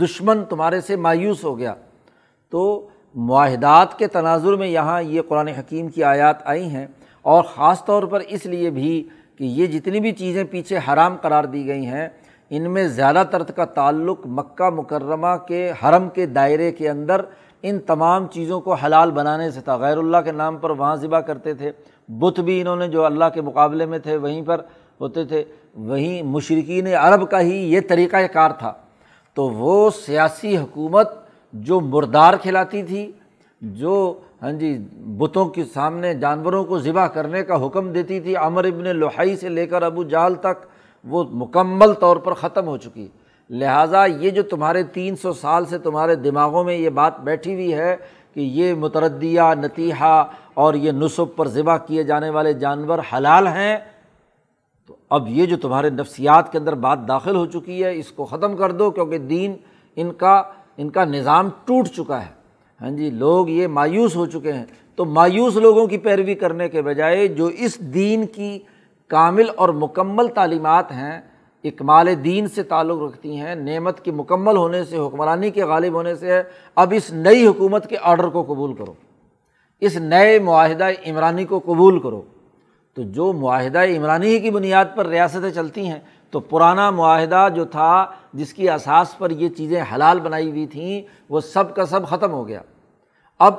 دشمن 0.00 0.44
تمہارے 0.48 0.80
سے 0.80 0.96
مایوس 0.96 1.44
ہو 1.44 1.58
گیا۔ 1.58 1.74
تو 2.52 2.88
معاہدات 3.14 3.98
کے 3.98 4.06
تناظر 4.06 4.56
میں 4.56 4.68
یہاں 4.68 5.02
یہ 5.02 5.22
قرآن 5.28 5.48
حکیم 5.48 5.88
کی 5.88 6.04
آیات 6.04 6.36
آئی 6.44 6.68
ہیں 6.68 6.86
اور 7.24 7.42
خاص 7.44 7.84
طور 7.84 8.02
پر 8.02 8.20
اس 8.28 8.46
لیے 8.46 8.70
بھی 8.70 9.02
کہ 9.38 9.44
یہ 9.44 9.66
جتنی 9.66 10.00
بھی 10.00 10.12
چیزیں 10.12 10.42
پیچھے 10.44 10.78
حرام 10.88 11.16
قرار 11.16 11.44
دی 11.44 11.66
گئی 11.66 11.86
ہیں، 11.86 12.08
ان 12.50 12.70
میں 12.70 12.86
زیادہ 12.88 13.22
تر 13.30 13.42
کا 13.42 13.64
تعلق 13.64 14.26
مکہ 14.26 14.70
مکرمہ 14.70 15.36
کے 15.48 15.70
حرم 15.82 16.08
کے 16.08 16.26
دائرے 16.26 16.70
کے 16.72 16.88
اندر 16.90 17.22
ان 17.62 17.78
تمام 17.78 18.26
چیزوں 18.26 18.60
کو 18.60 18.74
حلال 18.74 19.10
بنانے 19.10 19.50
سے 19.50 19.60
تھا۔ 19.60 19.76
غیر 19.76 19.96
اللہ 19.98 20.16
کے 20.24 20.32
نام 20.32 20.56
پر 20.56 20.70
وہاں 20.70 20.96
ذبح 20.96 21.20
کرتے 21.20 21.54
تھے۔ 21.54 21.72
بت 22.08 22.40
بھی 22.40 22.60
انہوں 22.60 22.76
نے 22.76 22.88
جو 22.88 23.04
اللہ 23.04 23.24
کے 23.34 23.40
مقابلے 23.40 23.86
میں 23.86 23.98
تھے، 23.98 24.16
وہیں 24.16 24.42
پر 24.42 24.60
ہوتے 25.00 25.24
تھے۔ 25.24 25.44
وہیں 25.74 26.22
مشرقین 26.22 26.86
عرب 26.86 27.30
کا 27.30 27.40
ہی 27.40 27.72
یہ 27.72 27.80
طریقۂ 27.88 28.18
کار 28.32 28.50
تھا۔ 28.50 28.72
تو 29.34 29.48
وہ 29.48 29.90
سیاسی 29.90 30.56
حکومت 30.56 31.08
جو 31.52 31.80
مردار 31.80 32.34
کھلاتی 32.34 32.82
تھی، 32.82 33.12
جو 33.62 34.20
ہاں 34.42 34.52
جی 34.52 34.78
بتوں 35.18 35.44
کے 35.44 35.64
سامنے 35.64 36.14
جانوروں 36.14 36.64
کو 36.64 36.78
ذبح 36.78 37.06
کرنے 37.06 37.42
کا 37.42 37.66
حکم 37.66 37.92
دیتی 37.92 38.20
تھی، 38.20 38.36
عمر 38.36 38.64
ابن 38.64 38.96
لوہائی 38.96 39.36
سے 39.36 39.48
لے 39.48 39.66
کر 39.66 39.82
ابو 39.82 40.02
جال 40.02 40.34
تک، 40.34 40.66
وہ 41.04 41.24
مکمل 41.32 41.92
طور 41.92 42.16
پر 42.16 42.32
ختم 42.32 42.66
ہو 42.66 42.76
چکی۔ 42.76 43.08
لہٰذا 43.52 44.06
یہ 44.06 44.30
جو 44.30 44.42
تمہارے 44.42 44.82
تین 44.82 45.16
سو 45.16 45.32
سال 45.32 45.64
سے 45.64 45.78
تمہارے 45.78 46.14
دماغوں 46.14 46.64
میں 46.64 46.74
یہ 46.74 46.88
بات 46.88 47.20
بیٹھی 47.20 47.54
ہوئی 47.54 47.74
ہے 47.74 47.96
کہ 48.34 48.40
یہ 48.40 48.74
متردیہ، 48.74 49.40
نتیحہ 49.60 50.24
اور 50.54 50.74
یہ 50.74 50.92
نصب 50.92 51.36
پر 51.36 51.48
ذبح 51.48 51.76
کیے 51.76 52.02
جانے 52.02 52.30
والے 52.30 52.52
جانور 52.52 52.98
حلال 53.12 53.46
ہیں، 53.46 53.76
تو 54.86 54.96
اب 55.10 55.28
یہ 55.28 55.46
جو 55.46 55.56
تمہارے 55.56 55.90
نفسیات 55.90 56.52
کے 56.52 56.58
اندر 56.58 56.74
بات 56.74 57.08
داخل 57.08 57.36
ہو 57.36 57.46
چکی 57.46 57.84
ہے، 57.84 57.98
اس 57.98 58.12
کو 58.12 58.24
ختم 58.24 58.56
کر 58.56 58.72
دو، 58.72 58.90
کیونکہ 58.90 59.18
دین 59.18 59.56
ان 59.96 60.12
کا 60.12 60.42
ان 60.76 60.90
کا 60.90 61.04
نظام 61.04 61.48
ٹوٹ 61.64 61.88
چکا 61.88 62.22
ہے۔ 62.22 62.30
ہاں 62.80 62.90
جی 62.90 63.10
لوگ 63.10 63.48
یہ 63.48 63.66
مایوس 63.66 64.16
ہو 64.16 64.26
چکے 64.26 64.52
ہیں۔ 64.52 64.64
تو 64.96 65.04
مایوس 65.04 65.56
لوگوں 65.56 65.86
کی 65.86 65.98
پیروی 65.98 66.34
کرنے 66.34 66.68
کے 66.68 66.82
بجائے 66.82 67.26
جو 67.28 67.46
اس 67.46 67.78
دین 67.78 68.26
کی 68.26 68.58
کامل 69.08 69.46
اور 69.56 69.68
مکمل 69.68 70.28
تعلیمات 70.28 70.92
ہیں 70.92 71.20
اکمال 71.64 72.24
دین 72.24 72.46
سے 72.46 72.62
تعلق 72.62 73.02
رکھتی 73.02 73.36
ہیں، 73.36 73.54
نعمت 73.54 74.04
کے 74.04 74.12
مکمل 74.12 74.56
ہونے 74.56 74.84
سے، 74.84 74.98
حکمرانی 74.98 75.50
کے 75.50 75.64
غالب 75.64 75.92
ہونے 75.92 76.14
سے 76.14 76.32
ہے 76.32 76.42
اب 76.74 76.94
اس 76.96 77.12
نئی 77.12 77.46
حکومت 77.46 77.88
کے 77.88 77.96
آرڈر 78.02 78.28
کو 78.28 78.42
قبول 78.42 78.74
کرو۔ 78.74 78.94
اس 79.80 79.96
نئے 79.96 80.38
معاہدہ 80.38 80.88
عمرانی 81.06 81.44
کو 81.44 81.58
قبول 81.58 82.00
کرو۔ 82.00 82.22
تو 82.94 83.02
جو 83.02 83.32
معاہدہ 83.32 83.78
عمرانی 83.78 84.26
ہی 84.26 84.40
کی 84.40 84.50
بنیاد 84.50 84.84
پر 84.96 85.06
ریاستیں 85.06 85.50
چلتی 85.50 85.86
ہیں، 85.86 85.98
تو 86.30 86.40
پرانا 86.40 86.90
معاہدہ 86.90 87.48
جو 87.54 87.64
تھا، 87.64 88.06
جس 88.32 88.54
کی 88.54 88.70
اساس 88.70 89.18
پر 89.18 89.30
یہ 89.30 89.48
چیزیں 89.48 89.82
حلال 89.94 90.20
بنائی 90.20 90.50
ہوئی 90.50 90.66
تھیں، 90.66 91.02
وہ 91.28 91.40
سب 91.40 91.74
کا 91.74 91.86
سب 91.86 92.08
ختم 92.08 92.32
ہو 92.32 92.48
گیا۔ 92.48 92.60
اب 93.38 93.54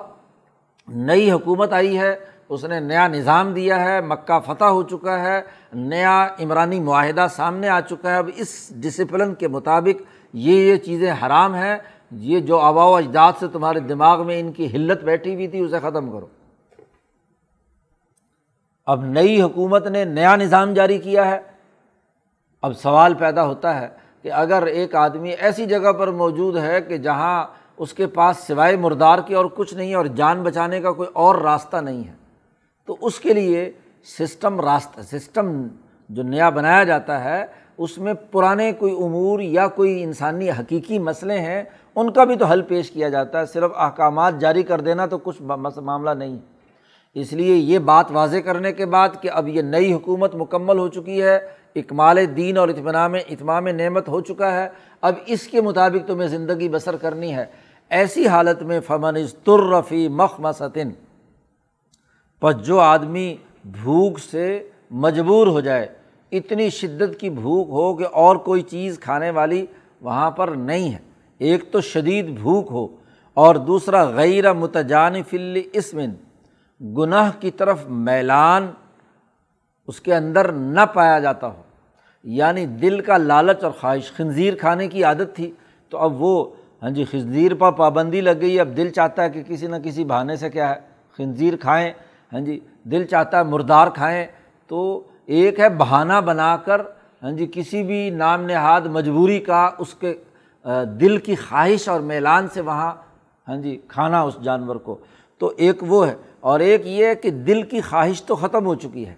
نئی 0.87 1.31
حکومت 1.31 1.73
آئی 1.73 1.99
ہے 1.99 2.15
اس 2.49 2.65
نے 2.65 2.79
نیا 2.79 3.07
نظام 3.07 3.53
دیا 3.53 3.83
ہے، 3.83 4.01
مکہ 4.01 4.39
فتح 4.39 4.65
ہو 4.65 4.83
چکا 4.83 5.19
ہے، 5.19 5.41
نیا 5.73 6.27
عمرانی 6.39 6.79
معاہدہ 6.79 7.27
سامنے 7.31 7.69
آ 7.69 7.79
چکا 7.79 8.11
ہے۔ 8.11 8.15
اب 8.15 8.29
اس 8.35 8.73
ڈسپلن 8.75 9.33
کے 9.33 9.47
مطابق 9.47 10.01
یہ 10.33 10.53
یہ 10.53 10.75
چیزیں 10.75 11.13
حرام 11.25 11.55
ہیں۔ 11.55 11.77
یہ 12.11 12.39
جو 12.39 12.59
آبا 12.59 12.85
و 12.85 12.95
اجداد 12.95 13.33
سے 13.39 13.47
تمہارے 13.47 13.79
دماغ 13.79 14.25
میں 14.25 14.39
ان 14.39 14.51
کی 14.51 14.67
حلت 14.73 15.03
بیٹھی 15.03 15.33
ہوئی 15.33 15.47
تھی، 15.47 15.59
اسے 15.59 15.79
ختم 15.79 16.11
کرو۔ 16.11 16.27
اب 18.85 19.05
نئی 19.05 19.41
حکومت 19.41 19.87
نے 19.87 20.05
نیا 20.05 20.35
نظام 20.35 20.73
جاری 20.73 20.97
کیا 20.97 21.31
ہے۔ 21.31 21.39
اب 22.61 22.73
سوال 22.77 23.13
پیدا 23.13 23.45
ہوتا 23.45 23.81
ہے 23.81 23.87
کہ 24.21 24.31
اگر 24.31 24.63
ایک 24.63 24.95
آدمی 24.95 25.29
ایسی 25.29 25.65
جگہ 25.65 25.91
پر 25.91 26.07
موجود 26.07 26.57
ہے 26.57 26.81
کہ 26.81 26.97
جہاں 26.97 27.45
اس 27.77 27.93
کے 27.93 28.07
پاس 28.07 28.37
سوائے 28.37 28.77
مردار 28.77 29.19
کے 29.19 29.35
اور 29.35 29.45
کچھ 29.45 29.73
نہیں 29.73 29.89
ہے 29.89 29.95
اور 29.95 30.05
جان 30.05 30.43
بچانے 30.43 30.81
کا 30.81 30.91
کوئی 30.91 31.09
اور 31.13 31.35
راستہ 31.35 31.77
نہیں 31.77 32.07
ہے 32.07 32.22
تو 32.85 32.97
اس 33.01 33.19
کے 33.19 33.33
لیے 33.33 33.71
سسٹم 34.19 34.61
راستہ 34.61 35.17
سسٹم 35.17 35.67
جو 36.09 36.23
نیا 36.23 36.49
بنایا 36.49 36.83
جاتا 36.83 37.23
ہے، 37.23 37.45
اس 37.77 37.97
میں 37.97 38.13
پرانے 38.13 38.71
کوئی 38.71 38.93
امور 38.93 39.39
یا 39.39 39.67
کوئی 39.67 40.03
انسانی 40.03 40.49
حقیقی 40.49 40.99
مسئلے 40.99 41.39
ہیں، 41.39 41.63
ان 41.95 42.11
کا 42.11 42.23
بھی 42.23 42.35
تو 42.35 42.45
حل 42.45 42.61
پیش 42.61 42.91
کیا 42.91 43.09
جاتا 43.09 43.39
ہے۔ 43.39 43.45
صرف 43.45 43.71
احکامات 43.75 44.39
جاری 44.39 44.63
کر 44.63 44.81
دینا 44.81 45.05
تو 45.05 45.17
کچھ 45.17 45.41
معاملہ 45.77 46.09
نہیں۔ 46.09 46.37
اس 47.13 47.33
لیے 47.33 47.55
یہ 47.55 47.79
بات 47.79 48.05
واضح 48.09 48.37
کرنے 48.37 48.71
کے 48.71 48.85
بعد 48.85 49.09
کہ 49.21 49.29
اب 49.33 49.47
یہ 49.47 49.61
نئی 49.61 49.93
حکومت 49.93 50.35
مکمل 50.35 50.77
ہو 50.77 50.87
چکی 50.87 51.21
ہے، 51.21 51.39
اکمال 51.75 52.37
دین 52.37 52.57
اور 52.57 52.67
اطمینام 52.67 53.13
اتمام 53.13 53.67
نعمت 53.67 54.09
ہو 54.09 54.21
چکا 54.21 54.63
ہے۔ 54.63 54.69
اب 55.01 55.13
اس 55.25 55.47
کے 55.47 55.61
مطابق 55.61 56.07
تمہیں 56.07 56.27
زندگی 56.27 56.69
بسر 56.69 56.95
کرنی 56.95 57.35
ہے۔ 57.35 57.45
ایسی 57.89 58.27
حالت 58.27 58.61
میں 58.61 58.79
فمن 58.79 59.15
ترفی 59.43 60.07
مخ 60.07 60.39
مستن 60.39 60.89
پر 62.43 62.51
جو 62.51 62.79
آدمی 62.79 63.35
بھوک 63.65 64.19
سے 64.19 64.69
مجبور 64.91 65.47
ہو 65.47 65.59
جائے، 65.59 65.87
اتنی 66.31 66.69
شدت 66.69 67.19
کی 67.19 67.29
بھوک 67.29 67.67
ہو 67.69 67.95
کہ 67.95 68.05
اور 68.13 68.35
کوئی 68.35 68.61
چیز 68.61 68.99
کھانے 68.99 69.29
والی 69.29 69.65
وہاں 70.01 70.31
پر 70.31 70.47
نہیں 70.47 70.93
ہے۔ 70.93 70.97
ایک 71.37 71.71
تو 71.71 71.81
شدید 71.81 72.39
بھوک 72.39 72.67
ہو 72.71 72.87
اور 73.33 73.55
دوسرا 73.55 74.03
غیر 74.03 74.53
متجان 74.53 75.23
فل 75.23 75.61
اسمن 75.73 76.09
گناہ 76.97 77.31
کی 77.39 77.51
طرف 77.51 77.85
میلان، 77.89 78.71
اس 79.87 79.99
کے 79.99 80.15
اندر 80.15 80.51
نہ 80.51 80.81
پایا 80.93 81.19
جاتا 81.19 81.47
ہو۔ 81.47 81.61
یعنی 82.23 82.65
دل 82.65 82.99
کا 82.99 83.17
لالچ 83.17 83.63
اور 83.63 83.71
خواہش۔ 83.71 84.11
خنزیر 84.11 84.55
کھانے 84.55 84.87
کی 84.87 85.03
عادت 85.03 85.35
تھی 85.35 85.51
تو 85.89 85.97
اب 85.97 86.21
وہ 86.21 86.45
ہاں 86.83 86.89
جی 86.89 87.03
خنزیر 87.03 87.53
پر 87.53 87.71
پابندی 87.71 88.21
لگ 88.21 88.41
گئی۔ 88.41 88.59
اب 88.59 88.77
دل 88.77 88.89
چاہتا 88.89 89.23
ہے 89.23 89.29
کہ 89.29 89.43
کسی 89.47 89.67
نہ 89.67 89.75
کسی 89.83 90.03
بہانے 90.03 90.35
سے 90.35 90.49
کیا 90.49 90.69
ہے، 90.69 90.79
خنزیر 91.17 91.53
کھائیں۔ 91.55 91.93
ہاں 92.33 92.41
جی 92.41 92.59
دل 92.91 93.05
چاہتا 93.05 93.37
ہے 93.37 93.43
مردار 93.43 93.87
کھائیں، 93.87 94.25
تو 94.67 95.01
ایک 95.25 95.59
ہے 95.59 95.69
بہانہ 95.69 96.19
بنا 96.25 96.55
کر 96.57 96.81
ہاں 97.23 97.31
جی 97.31 97.47
کسی 97.53 97.83
بھی 97.83 98.09
نام 98.09 98.43
نہاد 98.45 98.85
مجبوری 98.91 99.39
کا 99.39 99.69
اس 99.79 99.93
کے 99.93 100.13
دل 100.99 101.17
کی 101.17 101.35
خواہش 101.37 101.87
اور 101.89 101.99
میلان 102.01 102.47
سے 102.53 102.61
وہاں 102.61 102.93
ہاں 103.47 103.55
جی 103.55 103.75
کھانا 103.87 104.21
اس 104.21 104.37
جانور 104.43 104.75
کو۔ 104.75 104.97
تو 105.41 105.51
ایک 105.57 105.83
وہ 105.87 106.05
ہے، 106.07 106.15
اور 106.39 106.59
ایک 106.59 106.85
یہ 106.85 107.05
ہے 107.05 107.15
کہ 107.15 107.29
دل 107.47 107.61
کی 107.61 107.81
خواہش 107.81 108.21
تو 108.23 108.35
ختم 108.35 108.65
ہو 108.65 108.75
چکی 108.75 109.05
ہے۔ 109.07 109.13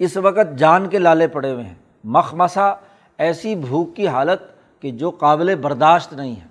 اس 0.00 0.16
وقت 0.16 0.58
جان 0.58 0.88
کے 0.88 0.98
لالے 0.98 1.26
پڑے 1.28 1.50
ہوئے 1.52 1.64
ہیں۔ 1.64 1.74
مخمسا 2.04 2.72
ایسی 3.18 3.54
بھوک 3.54 3.94
کی 3.96 4.08
حالت 4.08 4.40
کہ 4.82 4.90
جو 4.90 5.10
قابل 5.10 5.54
برداشت 5.54 6.12
نہیں 6.12 6.34
ہے۔ 6.34 6.46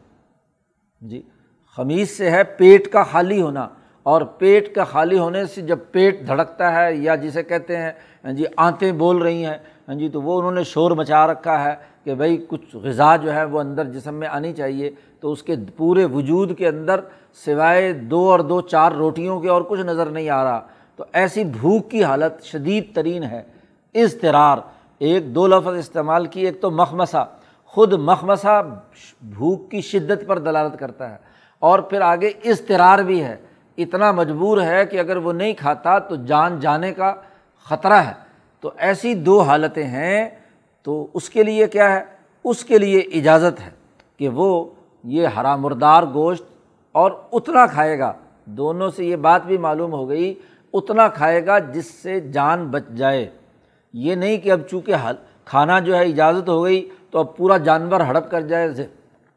جی 1.02 1.22
خمیز 1.78 2.18
سے 2.18 2.30
ہے، 2.32 2.44
پیٹ 2.44 2.92
کا 2.92 3.04
خالی 3.04 3.42
ہونا۔ 3.42 3.68
اور 4.04 4.22
پیٹ 4.22 4.76
کا 4.76 4.84
خالی 4.84 5.18
ہونے 5.18 5.46
سے 5.46 5.62
جب 5.62 5.80
پیٹ 5.92 6.28
دھڑکتا 6.28 6.76
ہے 6.76 6.96
یا 6.96 7.16
جسے 7.16 7.44
کہتے 7.44 7.78
ہیں 7.78 7.92
ہاں 8.26 8.32
جی 8.32 8.44
آنتیں 8.58 8.92
بول 8.92 9.18
رہی 9.18 9.46
ہیں 9.46 9.58
ہاں 9.88 9.96
جی 9.96 10.10
تو 10.10 10.22
وہ 10.22 10.38
انہوں 10.40 10.52
نے 10.52 10.64
شور 10.64 10.92
مچا 10.92 11.28
رکھا 11.28 11.64
ہے 11.64 11.76
کہ 12.04 12.16
بھائی 12.16 12.46
کچھ 12.50 12.76
غذا 12.76 13.16
جو 13.16 13.34
ہے 13.34 13.44
وہ 13.44 13.60
اندر 13.60 13.84
جسم 13.84 14.16
میں 14.16 14.28
آنی 14.28 14.54
چاہیے۔ 14.54 14.92
تو 15.20 15.32
اس 15.32 15.44
کے 15.44 15.56
پورے 15.78 16.06
وجود 16.06 16.58
کے 16.58 16.68
اندر 16.68 17.00
سوائے 17.46 17.94
دو 17.94 18.32
اور 18.32 18.40
دو 18.40 18.62
چار 18.62 18.92
روٹیوں 18.92 19.40
کے 19.40 19.50
اور 19.50 19.62
کچھ 19.62 19.82
نظر 19.82 20.06
نہیں 20.06 20.30
آ 20.30 20.44
رہا۔ 20.44 20.68
تو 20.96 21.04
ایسی 21.14 21.44
بھوک 21.44 21.92
کی 21.92 22.04
حالت 22.04 22.44
شدید 22.44 22.96
ترین 22.96 23.24
ہے۔ 23.24 23.42
اضطرار 23.96 24.58
ایک 25.00 25.36
دو 25.36 25.48
لفظ 25.48 25.78
استعمال 25.78 26.26
کی، 26.26 26.46
ایک 26.46 26.62
تو 26.62 26.72
مخمسہ۔ 26.72 27.26
خود 27.66 27.94
مخمسہ 27.94 28.62
بھوک 29.22 29.72
کی 29.72 29.82
شدت 29.82 30.28
پر 30.28 30.40
دلالت 30.40 30.80
کرتا 30.80 31.10
ہے۔ 31.10 31.16
اور 31.60 31.80
پھر 31.80 32.02
آگے 32.02 32.28
اضطرار 32.28 33.00
بھی 33.00 33.24
ہے۔ 33.24 33.36
اتنا 33.78 34.12
مجبور 34.12 34.62
ہے 34.62 34.86
کہ 34.86 35.00
اگر 35.00 35.18
وہ 35.18 35.34
نہیں 35.34 35.54
کھاتا 35.54 36.00
تو 36.00 36.16
جان 36.16 36.60
جانے 36.60 36.94
کا 36.94 37.16
خطرہ 37.66 37.94
ہے۔ 37.94 38.12
تو 38.60 38.72
ایسی 38.78 39.14
دو 39.14 39.42
حالتیں 39.42 39.84
ہیں، 39.84 40.30
تو 40.84 41.08
اس 41.14 41.30
کے 41.30 41.44
لیے 41.44 41.68
کیا 41.68 41.96
ہے؟ 41.96 42.04
اس 42.44 42.66
کے 42.66 42.78
لیے 42.78 43.00
اجازت 43.00 43.62
ہے 43.62 43.70
کہ 44.18 44.30
وہ 44.30 44.66
یہ 45.04 45.28
ہرا 45.28 45.56
مردار 45.56 46.04
گوشت 46.14 46.44
اور 46.92 47.12
اتنا 47.32 47.68
کھائے 47.68 48.00
گا۔ 48.00 48.14
دونوں 48.46 48.90
سے 48.90 49.06
یہ 49.06 49.16
بات 49.16 49.46
بھی 49.46 49.58
معلوم 49.58 49.94
ہو 49.94 50.10
گئی، 50.10 50.34
اتنا 50.74 51.08
کھائے 51.08 51.46
گا 51.46 51.60
جس 51.60 51.86
سے 51.86 52.20
جان 52.20 52.68
بچ 52.68 52.84
جائے۔ 52.96 53.30
یہ 53.94 54.16
نہیں 54.16 54.38
کہ 54.38 54.52
اب 54.52 54.60
چونکہ 54.70 54.96
حل، 54.96 55.16
کھانا 55.46 55.80
جو 55.80 55.96
ہے 55.96 56.04
اجازت 56.04 56.50
ہو 56.50 56.64
گئی 56.64 56.90
تو 57.12 57.20
اب 57.20 57.38
پورا 57.38 57.58
جانور 57.58 58.00
ہڑپ 58.00 58.32
کر 58.32 58.42
جائے۔ 58.42 58.70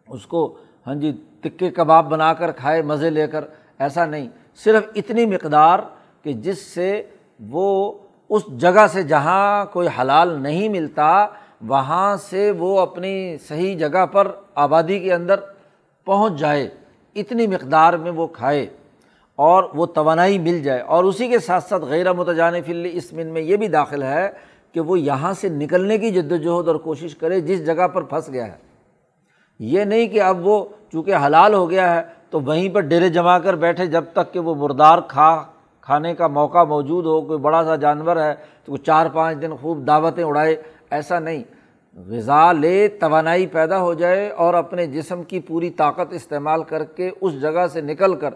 اس 0.08 0.26
کو 0.26 0.54
ہاں 0.86 0.94
جی 0.94 1.24
تکے 1.40 1.70
کباب 1.70 2.10
بنا 2.10 2.34
کر 2.34 2.52
کھائے، 2.52 2.82
مزے 2.82 3.10
لے 3.10 3.26
کر۔ 3.26 3.44
ایسا 3.78 4.06
نہیں، 4.06 4.28
صرف 4.56 4.82
اتنی 4.94 5.26
مقدار 5.26 5.78
کہ 6.22 6.32
جس 6.32 6.58
سے 6.58 7.02
وہ 7.40 7.92
اس 8.28 8.42
جگہ 8.46 8.86
سے 8.92 9.02
جہاں 9.02 9.64
کوئی 9.72 9.88
حلال 10.00 10.42
نہیں 10.42 10.68
ملتا، 10.68 11.26
وہاں 11.60 12.16
سے 12.16 12.50
وہ 12.50 12.80
اپنی 12.80 13.36
صحیح 13.48 13.76
جگہ 13.78 14.06
پر 14.06 14.28
آبادی 14.54 14.98
کے 14.98 15.14
اندر 15.14 15.40
پہنچ 16.04 16.38
جائے، 16.38 16.68
اتنی 17.14 17.46
مقدار 17.46 17.92
میں 17.92 18.10
وہ 18.10 18.26
کھائے 18.26 18.66
اور 19.34 19.64
وہ 19.74 19.86
توانائی 19.86 20.38
مل 20.38 20.62
جائے۔ 20.62 20.80
اور 20.80 21.04
اسی 21.04 21.28
کے 21.28 21.38
ساتھ 21.38 21.64
ساتھ 21.64 21.84
غیر 21.84 22.12
متجان 22.12 22.54
اسمن 22.84 23.26
میں 23.26 23.42
یہ 23.42 23.56
بھی 23.56 23.68
داخل 23.68 24.02
ہے 24.02 24.30
کہ 24.72 24.80
وہ 24.80 25.00
یہاں 25.00 25.32
سے 25.32 25.48
نکلنے 25.48 25.98
کی 25.98 26.10
جد 26.10 26.32
وجہد 26.32 26.68
اور 26.68 26.76
کوشش 26.76 27.14
کرے 27.14 27.40
جس 27.40 27.66
جگہ 27.66 27.88
پر 27.88 28.02
پھنس 28.02 28.28
گیا 28.28 28.46
ہے۔ 28.46 28.56
یہ 29.58 29.84
نہیں 29.84 30.06
کہ 30.06 30.20
اب 30.22 30.46
وہ 30.46 30.64
چونکہ 30.92 31.14
حلال 31.16 31.54
ہو 31.54 31.70
گیا 31.70 31.94
ہے 31.94 32.15
تو 32.36 32.42
وہیں 32.42 32.68
پر 32.68 32.80
ڈیرے 32.80 33.08
جما 33.08 33.38
کر 33.38 33.54
بیٹھے 33.54 33.86
جب 33.86 34.04
تک 34.12 34.32
کہ 34.32 34.38
وہ 34.38 34.54
مردار 34.54 34.98
کھا 35.08 35.44
کھانے 35.80 36.14
کا 36.14 36.26
موقع 36.26 36.64
موجود 36.64 37.06
ہو، 37.06 37.20
کوئی 37.20 37.38
بڑا 37.38 37.64
سا 37.64 37.76
جانور 37.76 38.16
ہے، 38.16 38.34
تو 38.64 38.72
وہ 38.72 38.76
چار 38.76 39.06
پانچ 39.12 39.42
دن 39.42 39.56
خوب 39.56 39.86
دعوتیں 39.86 40.24
اڑائے، 40.24 40.62
ایسا 40.90 41.18
نہیں۔ 41.18 41.42
غذا 41.96 42.52
لے، 42.52 42.88
توانائی 42.88 43.46
پیدا 43.46 43.80
ہو 43.80 43.94
جائے 43.94 44.30
اور 44.30 44.54
اپنے 44.54 44.86
جسم 44.86 45.22
کی 45.22 45.40
پوری 45.40 45.70
طاقت 45.70 46.12
استعمال 46.12 46.62
کر 46.62 46.84
کے 46.84 47.10
اس 47.20 47.40
جگہ 47.40 47.66
سے 47.72 47.80
نکل 47.80 48.14
کر 48.14 48.30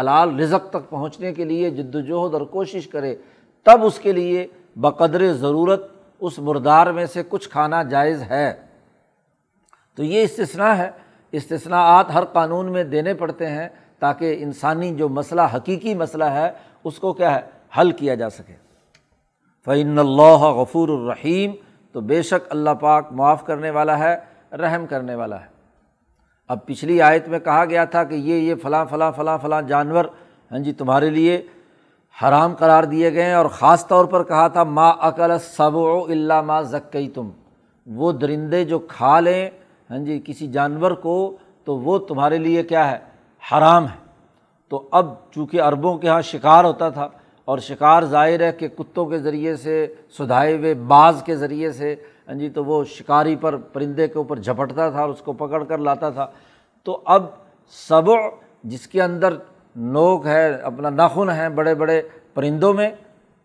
حلال 0.00 0.40
رزق 0.40 0.70
تک 0.70 0.90
پہنچنے 0.90 1.34
کے 1.34 1.44
لیے 1.44 1.70
جد 1.70 1.94
وجہد 1.94 2.34
اور 2.34 2.40
کوشش 2.40 2.88
کرے، 2.88 3.16
تب 3.62 3.84
اس 3.84 3.98
کے 3.98 4.12
لیے 4.12 4.46
بقدر 4.76 5.32
ضرورت 5.32 5.86
اس 6.20 6.38
مردار 6.38 6.86
میں 6.86 7.06
سے 7.06 7.22
کچھ 7.28 7.48
کھانا 7.48 7.82
جائز 7.82 8.22
ہے۔ 8.22 8.52
تو 9.96 10.04
یہ 10.04 10.22
استثنا 10.22 10.78
ہے۔ 10.78 10.90
استثناءات 11.36 12.14
ہر 12.14 12.24
قانون 12.24 12.72
میں 12.72 12.84
دینے 12.84 13.14
پڑتے 13.14 13.46
ہیں 13.46 13.68
تاکہ 13.98 14.36
انسانی 14.38 14.94
جو 14.94 15.08
مسئلہ 15.08 15.42
حقیقی 15.56 15.94
مسئلہ 15.94 16.24
ہے، 16.24 16.50
اس 16.84 16.98
کو 16.98 17.12
کیا 17.12 17.34
ہے، 17.34 17.40
حل 17.78 17.90
کیا 17.90 18.14
جا 18.14 18.30
سکے۔ 18.30 18.54
فعن 19.64 19.98
اللہ 19.98 20.38
غفور 20.38 20.88
الرحیم 20.88 21.52
تو 21.92 22.00
بے 22.00 22.22
شک 22.22 22.46
اللہ 22.50 22.70
پاک 22.70 23.12
معاف 23.12 23.46
کرنے 23.46 23.70
والا 23.70 23.98
ہے، 23.98 24.16
رحم 24.56 24.86
کرنے 24.86 25.14
والا 25.14 25.40
ہے۔ 25.40 25.46
اب 26.48 26.66
پچھلی 26.66 27.02
آیت 27.02 27.28
میں 27.28 27.38
کہا 27.38 27.64
گیا 27.64 27.84
تھا 27.84 28.04
کہ 28.04 28.14
یہ 28.14 28.34
یہ 28.34 28.54
فلاں 28.62 28.84
فلاں 28.90 29.12
فلاں 29.12 29.38
فلاں 29.38 29.62
جانور 29.62 30.04
ہاں 30.50 30.58
جی 30.58 30.72
تمہارے 30.72 31.10
لیے 31.10 31.42
حرام 32.22 32.54
قرار 32.54 32.84
دیے 32.84 33.12
گئے 33.12 33.22
ہیں۔ 33.22 33.34
اور 33.34 33.46
خاص 33.46 33.86
طور 33.86 34.04
پر 34.04 34.24
کہا 34.24 34.48
تھا، 34.48 34.64
ما 34.64 34.90
عقل 34.98 35.38
صب 35.38 35.74
و 35.74 36.04
اللہ 36.04 36.40
ما 36.40 36.60
ذکی 36.60 37.08
تم 37.08 37.30
وہ 37.86 38.12
درندے 38.12 38.64
جو 38.64 38.78
کھا 38.78 39.20
لیں 39.20 39.50
ہاں 39.90 39.98
جی 39.98 40.22
کسی 40.24 40.46
جانور 40.46 40.90
کو 40.90 41.36
تو 41.64 41.78
وہ 41.78 41.98
تمہارے 41.98 42.38
لیے 42.38 42.62
کیا 42.62 42.90
ہے؟ 42.90 42.98
حرام 43.52 43.84
ہے۔ 43.84 44.04
تو 44.68 44.88
اب 44.90 45.14
چونکہ 45.30 45.60
عربوں 45.60 45.98
کے 45.98 46.06
یہاں 46.06 46.20
شکار 46.20 46.64
ہوتا 46.64 46.88
تھا 46.88 47.08
اور 47.44 47.58
شکار 47.58 48.02
ظاہر 48.02 48.40
ہے 48.40 48.52
کہ 48.52 48.68
کتوں 48.68 49.06
کے 49.06 49.18
ذریعے 49.18 49.56
سے، 49.56 49.94
سدھائے 50.18 50.56
ہوئے 50.56 50.74
بعض 50.74 51.22
کے 51.22 51.36
ذریعے 51.36 51.72
سے 51.72 51.94
ہاں 52.28 52.34
جی 52.34 52.48
تو 52.48 52.64
وہ 52.64 52.84
شکاری 52.84 53.36
پر، 53.36 53.56
پرندے 53.56 54.08
کے 54.08 54.18
اوپر 54.18 54.38
جھپٹتا 54.38 54.90
تھا 54.90 55.00
اور 55.00 55.08
اس 55.08 55.20
کو 55.20 55.32
پکڑ 55.32 55.64
کر 55.64 55.78
لاتا 55.78 56.10
تھا۔ 56.10 56.26
تو 56.84 57.02
اب 57.04 57.24
صبع 57.88 58.14
جس 58.64 58.86
کے 58.86 59.02
اندر 59.02 59.34
نوک 59.76 60.26
ہے، 60.26 60.52
اپنا 60.52 60.90
ناخن 60.90 61.30
ہیں 61.30 61.48
بڑے 61.48 61.74
بڑے 61.74 62.02
پرندوں 62.34 62.72
میں 62.72 62.90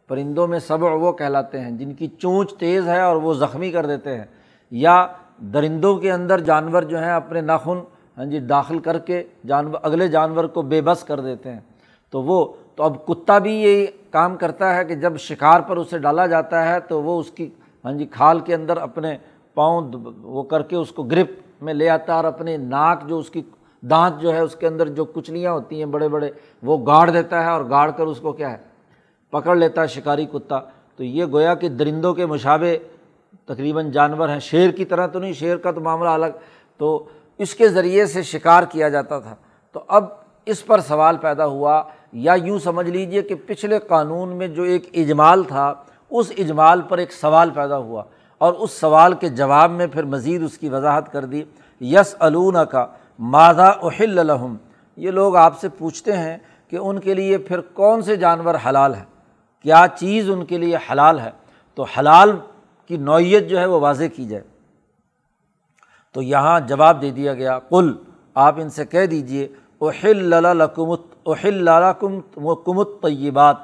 پرندوں 0.08 0.48
میں 0.48 0.60
صبع 0.60 0.90
وہ 0.90 1.12
کہلاتے 1.12 1.60
ہیں، 1.60 1.72
جن 1.72 1.94
کی 1.94 2.08
چونچ 2.08 2.54
تیز 2.54 2.88
ہے 2.88 3.02
اور 3.02 3.16
وہ 3.16 3.34
زخمی 3.34 3.72
کر 3.72 3.86
دیتے 3.86 4.18
ہیں۔ 4.18 4.26
یا 4.72 5.08
درندوں 5.40 5.96
کے 5.98 6.12
اندر 6.12 6.40
جانور 6.40 6.84
جو 6.84 7.00
ہیں 7.00 7.12
اپنے 7.12 7.42
ناخن 7.42 7.80
ہاں 8.18 8.26
جی 8.26 8.40
داخل 8.40 8.80
کر 8.80 9.00
کے 9.00 9.24
جانور، 9.48 9.80
اگلے 9.84 10.08
جانور 10.08 10.46
کو 10.46 10.62
بے 10.62 10.82
بس 10.82 11.04
کر 11.04 11.20
دیتے 11.20 11.52
ہیں۔ 11.52 11.60
تو 12.10 12.22
وہ، 12.22 12.54
تو 12.76 12.84
اب 12.84 13.06
کتا 13.06 13.38
بھی 13.38 13.54
یہ 13.54 13.86
کام 14.12 14.38
کرتا 14.38 14.76
ہے 14.76 14.86
کہ 14.86 14.96
جب 14.96 15.18
شکار 15.18 15.62
پر 15.62 15.78
اسے 15.78 15.98
ڈالا 15.98 16.26
جاتا 16.28 16.68
ہے 16.68 16.80
تو 16.80 17.02
وہ 17.04 17.20
اس 17.20 17.32
کی 17.32 17.50
ہاں 17.86 17.92
جی 17.92 18.06
کھال 18.06 18.40
کے 18.40 18.56
اندر 18.56 18.78
اپنے 18.78 19.18
پاؤں 19.54 19.92
وہ 20.22 20.44
کر 20.44 20.62
کے 20.62 20.76
اس 20.76 20.92
کو 20.92 21.04
گرپ 21.04 21.32
میں 21.62 21.74
لے 21.74 21.90
آتا 21.90 22.12
ہے 22.12 22.16
اور 22.16 22.26
اپنے 22.26 22.58
ناک 22.58 23.08
جو 23.08 23.18
اس 23.18 23.30
کی 23.30 23.42
دانت 23.82 24.22
جو 24.22 24.34
ہے 24.34 24.40
اس 24.40 24.56
کے 24.56 24.68
اندر 24.68 24.88
جو 24.88 25.06
کچلیاں 25.06 25.52
ہوتی 25.52 25.78
ہیں 25.80 25.86
بڑے 25.86 26.08
بڑے، 26.08 26.30
وہ 26.64 26.86
گاڑ 26.86 27.10
دیتا 27.10 27.44
ہے 27.44 27.50
اور 27.50 27.64
گاڑ 27.70 27.92
کر 27.92 28.06
اس 28.06 28.20
کو 28.20 28.32
کیا 28.32 28.52
ہے، 28.52 28.58
پکڑ 29.30 29.56
لیتا 29.56 29.82
ہے 29.82 29.88
شکاری 29.88 30.26
کتا۔ 30.26 30.60
تو 30.96 31.04
یہ 31.04 31.26
گویا 31.26 31.56
کہ 31.56 31.70
درندوں 31.70 32.14
کے 32.14 32.26
مشابے 32.26 32.78
تقریباً 33.46 33.92
جانور 33.92 34.30
ہیں۔ 34.30 34.40
شیر 34.40 34.72
کی 34.72 34.86
طرح 34.86 35.08
تو 35.08 35.20
نہیں، 35.20 35.34
شیر 35.34 35.58
کا 35.58 35.72
تو 35.72 35.82
معاملہ 35.82 36.10
الگ۔ 36.10 36.26
تو 36.78 37.06
اس 37.38 37.56
کے 37.56 37.70
ذریعے 37.70 38.06
سے 38.06 38.24
شکار 38.24 38.64
کیا 38.64 38.90
جاتا 38.90 39.20
تھا۔ 39.20 39.36
تو 39.72 39.84
اب 39.88 40.06
اس 40.46 40.66
پر 40.66 40.80
سوال 40.80 41.18
پیدا 41.18 41.46
ہوا۔ 41.46 41.84
یا 42.14 42.36
یوں 42.44 42.60
سمجھ 42.60 42.90
لیجیے 42.90 43.22
کہ 43.22 43.36
پچھلے 43.48 43.80
قانون 43.80 44.30
میں 44.30 44.48
جو 44.48 44.64
ایک 44.64 44.90
اجمال 44.94 45.44
تھا، 45.44 45.74
اس 46.10 46.32
اجمال 46.38 46.82
پر 46.82 46.98
ایک 46.98 47.12
سوال 47.12 47.50
پیدا 47.50 47.78
ہوا۔ 47.78 48.04
اور 48.38 48.54
اس 48.54 48.72
سوال 48.72 49.14
کے 49.14 49.30
جواب 49.30 49.72
میں 49.72 49.88
پھر 49.88 50.04
مزید 50.04 50.44
اس 50.44 50.58
کی 50.58 50.70
وضاحت 50.70 51.12
کر 51.12 51.26
دی۔ 51.26 51.44
یس 51.82 52.16
علون 52.20 52.56
کا 52.72 52.88
مادہ 53.20 53.72
اہل 53.82 54.20
الحم 54.20 54.56
یہ 54.98 55.12
لوگ 55.12 55.36
آپ 55.36 55.60
سے 55.60 55.70
پوچھتے 55.70 56.14
ہیں 56.14 56.38
کہ 56.68 56.76
ان 56.76 57.00
کے 57.00 57.14
لیے 57.14 57.38
پھر 57.38 57.62
کون 57.62 58.02
سے 58.02 58.16
جانور 58.16 58.56
حلال 58.70 58.96
ہے 58.96 59.04
کیا 59.64 59.86
چیز 59.96 60.30
ان 60.30 60.46
کے 60.46 60.58
لیے 60.58 60.78
حلال 60.92 61.20
ہے؟ 61.20 61.30
تو 61.76 61.84
حلال 61.84 62.32
کی 62.90 62.98
نوعیت 62.98 63.50
جو 63.50 63.60
ہے 63.60 63.66
وہ 63.66 63.80
واضح 63.80 64.04
کی 64.16 64.26
جائے۔ 64.26 64.44
تو 66.12 66.22
یہاں 66.22 66.60
جواب 66.60 67.02
دے 67.02 67.12
دیا 67.12 67.34
گیا 67.34 67.60
کل 67.60 67.94
آپ 68.34 68.56
ان 68.58 68.70
سے 68.70 68.86
کہہ 68.86 69.06
دیجیے 69.06 69.48
اوہل 69.78 70.34
کمت 70.76 71.02
اوہل 71.24 71.70
کمت 72.66 72.90
طیبات 73.02 73.58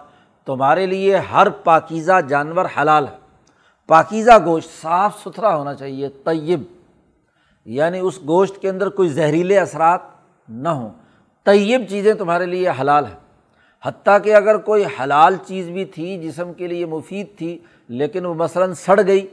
تمہارے 0.45 0.85
لیے 0.85 1.17
ہر 1.17 1.49
پاکیزہ 1.49 2.21
جانور 2.21 2.65
حلال 2.81 3.07
ہے۔ 3.07 3.17
پاکیزہ 3.87 4.31
گوشت 4.45 4.81
صاف 4.81 5.19
ستھرا 5.19 5.55
ہونا 5.55 5.73
چاہیے، 5.73 6.09
طیب۔ 6.09 6.63
یعنی 7.65 7.99
اس 7.99 8.19
گوشت 8.27 8.61
کے 8.61 8.69
اندر 8.69 8.89
کوئی 8.89 9.09
زہریلے 9.09 9.59
اثرات 9.59 10.01
نہ 10.49 10.69
ہوں۔ 10.69 10.89
طیب 11.43 11.81
چیزیں 11.89 12.13
تمہارے 12.13 12.45
لیے 12.45 12.69
حلال 12.69 13.05
ہیں۔ 13.05 13.24
حتیٰ 13.85 14.17
کہ 14.23 14.35
اگر 14.35 14.57
کوئی 14.57 14.83
حلال 14.99 15.35
چیز 15.47 15.69
بھی 15.69 15.85
تھی، 15.85 16.17
جسم 16.17 16.53
کے 16.53 16.67
لیے 16.67 16.85
مفید 16.85 17.37
تھی، 17.37 17.57
لیکن 17.87 18.25
وہ 18.25 18.33
مثلاً 18.33 18.73
سڑ 18.73 18.99
گئی، 19.07 19.27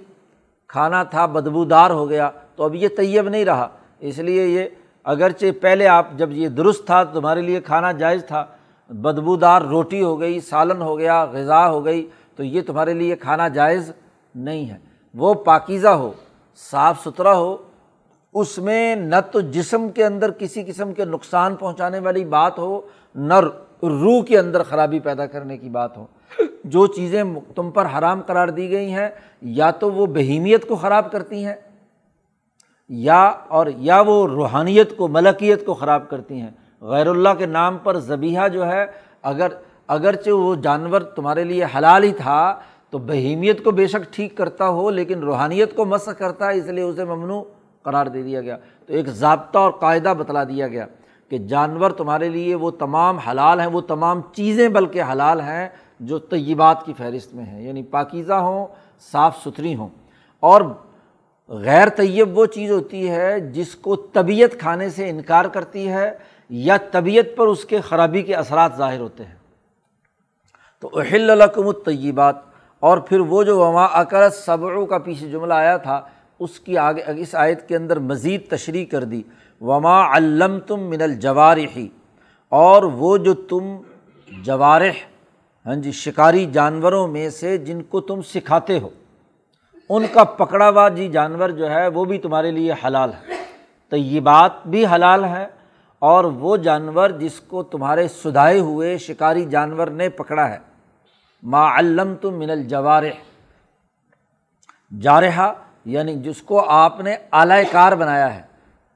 کھانا 0.68 1.02
تھا، 1.02 1.26
بدبودار 1.26 1.90
ہو 1.90 2.08
گیا، 2.10 2.30
تو 2.56 2.64
اب 2.64 2.74
یہ 2.74 2.88
طیب 2.96 3.28
نہیں 3.28 3.44
رہا۔ 3.44 3.68
اس 4.00 4.18
لیے 4.18 4.46
یہ 4.46 4.64
اگرچہ 5.04 5.46
پہلے 5.60 5.86
آپ 5.88 6.06
جب 6.16 6.32
یہ 6.32 6.48
درست 6.48 6.86
تھا، 6.86 7.04
تمہارے 7.04 7.40
لیے 7.40 7.60
کھانا 7.60 7.92
جائز 7.92 8.24
تھا، 8.26 8.44
بدبودار 8.90 9.62
روٹی 9.62 10.02
ہو 10.02 10.20
گئی، 10.20 10.40
سالن 10.40 10.82
ہو 10.82 10.98
گیا، 10.98 11.24
غذا 11.24 11.68
ہو 11.68 11.84
گئی، 11.84 12.08
تو 12.36 12.44
یہ 12.44 12.62
تمہارے 12.66 12.94
لیے 12.94 13.16
کھانا 13.16 13.48
جائز 13.48 13.92
نہیں 14.34 14.70
ہے۔ 14.70 14.78
وہ 15.14 15.34
پاکیزہ 15.34 15.88
ہو، 15.88 16.12
صاف 16.70 17.04
ستھرا 17.04 17.36
ہو، 17.36 17.56
اس 18.34 18.58
میں 18.58 18.96
نہ 18.96 19.16
تو 19.32 19.40
جسم 19.40 19.88
کے 19.88 20.04
اندر 20.04 20.30
کسی 20.30 20.64
قسم 20.64 20.92
کے 20.92 21.04
نقصان 21.04 21.56
پہنچانے 21.56 21.98
والی 21.98 22.24
بات 22.24 22.58
ہو، 22.58 22.80
نہ 23.14 23.34
روح 23.88 24.24
کے 24.24 24.38
اندر 24.38 24.62
خرابی 24.62 25.00
پیدا 25.00 25.26
کرنے 25.26 25.58
کی 25.58 25.68
بات 25.68 25.96
ہو۔ 25.96 26.06
جو 26.64 26.86
چیزیں 26.86 27.24
تم 27.54 27.70
پر 27.70 27.86
حرام 27.98 28.20
قرار 28.20 28.48
دی 28.48 28.70
گئی 28.70 28.92
ہیں، 28.92 29.08
یا 29.42 29.70
تو 29.70 29.92
وہ 29.92 30.06
بہیمیت 30.06 30.68
کو 30.68 30.76
خراب 30.76 31.12
کرتی 31.12 31.44
ہیں، 31.44 31.54
یا 32.88 33.32
اور 33.48 33.66
یا 33.76 34.00
وہ 34.06 34.26
روحانیت 34.26 34.96
کو، 34.96 35.08
ملکیت 35.08 35.66
کو 35.66 35.74
خراب 35.74 36.10
کرتی 36.10 36.40
ہیں۔ 36.40 36.50
غیر 36.80 37.06
اللہ 37.06 37.28
کے 37.38 37.46
نام 37.46 37.78
پر 37.78 37.98
ذبیحہ 37.98 38.48
جو 38.48 38.66
ہے، 38.66 38.84
اگر، 39.22 39.48
اگرچہ 39.86 40.30
وہ 40.30 40.54
جانور 40.54 41.00
تمہارے 41.00 41.44
لیے 41.44 41.64
حلال 41.64 42.02
ہی 42.02 42.12
تھا، 42.12 42.60
تو 42.90 42.98
بہیمیت 42.98 43.64
کو 43.64 43.70
بے 43.70 43.86
شک 43.86 44.12
ٹھیک 44.12 44.36
کرتا 44.36 44.68
ہو، 44.68 44.90
لیکن 44.90 45.18
روحانیت 45.18 45.76
کو 45.76 45.84
مس 45.84 46.08
کرتا 46.18 46.46
ہے، 46.46 46.58
اس 46.58 46.66
لیے 46.66 46.84
اسے 46.84 47.04
ممنوع 47.04 47.42
قرار 47.82 48.06
دے 48.06 48.22
دیا 48.22 48.40
گیا۔ 48.40 48.56
تو 48.86 48.94
ایک 48.94 49.06
ضابطہ 49.06 49.58
اور 49.58 49.70
قاعدہ 49.70 50.14
بتلا 50.18 50.44
دیا 50.44 50.68
گیا۔ 50.68 50.86
کہ 51.32 51.38
جانور 51.38 51.90
تمہارے 51.90 52.28
لیے 52.28 52.54
وہ 52.54 52.70
تمام 52.70 53.18
حلال 53.18 53.60
ہیں، 53.60 53.66
وہ 53.66 53.80
تمام 53.80 54.20
چیزیں 54.32 54.68
بلکہ 54.68 55.02
حلال 55.02 55.40
ہیں 55.40 55.68
جو 56.00 56.18
طیبات 56.18 56.86
کی 56.86 56.92
فہرست 56.98 57.34
میں 57.34 57.44
ہیں۔ 57.44 57.62
یعنی 57.62 57.82
پاکیزہ 57.82 58.32
ہوں، 58.32 58.66
صاف 59.12 59.38
ستھری 59.44 59.74
ہوں۔ 59.74 59.88
اور 60.40 60.62
غیر 61.48 61.88
طیب 61.88 62.38
وہ 62.38 62.46
چیز 62.46 62.70
ہوتی 62.70 63.10
ہے 63.10 63.40
جس 63.40 63.74
کو 63.74 63.96
طبیعت 63.96 64.60
کھانے 64.60 64.90
سے 64.90 65.10
انکار 65.10 65.44
کرتی 65.44 65.88
ہے 65.88 66.12
یا 66.50 66.76
طبیعت 66.92 67.36
پر 67.36 67.46
اس 67.46 67.64
کے 67.64 67.80
خرابی 67.80 68.22
کے 68.22 68.34
اثرات 68.34 68.70
ظاہر 68.76 69.00
ہوتے 69.00 69.24
ہیں۔ 69.24 69.34
تو 70.80 70.90
اہل 70.98 71.30
القم 71.30 71.68
الطیبات، 71.68 72.36
اور 72.80 72.98
پھر 72.98 73.20
وہ 73.20 73.42
جو 73.42 73.58
وما 73.58 73.84
اکرت 73.84 74.34
صبروں 74.34 74.86
کا 74.86 74.98
پیچھے 74.98 75.28
جملہ 75.28 75.54
آیا 75.54 75.76
تھا، 75.76 76.00
اس 76.38 76.60
کی 76.60 76.78
آگے، 76.78 77.02
اس 77.06 77.34
آیت 77.34 77.68
کے 77.68 77.76
اندر 77.76 77.98
مزید 77.98 78.50
تشریح 78.50 78.86
کر 78.86 79.04
دی۔ 79.04 79.22
وما 79.62 79.98
علم 80.14 80.58
تم 80.66 80.80
من 80.90 81.02
الجوارحی 81.02 81.86
اور 82.52 82.82
وہ 82.82 83.16
جو 83.24 83.34
تم 83.50 83.76
جوارح 84.28 84.96
ہاں 85.66 85.74
جی 85.82 85.92
شکاری 85.92 86.44
جانوروں 86.52 87.06
میں 87.08 87.28
سے 87.30 87.56
جن 87.58 87.82
کو 87.82 88.00
تم 88.00 88.22
سکھاتے 88.22 88.78
ہو، 88.78 88.88
ان 89.90 90.06
کا 90.12 90.24
پکڑا 90.24 90.68
ہوا 90.68 90.88
جی 90.88 91.08
جانور 91.08 91.48
جو 91.58 91.70
ہے، 91.70 91.86
وہ 91.88 92.04
بھی 92.04 92.18
تمہارے 92.18 92.50
لیے 92.50 92.72
حلال 92.84 93.10
ہے۔ 93.12 93.40
تو 93.92 93.96
یہ 93.96 94.20
بات 94.20 94.66
بھی 94.66 94.84
حلال 94.86 95.24
ہے، 95.24 95.46
اور 96.02 96.24
وہ 96.24 96.56
جانور 96.66 97.10
جس 97.18 97.40
کو 97.40 97.62
تمہارے 97.62 98.08
سدھائے 98.08 98.58
ہوئے 98.60 98.96
شکاری 98.98 99.44
جانور 99.50 99.86
نے 99.88 100.08
پکڑا 100.18 100.48
ہے۔ 100.50 100.58
ما 101.42 101.64
علم 101.78 102.14
تم 102.20 102.38
من 102.38 102.50
الجوارح، 102.50 103.14
جارحہ 104.92 105.52
یعنی 105.84 106.14
جس 106.22 106.42
کو 106.42 106.64
آپ 106.68 107.00
نے 107.00 107.16
اعلی 107.32 107.64
کار 107.72 107.92
بنایا 107.92 108.34
ہے۔ 108.34 108.42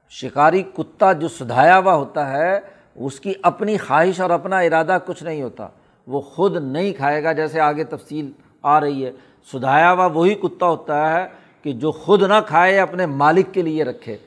شکاری 0.09 0.63
کتا 0.63 1.13
جو 1.13 1.27
سدھایا 1.27 1.79
ہوا 1.79 1.95
ہوتا 1.95 2.31
ہے، 2.31 2.59
اس 2.95 3.19
کی 3.19 3.33
اپنی 3.43 3.77
خواہش 3.77 4.21
اور 4.21 4.29
اپنا 4.29 4.59
ارادہ 4.59 4.97
کچھ 5.05 5.23
نہیں 5.23 5.41
ہوتا۔ 5.41 5.67
وہ 6.07 6.21
خود 6.21 6.57
نہیں 6.57 6.93
کھائے 6.93 7.23
گا 7.23 7.31
جیسے 7.31 7.59
آگے 7.59 7.83
تفصیل 7.83 8.31
آ 8.63 8.79
رہی 8.79 9.05
ہے۔ 9.05 9.11
سدھایا 9.51 9.93
ہوا 9.93 10.05
وہی 10.05 10.35
کتا 10.35 10.65
ہوتا 10.65 11.13
ہے 11.13 11.27
کہ 11.61 11.73
جو 11.73 11.91
خود 11.91 12.23
نہ 12.23 12.33
کھائے، 12.47 12.79
اپنے 12.79 13.05
مالک 13.05 13.53
کے 13.53 13.61
لیے 13.61 13.83
رکھے۔ 13.83 14.17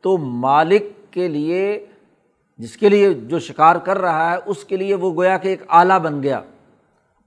تو 0.00 0.18
مالک 0.18 0.82
کے 1.10 1.28
لیے، 1.28 1.86
جس 2.58 2.76
کے 2.76 2.88
لیے 2.88 3.14
جو 3.14 3.38
شکار 3.38 3.76
کر 3.76 3.98
رہا 3.98 4.32
ہے، 4.32 4.36
اس 4.46 4.64
کے 4.64 4.76
لیے 4.76 4.94
وہ 4.94 5.14
گویا 5.14 5.38
کہ 5.38 5.48
ایک 5.48 5.62
آلہ 5.68 5.94
بن 6.02 6.22
گیا۔ 6.22 6.40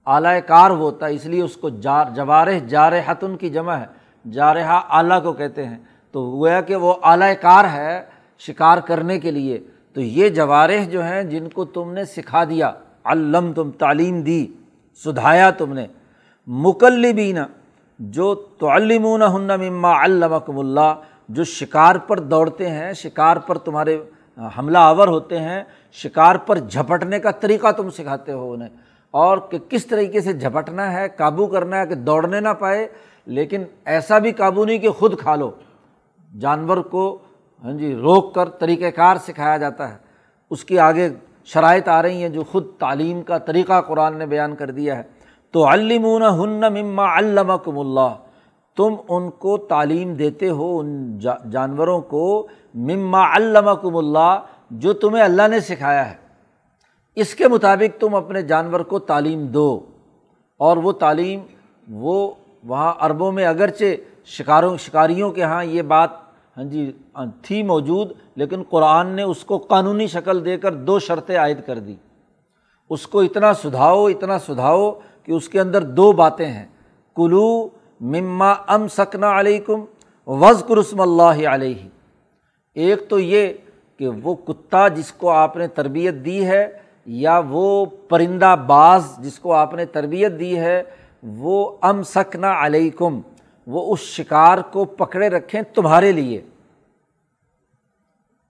اعلیٰ 0.06 0.38
کار 0.46 0.70
ہوتا 0.70 1.06
ہے، 1.06 1.14
اس 1.14 1.26
لیے 1.26 1.42
اس 1.42 1.56
کو 1.56 1.68
جار 1.68 2.04
جوارح 2.14 2.58
جار 2.68 2.92
حتن 3.06 3.36
کی 3.36 3.50
جمع 3.50 3.74
ہے۔ 3.74 3.86
جارحہ 4.30 4.80
اعلیٰ 4.90 5.22
کو 5.22 5.32
کہتے 5.32 5.66
ہیں۔ 5.66 5.78
تو 6.12 6.38
گویا 6.38 6.60
کہ 6.60 6.76
وہ 6.76 6.94
اعلیٰ 7.02 7.32
کار 7.40 7.64
ہے 7.64 8.02
شکار 8.38 8.78
کرنے 8.78 9.20
کے 9.20 9.30
لیے۔ 9.30 9.58
تو 9.92 10.00
یہ 10.00 10.28
جوارح 10.28 10.84
جو 10.90 11.04
ہیں 11.04 11.22
جن 11.22 11.48
کو 11.48 11.64
تم 11.64 11.92
نے 11.92 12.04
سکھا 12.04 12.44
دیا 12.44 12.72
علم 13.04 13.52
تم 13.52 13.70
تعلیم 13.70 14.22
دی، 14.22 14.46
سدھایا 15.04 15.50
تم 15.50 15.72
نے۔ 15.72 15.86
مکلبین، 16.46 17.38
جو 17.98 18.34
تعلمون 18.34 19.22
ہن 19.22 19.60
مما 19.60 20.04
علمکم 20.04 20.58
اللہ، 20.58 20.94
جو 21.28 21.44
شکار 21.44 21.96
پر 21.96 22.20
دوڑتے 22.20 22.70
ہیں، 22.70 22.92
شکار 22.92 23.36
پر 23.36 23.58
تمہارے 23.58 24.02
حملہ 24.58 24.78
آور 24.78 25.08
ہوتے 25.08 25.38
ہیں، 25.38 25.64
شکار 25.92 26.36
پر 26.36 26.58
جھپٹنے 26.58 27.18
کا 27.18 27.30
طریقہ 27.30 27.72
تم 27.72 27.90
سکھاتے 27.90 28.32
ہو 28.32 28.52
انہیں۔ 28.52 28.68
اور 29.10 29.38
کہ 29.38 29.58
کس 29.68 29.86
طریقے 29.86 30.20
سے 30.20 30.32
جھپٹنا 30.32 30.92
ہے، 30.92 31.08
قابو 31.16 31.46
کرنا 31.46 31.80
ہے 31.80 31.86
کہ 31.86 31.94
دوڑنے 31.94 32.40
نہ 32.40 32.48
پائے، 32.48 32.88
لیکن 33.26 33.62
ایسا 33.84 34.18
بھی 34.18 34.32
قابو 34.32 34.64
نہیں 34.64 34.78
کہ 34.78 34.90
خود 34.90 35.18
کھا 35.18 35.36
لو۔ 35.36 35.50
جانور 36.40 36.76
کو 36.76 37.18
ہاں 37.64 37.72
جی 37.72 37.94
روک 37.94 38.34
کر 38.34 38.48
طریقۂ 38.48 38.86
کار 38.96 39.16
سکھایا 39.16 39.56
جاتا 39.56 39.92
ہے۔ 39.92 39.96
اس 40.50 40.64
کی 40.64 40.78
آگے 40.78 41.08
شرائط 41.44 41.88
آ 41.88 42.02
رہی 42.02 42.22
ہیں 42.22 42.28
جو 42.28 42.44
خود 42.44 42.66
تعلیم 42.78 43.22
کا 43.22 43.38
طریقہ 43.38 43.80
قرآن 43.80 44.18
نے 44.18 44.26
بیان 44.26 44.56
کر 44.56 44.70
دیا 44.70 44.96
ہے۔ 44.96 45.02
تو 45.50 45.68
علمون 45.68 46.22
ہن 46.22 46.74
مما 46.74 47.18
علمکم 47.18 47.78
اللہ 47.78 48.14
تم 48.76 48.94
ان 49.08 49.30
کو 49.30 49.56
تعلیم 49.56 50.14
دیتے 50.14 50.48
ہو، 50.48 50.78
ان 50.78 51.18
جانوروں 51.50 52.00
کو 52.00 52.46
مما 52.74 53.36
علمکم 53.36 53.96
اللہ 53.96 54.40
جو 54.70 54.92
تمہیں 54.92 55.24
اللہ 55.24 55.48
نے 55.48 55.60
سکھایا 55.60 56.10
ہے۔ 56.10 56.16
اس 57.14 57.34
کے 57.34 57.48
مطابق 57.48 58.00
تم 58.00 58.14
اپنے 58.14 58.42
جانور 58.42 58.80
کو 58.80 58.98
تعلیم 58.98 59.46
دو۔ 59.46 59.80
اور 60.58 60.76
وہ 60.76 60.92
تعلیم، 60.92 61.40
وہ 61.90 62.30
وہاں 62.64 62.94
عربوں 62.98 63.32
میں 63.32 63.44
اگرچہ 63.44 63.84
شکاروں، 64.24 64.76
شکاریوں 64.76 65.30
کے 65.30 65.40
یہاں 65.40 65.64
یہ 65.64 65.82
بات 65.82 66.21
ہاں 66.56 66.64
جی 66.64 66.92
ہاں، 67.16 67.26
تھی 67.42 67.62
موجود، 67.62 68.12
لیکن 68.36 68.62
قرآن 68.70 69.06
نے 69.06 69.22
اس 69.22 69.44
کو 69.44 69.58
قانونی 69.58 70.06
شکل 70.06 70.44
دے 70.44 70.56
کر 70.58 70.74
دو 70.74 70.98
شرطیں 70.98 71.38
عائد 71.38 71.58
کر 71.66 71.78
دی۔ 71.78 71.94
اس 72.90 73.06
کو 73.06 73.20
اتنا 73.20 73.54
سدھاؤ 73.54 74.06
اتنا 74.06 74.38
سدھاؤ 74.38 74.92
کہ 75.22 75.32
اس 75.32 75.48
کے 75.48 75.60
اندر 75.60 75.82
دو 75.82 76.12
باتیں 76.12 76.46
ہیں۔ 76.46 76.66
کلو 77.16 77.68
مما 78.00 78.54
ام 78.66 78.88
سکنا 78.88 79.40
علیکم 79.40 79.84
وز 80.26 80.64
کرسم 80.68 81.00
اللہ 81.00 81.48
علیہ۔ 81.48 81.88
ایک 82.74 83.08
تو 83.08 83.18
یہ 83.18 83.52
کہ 83.98 84.08
وہ 84.08 84.34
کتا 84.34 84.88
جس 84.88 85.12
کو 85.12 85.30
آپ 85.30 85.56
نے 85.56 85.66
تربیت 85.66 86.14
دی 86.14 86.46
ہے، 86.46 86.78
یا 87.06 87.40
وہ 87.50 87.86
پرندہ 88.08 88.56
باز 88.66 89.06
جس 89.18 89.38
کو 89.38 89.52
آپ 89.52 89.74
نے 89.74 89.84
تربیت 89.84 90.32
دی 90.38 90.58
ہے، 90.58 90.82
وہ 91.22 91.76
ام 91.82 92.02
سکنا 92.02 92.66
علیکم۔ 92.66 93.20
وہ 93.66 93.92
اس 93.92 94.00
شکار 94.00 94.58
کو 94.72 94.84
پکڑے 94.84 95.28
رکھیں 95.28 95.60
تمہارے 95.74 96.12
لیے۔ 96.12 96.40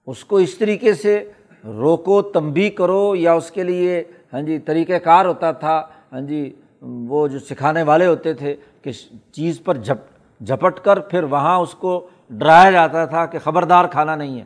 اس 0.07 0.23
کو 0.25 0.37
اس 0.37 0.57
طریقے 0.57 0.93
سے 0.93 1.17
روکو 1.63 2.21
تمبی 2.21 2.69
کرو 2.69 3.15
یا 3.15 3.33
اس 3.33 3.51
کے 3.51 3.63
لیے 3.63 4.03
ہاں 4.33 4.41
جی 4.41 4.57
طریقۂ 4.59 5.03
کار 5.03 5.25
ہوتا 5.25 5.51
تھا 5.51 5.81
ہاں 6.11 6.21
جی 6.21 6.49
وہ 6.81 7.27
جو 7.27 7.39
سکھانے 7.39 7.83
والے 7.83 8.07
ہوتے 8.07 8.33
تھے 8.33 8.55
کہ 8.81 8.91
چیز 9.31 9.61
پر 9.63 9.77
جھپ، 9.77 9.99
جھپٹ 10.41 10.79
کر 10.79 10.99
پھر 10.99 11.23
وہاں 11.23 11.57
اس 11.59 11.73
کو 11.73 12.07
ڈرایا 12.29 12.71
جاتا 12.71 13.05
تھا 13.05 13.25
کہ 13.25 13.39
خبردار 13.39 13.85
کھانا 13.85 14.15
نہیں 14.15 14.39
ہے۔ 14.39 14.45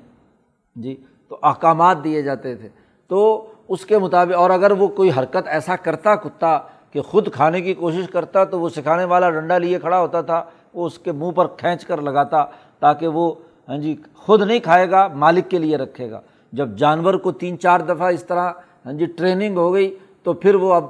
جی 0.75 0.95
تو 1.29 1.37
احکامات 1.43 2.03
دیے 2.03 2.21
جاتے 2.21 2.55
تھے۔ 2.55 2.69
تو 3.07 3.19
اس 3.67 3.85
کے 3.85 3.97
مطابق، 3.97 4.33
اور 4.33 4.49
اگر 4.49 4.71
وہ 4.71 4.87
کوئی 4.87 5.09
حرکت 5.17 5.47
ایسا 5.47 5.75
کرتا 5.75 6.15
کتا 6.15 6.57
کہ 6.91 7.01
خود 7.01 7.31
کھانے 7.33 7.61
کی 7.61 7.73
کوشش 7.73 8.09
کرتا 8.11 8.43
تو 8.43 8.59
وہ 8.59 8.69
سکھانے 8.69 9.03
والا 9.03 9.29
ڈنڈا 9.29 9.57
لیے 9.57 9.79
کھڑا 9.79 9.99
ہوتا 9.99 10.21
تھا۔ 10.21 10.43
وہ 10.77 10.85
اس 10.87 10.97
کے 10.99 11.11
منہ 11.11 11.31
پر 11.31 11.47
کھینچ 11.57 11.85
کر 11.85 12.01
لگاتا 12.01 12.43
تاکہ 12.79 13.07
وہ 13.07 13.33
ہاں 13.69 13.77
جی 13.77 13.95
خود 14.15 14.41
نہیں 14.41 14.59
کھائے 14.59 14.89
گا، 14.91 15.07
مالک 15.15 15.49
کے 15.51 15.57
لیے 15.59 15.77
رکھے 15.77 16.09
گا۔ 16.11 16.19
جب 16.53 16.75
جانور 16.77 17.13
کو 17.13 17.31
تین 17.31 17.57
چار 17.59 17.79
دفعہ 17.79 18.11
اس 18.13 18.23
طرح 18.23 18.51
ہاں 18.85 18.93
جی 18.93 19.05
ٹریننگ 19.17 19.57
ہو 19.57 19.73
گئی 19.73 19.95
تو 20.23 20.33
پھر 20.33 20.55
وہ 20.55 20.73
اب 20.73 20.85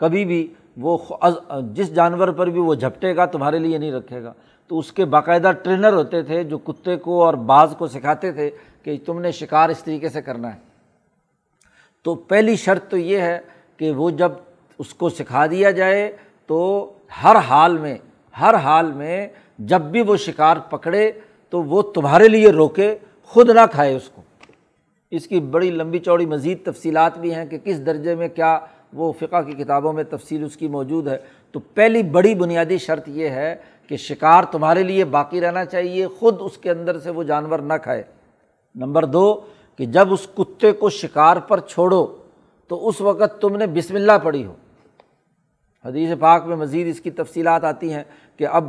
کبھی 0.00 0.24
بھی 0.24 0.46
وہ 0.76 0.96
جس 1.74 1.94
جانور 1.94 2.28
پر 2.28 2.46
بھی 2.46 2.60
وہ 2.60 2.74
جھپٹے 2.74 3.14
گا، 3.16 3.24
تمہارے 3.26 3.58
لیے 3.58 3.78
نہیں 3.78 3.92
رکھے 3.92 4.22
گا۔ 4.22 4.32
تو 4.70 4.78
اس 4.78 4.92
کے 4.92 5.04
باقاعدہ 5.04 5.50
ٹرینر 5.62 5.92
ہوتے 5.92 6.22
تھے 6.22 6.42
جو 6.44 6.58
کتے 6.58 6.96
کو 6.96 7.22
اور 7.24 7.34
بعض 7.50 7.74
کو 7.76 7.86
سکھاتے 7.86 8.32
تھے 8.32 8.50
کہ 8.82 8.96
تم 9.06 9.20
نے 9.20 9.30
شکار 9.32 9.68
اس 9.68 9.82
طریقے 9.84 10.08
سے 10.08 10.22
کرنا 10.22 10.54
ہے۔ 10.54 10.58
تو 12.04 12.14
پہلی 12.14 12.56
شرط 12.56 12.90
تو 12.90 12.96
یہ 12.96 13.20
ہے 13.20 13.38
کہ 13.76 13.90
وہ 13.90 14.10
جب 14.10 14.32
اس 14.78 14.92
کو 14.94 15.08
سکھا 15.08 15.46
دیا 15.46 15.70
جائے 15.70 16.10
تو 16.48 16.58
ہر 17.22 17.36
حال 17.48 17.78
میں 17.78 17.96
ہر 18.40 18.54
حال 18.54 18.92
میں 18.92 19.28
جب 19.58 19.80
بھی 19.80 20.02
وہ 20.02 20.16
شکار 20.16 20.56
پکڑے 20.70 21.12
تو 21.50 21.62
وہ 21.62 21.82
تمہارے 21.82 22.28
لیے 22.28 22.50
روکے، 22.50 22.98
خود 23.22 23.50
نہ 23.50 23.60
کھائے 23.72 23.96
اس 23.96 24.08
کو۔ 24.08 24.22
اس 25.10 25.26
کی 25.26 25.40
بڑی 25.40 25.70
لمبی 25.70 25.98
چوڑی 25.98 26.26
مزید 26.26 26.64
تفصیلات 26.64 27.18
بھی 27.18 27.34
ہیں 27.34 27.46
کہ 27.46 27.58
کس 27.58 27.86
درجے 27.86 28.14
میں 28.14 28.28
کیا 28.28 28.58
وہ 28.92 29.12
فقہ 29.12 29.42
کی 29.42 29.52
کتابوں 29.52 29.92
میں 29.92 30.04
تفصیل 30.04 30.44
اس 30.44 30.56
کی 30.56 30.68
موجود 30.68 31.08
ہے۔ 31.08 31.16
تو 31.52 31.60
پہلی 31.60 32.02
بڑی 32.02 32.34
بنیادی 32.34 32.78
شرط 32.78 33.08
یہ 33.08 33.28
ہے 33.28 33.56
کہ 33.86 33.96
شکار 33.96 34.44
تمہارے 34.44 34.82
لیے 34.82 35.04
باقی 35.04 35.40
رہنا 35.40 35.64
چاہیے، 35.64 36.06
خود 36.06 36.36
اس 36.40 36.58
کے 36.58 36.70
اندر 36.70 36.98
سے 36.98 37.10
وہ 37.10 37.22
جانور 37.22 37.58
نہ 37.58 37.74
کھائے۔ 37.82 38.02
نمبر 38.74 39.04
دو، 39.04 39.40
کہ 39.76 39.86
جب 39.86 40.12
اس 40.12 40.28
کتے 40.34 40.72
کو 40.72 40.90
شکار 40.90 41.36
پر 41.36 41.60
چھوڑو 41.60 42.06
تو 42.68 42.88
اس 42.88 43.00
وقت 43.00 43.40
تم 43.40 43.56
نے 43.56 43.66
بسم 43.66 43.94
اللہ 43.94 44.12
پڑھی 44.22 44.44
ہو۔ 44.44 44.54
حدیث 45.84 46.10
پاک 46.20 46.46
میں 46.46 46.56
مزید 46.56 46.88
اس 46.88 47.00
کی 47.00 47.10
تفصیلات 47.10 47.64
آتی 47.64 47.92
ہیں 47.92 48.02
کہ 48.36 48.46
اب 48.46 48.64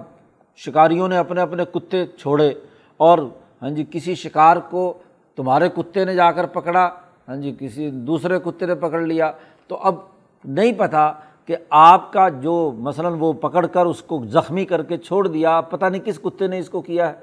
شکاریوں 0.55 1.07
نے 1.07 1.17
اپنے 1.17 1.41
اپنے 1.41 1.63
کتے 1.73 2.05
چھوڑے 2.05 2.53
اور 2.97 3.19
ہاں 3.61 3.69
جی 3.69 3.85
کسی 3.91 4.15
شکار 4.15 4.57
کو 4.57 4.93
تمہارے 5.35 5.69
کتے 5.69 6.05
نے 6.05 6.15
جا 6.15 6.31
کر 6.31 6.45
پکڑا 6.45 6.89
ہاں 7.27 7.35
جی 7.35 7.55
کسی 7.59 7.89
دوسرے 7.89 8.39
کتے 8.45 8.65
نے 8.65 8.75
پکڑ 8.75 9.01
لیا۔ 9.01 9.31
تو 9.67 9.77
اب 9.77 9.95
نہیں 10.43 10.71
پتہ 10.77 11.13
کہ 11.45 11.55
آپ 11.69 12.13
کا 12.13 12.29
جو 12.29 12.71
مثلاً 12.77 13.13
وہ 13.19 13.33
پکڑ 13.33 13.65
کر 13.65 13.85
اس 13.85 14.01
کو 14.01 14.25
زخمی 14.25 14.65
کر 14.65 14.83
کے 14.83 14.97
چھوڑ 14.97 15.27
دیا 15.27 15.61
پتہ 15.61 15.85
نہیں 15.85 16.01
کس 16.05 16.19
کتے 16.19 16.47
نے 16.47 16.59
اس 16.59 16.69
کو 16.69 16.81
کیا 16.81 17.07
ہے۔ 17.09 17.13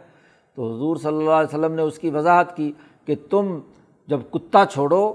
تو 0.55 0.75
حضور 0.75 0.97
صلی 0.97 1.17
اللہ 1.17 1.31
علیہ 1.31 1.59
وسلم 1.59 1.75
نے 1.75 1.83
اس 1.83 1.99
کی 1.99 2.11
وضاحت 2.11 2.57
کی 2.57 2.73
کہ 3.07 3.15
تم 3.31 3.59
جب 4.07 4.21
کتا 4.31 4.65
چھوڑو، 4.67 5.15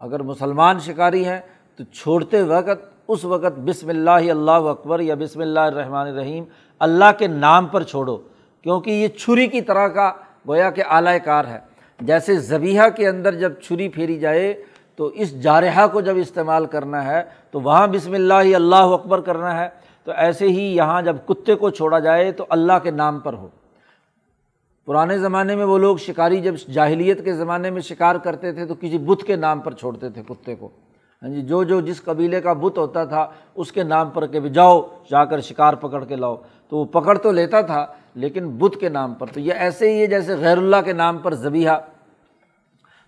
اگر 0.00 0.22
مسلمان 0.22 0.78
شکاری 0.78 1.24
ہیں 1.24 1.40
تو 1.76 1.84
چھوڑتے 1.84 2.42
وقت 2.42 2.89
اس 3.10 3.24
وقت 3.24 3.58
بسم 3.58 3.88
اللہ 3.88 4.10
اللہ 4.10 4.50
اکبر 4.50 5.00
یا 5.00 5.14
بسم 5.14 5.40
اللہ 5.40 5.60
الرحمٰن 5.60 6.06
الرحیم 6.06 6.44
اللہ 6.78 7.04
کے 7.18 7.26
نام 7.26 7.66
پر 7.66 7.82
چھوڑو، 7.82 8.16
کیونکہ 8.62 8.90
یہ 8.90 9.08
چھری 9.08 9.46
کی 9.46 9.60
طرح 9.60 9.88
کا 9.88 10.12
گویا 10.48 10.70
کہ 10.70 10.82
اعلی 10.90 11.18
کار 11.24 11.44
ہے۔ 11.44 11.58
جیسے 12.00 12.36
زبیحہ 12.36 12.88
کے 12.88 13.08
اندر 13.08 13.34
جب 13.34 13.52
چھری 13.52 13.88
پھیری 13.88 14.18
جائے، 14.18 14.64
تو 14.96 15.06
اس 15.06 15.42
جارحہ 15.42 15.86
کو 15.86 16.00
جب 16.00 16.16
استعمال 16.16 16.66
کرنا 16.66 17.04
ہے، 17.04 17.22
تو 17.50 17.60
وہاں 17.60 17.86
بسم 17.86 18.12
اللہ 18.12 18.34
اللہ 18.34 18.76
اکبر 18.76 19.20
کرنا 19.20 19.60
ہے۔ 19.60 19.68
تو 20.04 20.12
ایسے 20.16 20.48
ہی 20.48 20.76
یہاں 20.76 21.02
جب 21.02 21.16
کتے 21.26 21.54
کو 21.54 21.70
چھوڑا 21.70 21.98
جائے، 21.98 22.32
تو 22.32 22.46
اللہ 22.48 22.72
کے 22.82 22.90
نام 22.90 23.18
پر 23.18 23.32
ہو۔ 23.32 23.48
پرانے 24.86 25.18
زمانے 25.18 25.56
میں 25.56 25.64
وہ 25.64 25.78
لوگ 25.78 25.96
شکاری 25.96 26.40
جب 26.40 26.54
جاہلیت 26.72 27.24
کے 27.24 27.32
زمانے 27.32 27.70
میں 27.70 27.82
شکار 27.82 28.16
کرتے 28.16 28.52
تھے، 28.52 28.66
تو 28.66 28.74
کسی 28.74 28.98
بت 28.98 29.26
کے 29.26 29.36
نام 29.36 29.60
پر 29.60 29.72
چھوڑتے 29.72 30.08
تھے 30.08 30.22
کتے 30.28 30.54
کو۔ 30.54 30.68
ہاں 31.22 31.30
جی 31.30 31.42
جو 31.42 31.64
جو 31.64 31.80
جس 31.80 32.02
قبیلے 32.02 32.40
کا 32.40 32.52
بت 32.52 32.78
ہوتا 32.78 33.04
تھا، 33.04 33.26
اس 33.54 33.72
کے 33.72 33.82
نام 33.82 34.10
پر 34.10 34.26
کہ 34.26 34.40
جاؤ، 34.40 34.80
جا 35.10 35.24
کر 35.24 35.40
شکار 35.40 35.74
پکڑ 35.74 36.04
کے 36.04 36.16
لاؤ۔ 36.16 36.36
تو 36.68 36.76
وہ 36.76 36.84
پکڑ 36.84 37.18
تو 37.18 37.32
لیتا 37.32 37.60
تھا، 37.60 37.86
لیکن 38.14 38.48
بت 38.48 38.80
کے 38.80 38.88
نام 38.88 39.14
پر۔ 39.14 39.26
تو 39.26 39.40
یہ 39.40 39.52
ایسے 39.52 39.94
ہی 39.94 40.00
ہے 40.00 40.06
جیسے 40.06 40.34
غیر 40.34 40.58
اللہ 40.58 40.76
کے 40.84 40.92
نام 40.92 41.18
پر 41.18 41.34
زبیحہ 41.34 41.78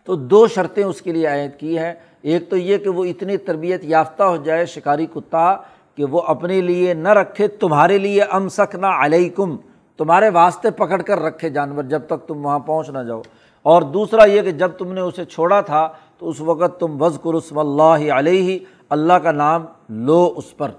تو 0.05 0.15
دو 0.15 0.47
شرطیں 0.47 0.85
اس 0.85 1.03
کے 1.03 1.13
لیے 1.13 1.27
عائد 1.27 1.51
کی 1.59 1.79
ہیں۔ 1.79 1.95
ایک 2.23 2.51
تو 2.51 2.57
یہ 2.57 2.79
کہ 2.79 2.89
وہ 2.89 3.05
اتنی 3.05 3.37
تربیت 3.37 3.85
یافتہ 3.85 4.23
ہو 4.23 4.37
جائے 4.37 4.67
شکاری 4.67 5.07
کتا 5.07 5.57
کہ 5.97 6.05
وہ 6.05 6.21
اپنے 6.21 6.61
لیے 6.61 6.95
نہ 6.95 7.09
رکھے، 7.09 7.49
تمہارے 7.49 7.99
لیے 7.99 8.23
ام 8.23 8.49
سکنا 8.49 9.05
علیکم، 9.05 9.57
تمہارے 9.97 10.29
واسطے 10.29 10.71
پکڑ 10.71 11.03
کر 11.03 11.21
رکھے 11.21 11.51
جانور، 11.51 11.83
جب 11.83 12.03
تک 12.07 12.29
تم 12.29 12.47
وہاں 12.47 12.59
پہنچ 12.59 12.91
نہ 12.91 12.99
جاؤ۔ 12.99 13.23
اور 13.63 13.83
دوسرا 13.83 14.25
یہ 14.25 14.43
کہ 14.43 14.53
جب 14.53 14.71
تم 14.79 14.93
نے 14.93 15.01
اسے 15.01 15.25
چھوڑا 15.25 15.61
تھا 15.61 15.89
تو 16.23 16.29
اس 16.29 16.41
وقت 16.41 16.81
تم 16.81 17.03
وز 17.03 17.19
کرسم 17.23 17.59
اللہ 17.59 18.13
علیہ، 18.13 18.59
اللہ 18.89 19.13
کا 19.13 19.33
نام 19.33 19.65
لو 19.89 20.35
اس 20.37 20.57
پر۔ 20.57 20.71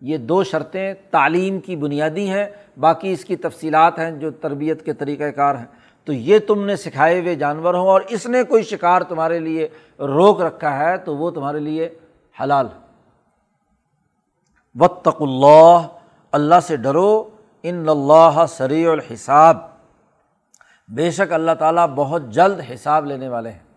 یہ 0.00 0.16
دو 0.16 0.44
شرطیں 0.44 0.94
تعلیم 1.10 1.60
کی 1.60 1.76
بنیادی 1.76 2.28
ہیں، 2.30 2.46
باقی 2.80 3.12
اس 3.12 3.24
کی 3.24 3.36
تفصیلات 3.36 3.98
ہیں 3.98 4.10
جو 4.10 4.30
تربیت 4.30 4.84
کے 4.84 4.92
طریقۂ 4.92 5.24
کار 5.36 5.54
ہیں۔ 5.54 5.64
تو 6.04 6.12
یہ 6.12 6.38
تم 6.38 6.64
نے 6.64 6.76
سکھائے 6.76 7.20
ہوئے 7.20 7.34
جانور 7.34 7.74
ہوں 7.74 7.88
اور 7.88 8.00
اس 8.08 8.26
نے 8.26 8.42
کوئی 8.42 8.62
شکار 8.62 9.02
تمہارے 9.02 9.38
لیے 9.38 9.68
روک 9.98 10.40
رکھا 10.40 10.78
ہے 10.78 10.98
تو 10.98 11.16
وہ 11.16 11.30
تمہارے 11.30 11.58
لیے 11.58 11.88
حلال 12.42 12.66
وطق 14.74 15.22
اللہ 15.22 15.86
اللہ 16.32 16.60
سے 16.62 16.76
ڈرو، 16.76 17.28
ان 17.62 17.88
اللہ 17.88 18.44
سریع 18.48 18.92
الحساب۔ 18.92 19.56
بے 20.88 21.10
شک 21.10 21.32
اللہ 21.32 21.52
تعالیٰ 21.58 21.86
بہت 21.86 22.22
جلد 22.30 22.60
حساب 22.74 23.06
لینے 23.06 23.28
والے 23.28 23.50
ہیں۔ 23.50 23.67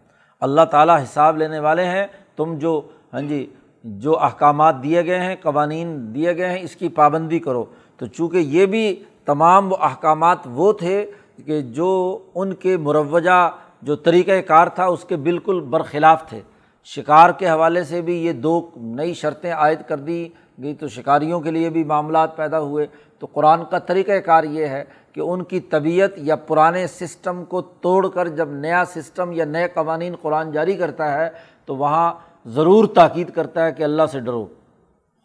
اللہ 0.42 0.62
تعالیٰ 0.62 1.04
حساب 1.04 1.38
لینے 1.38 1.60
والے 1.60 1.86
ہیں، 1.86 2.08
تم 2.36 2.58
جو 2.58 2.82
ہاں 3.14 3.22
جی 3.22 3.46
جو 3.84 4.20
احکامات 4.20 4.84
دیے 4.84 5.06
گئے 5.06 5.20
ہیں، 5.20 5.36
قوانین 5.42 6.16
دیے 6.16 6.38
گئے 6.38 6.50
ہیں، 6.50 6.60
اس 6.62 6.76
کی 6.76 6.90
پابندی 6.90 7.40
کرو۔ 7.40 7.66
تو 7.98 8.06
چونکہ 8.06 8.38
یہ 8.38 8.66
بھی 8.66 9.04
تمام 9.26 9.72
وہ 9.72 9.78
احکامات 9.82 10.38
وہ 10.46 10.74
تھے 10.74 11.12
کہ 11.46 11.62
جو 11.62 12.20
ان 12.36 12.54
کے 12.54 12.78
مروجہ 12.78 13.50
جو 13.82 13.96
طریقۂ 13.96 14.48
کار 14.48 14.68
تھا، 14.68 14.86
اس 14.86 15.04
کے 15.04 15.16
بالکل 15.16 15.60
برخلاف 15.60 16.30
تھے۔ 16.30 16.42
شکار 16.86 17.30
کے 17.30 17.50
حوالے 17.50 17.84
سے 17.84 18.02
بھی 18.02 18.26
یہ 18.26 18.34
دو 18.34 18.70
نئی 18.76 19.14
شرطیں 19.14 19.54
عائد 19.54 19.80
کر 19.88 19.98
دی 19.98 20.30
گئی، 20.64 20.74
تو 20.74 20.88
شکاریوں 20.88 21.40
کے 21.40 21.52
لیے 21.52 21.70
بھی 21.70 21.84
معاملات 21.84 22.36
پیدا 22.36 22.60
ہوئے۔ 22.60 22.88
تو 23.22 23.28
قرآن 23.34 23.66
کا 23.66 23.80
طریقۂ 23.80 24.12
کار 24.26 24.44
یہ 24.44 24.66
ہے 24.66 24.84
کہ 25.14 25.20
ان 25.20 25.44
کی 25.44 25.60
طبیعت 25.60 26.10
یا 26.18 26.36
پرانے 26.36 26.88
سسٹم 26.88 27.46
کو 27.46 27.62
توڑ 27.62 28.08
کر 28.08 28.28
جب 28.28 28.50
نیا 28.52 28.84
سسٹم 28.86 29.32
یا 29.32 29.46
نئے 29.46 29.68
قوانین 29.68 30.16
قرآن 30.22 30.52
جاری 30.52 30.78
کرتا 30.78 31.14
ہے 31.14 31.30
تو 31.66 31.76
وہاں 31.76 32.14
ضرور 32.46 32.86
تاکید 32.86 33.32
کرتا 33.32 33.66
ہے 33.66 33.72
کہ 33.72 33.84
اللہ 33.84 34.04
سے 34.12 34.20
ڈرو۔ 34.20 34.46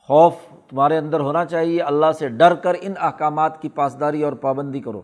خوف 0.06 0.32
تمہارے 0.68 0.98
اندر 0.98 1.20
ہونا 1.20 1.44
چاہیے، 1.44 1.82
اللہ 1.82 2.12
سے 2.18 2.28
ڈر 2.28 2.54
کر 2.54 2.76
ان 2.80 2.92
احکامات 3.00 3.62
کی 3.62 3.68
پاسداری 3.68 4.22
اور 4.22 4.32
پابندی 4.32 4.80
کرو۔ 4.80 5.02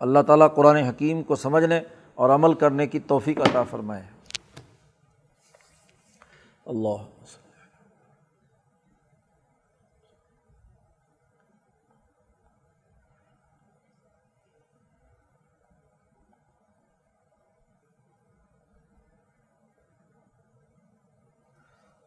اللہ 0.00 0.18
تعالیٰ 0.26 0.54
قرآن 0.54 0.76
حکیم 0.76 1.22
کو 1.22 1.36
سمجھنے 1.36 1.80
اور 2.14 2.30
عمل 2.30 2.54
کرنے 2.54 2.86
کی 2.86 2.98
توفیق 2.98 3.40
عطا 3.40 3.62
فرمائے۔ 3.62 4.02
اللہ۔ 6.66 7.13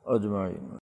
اجمعین 0.07 0.67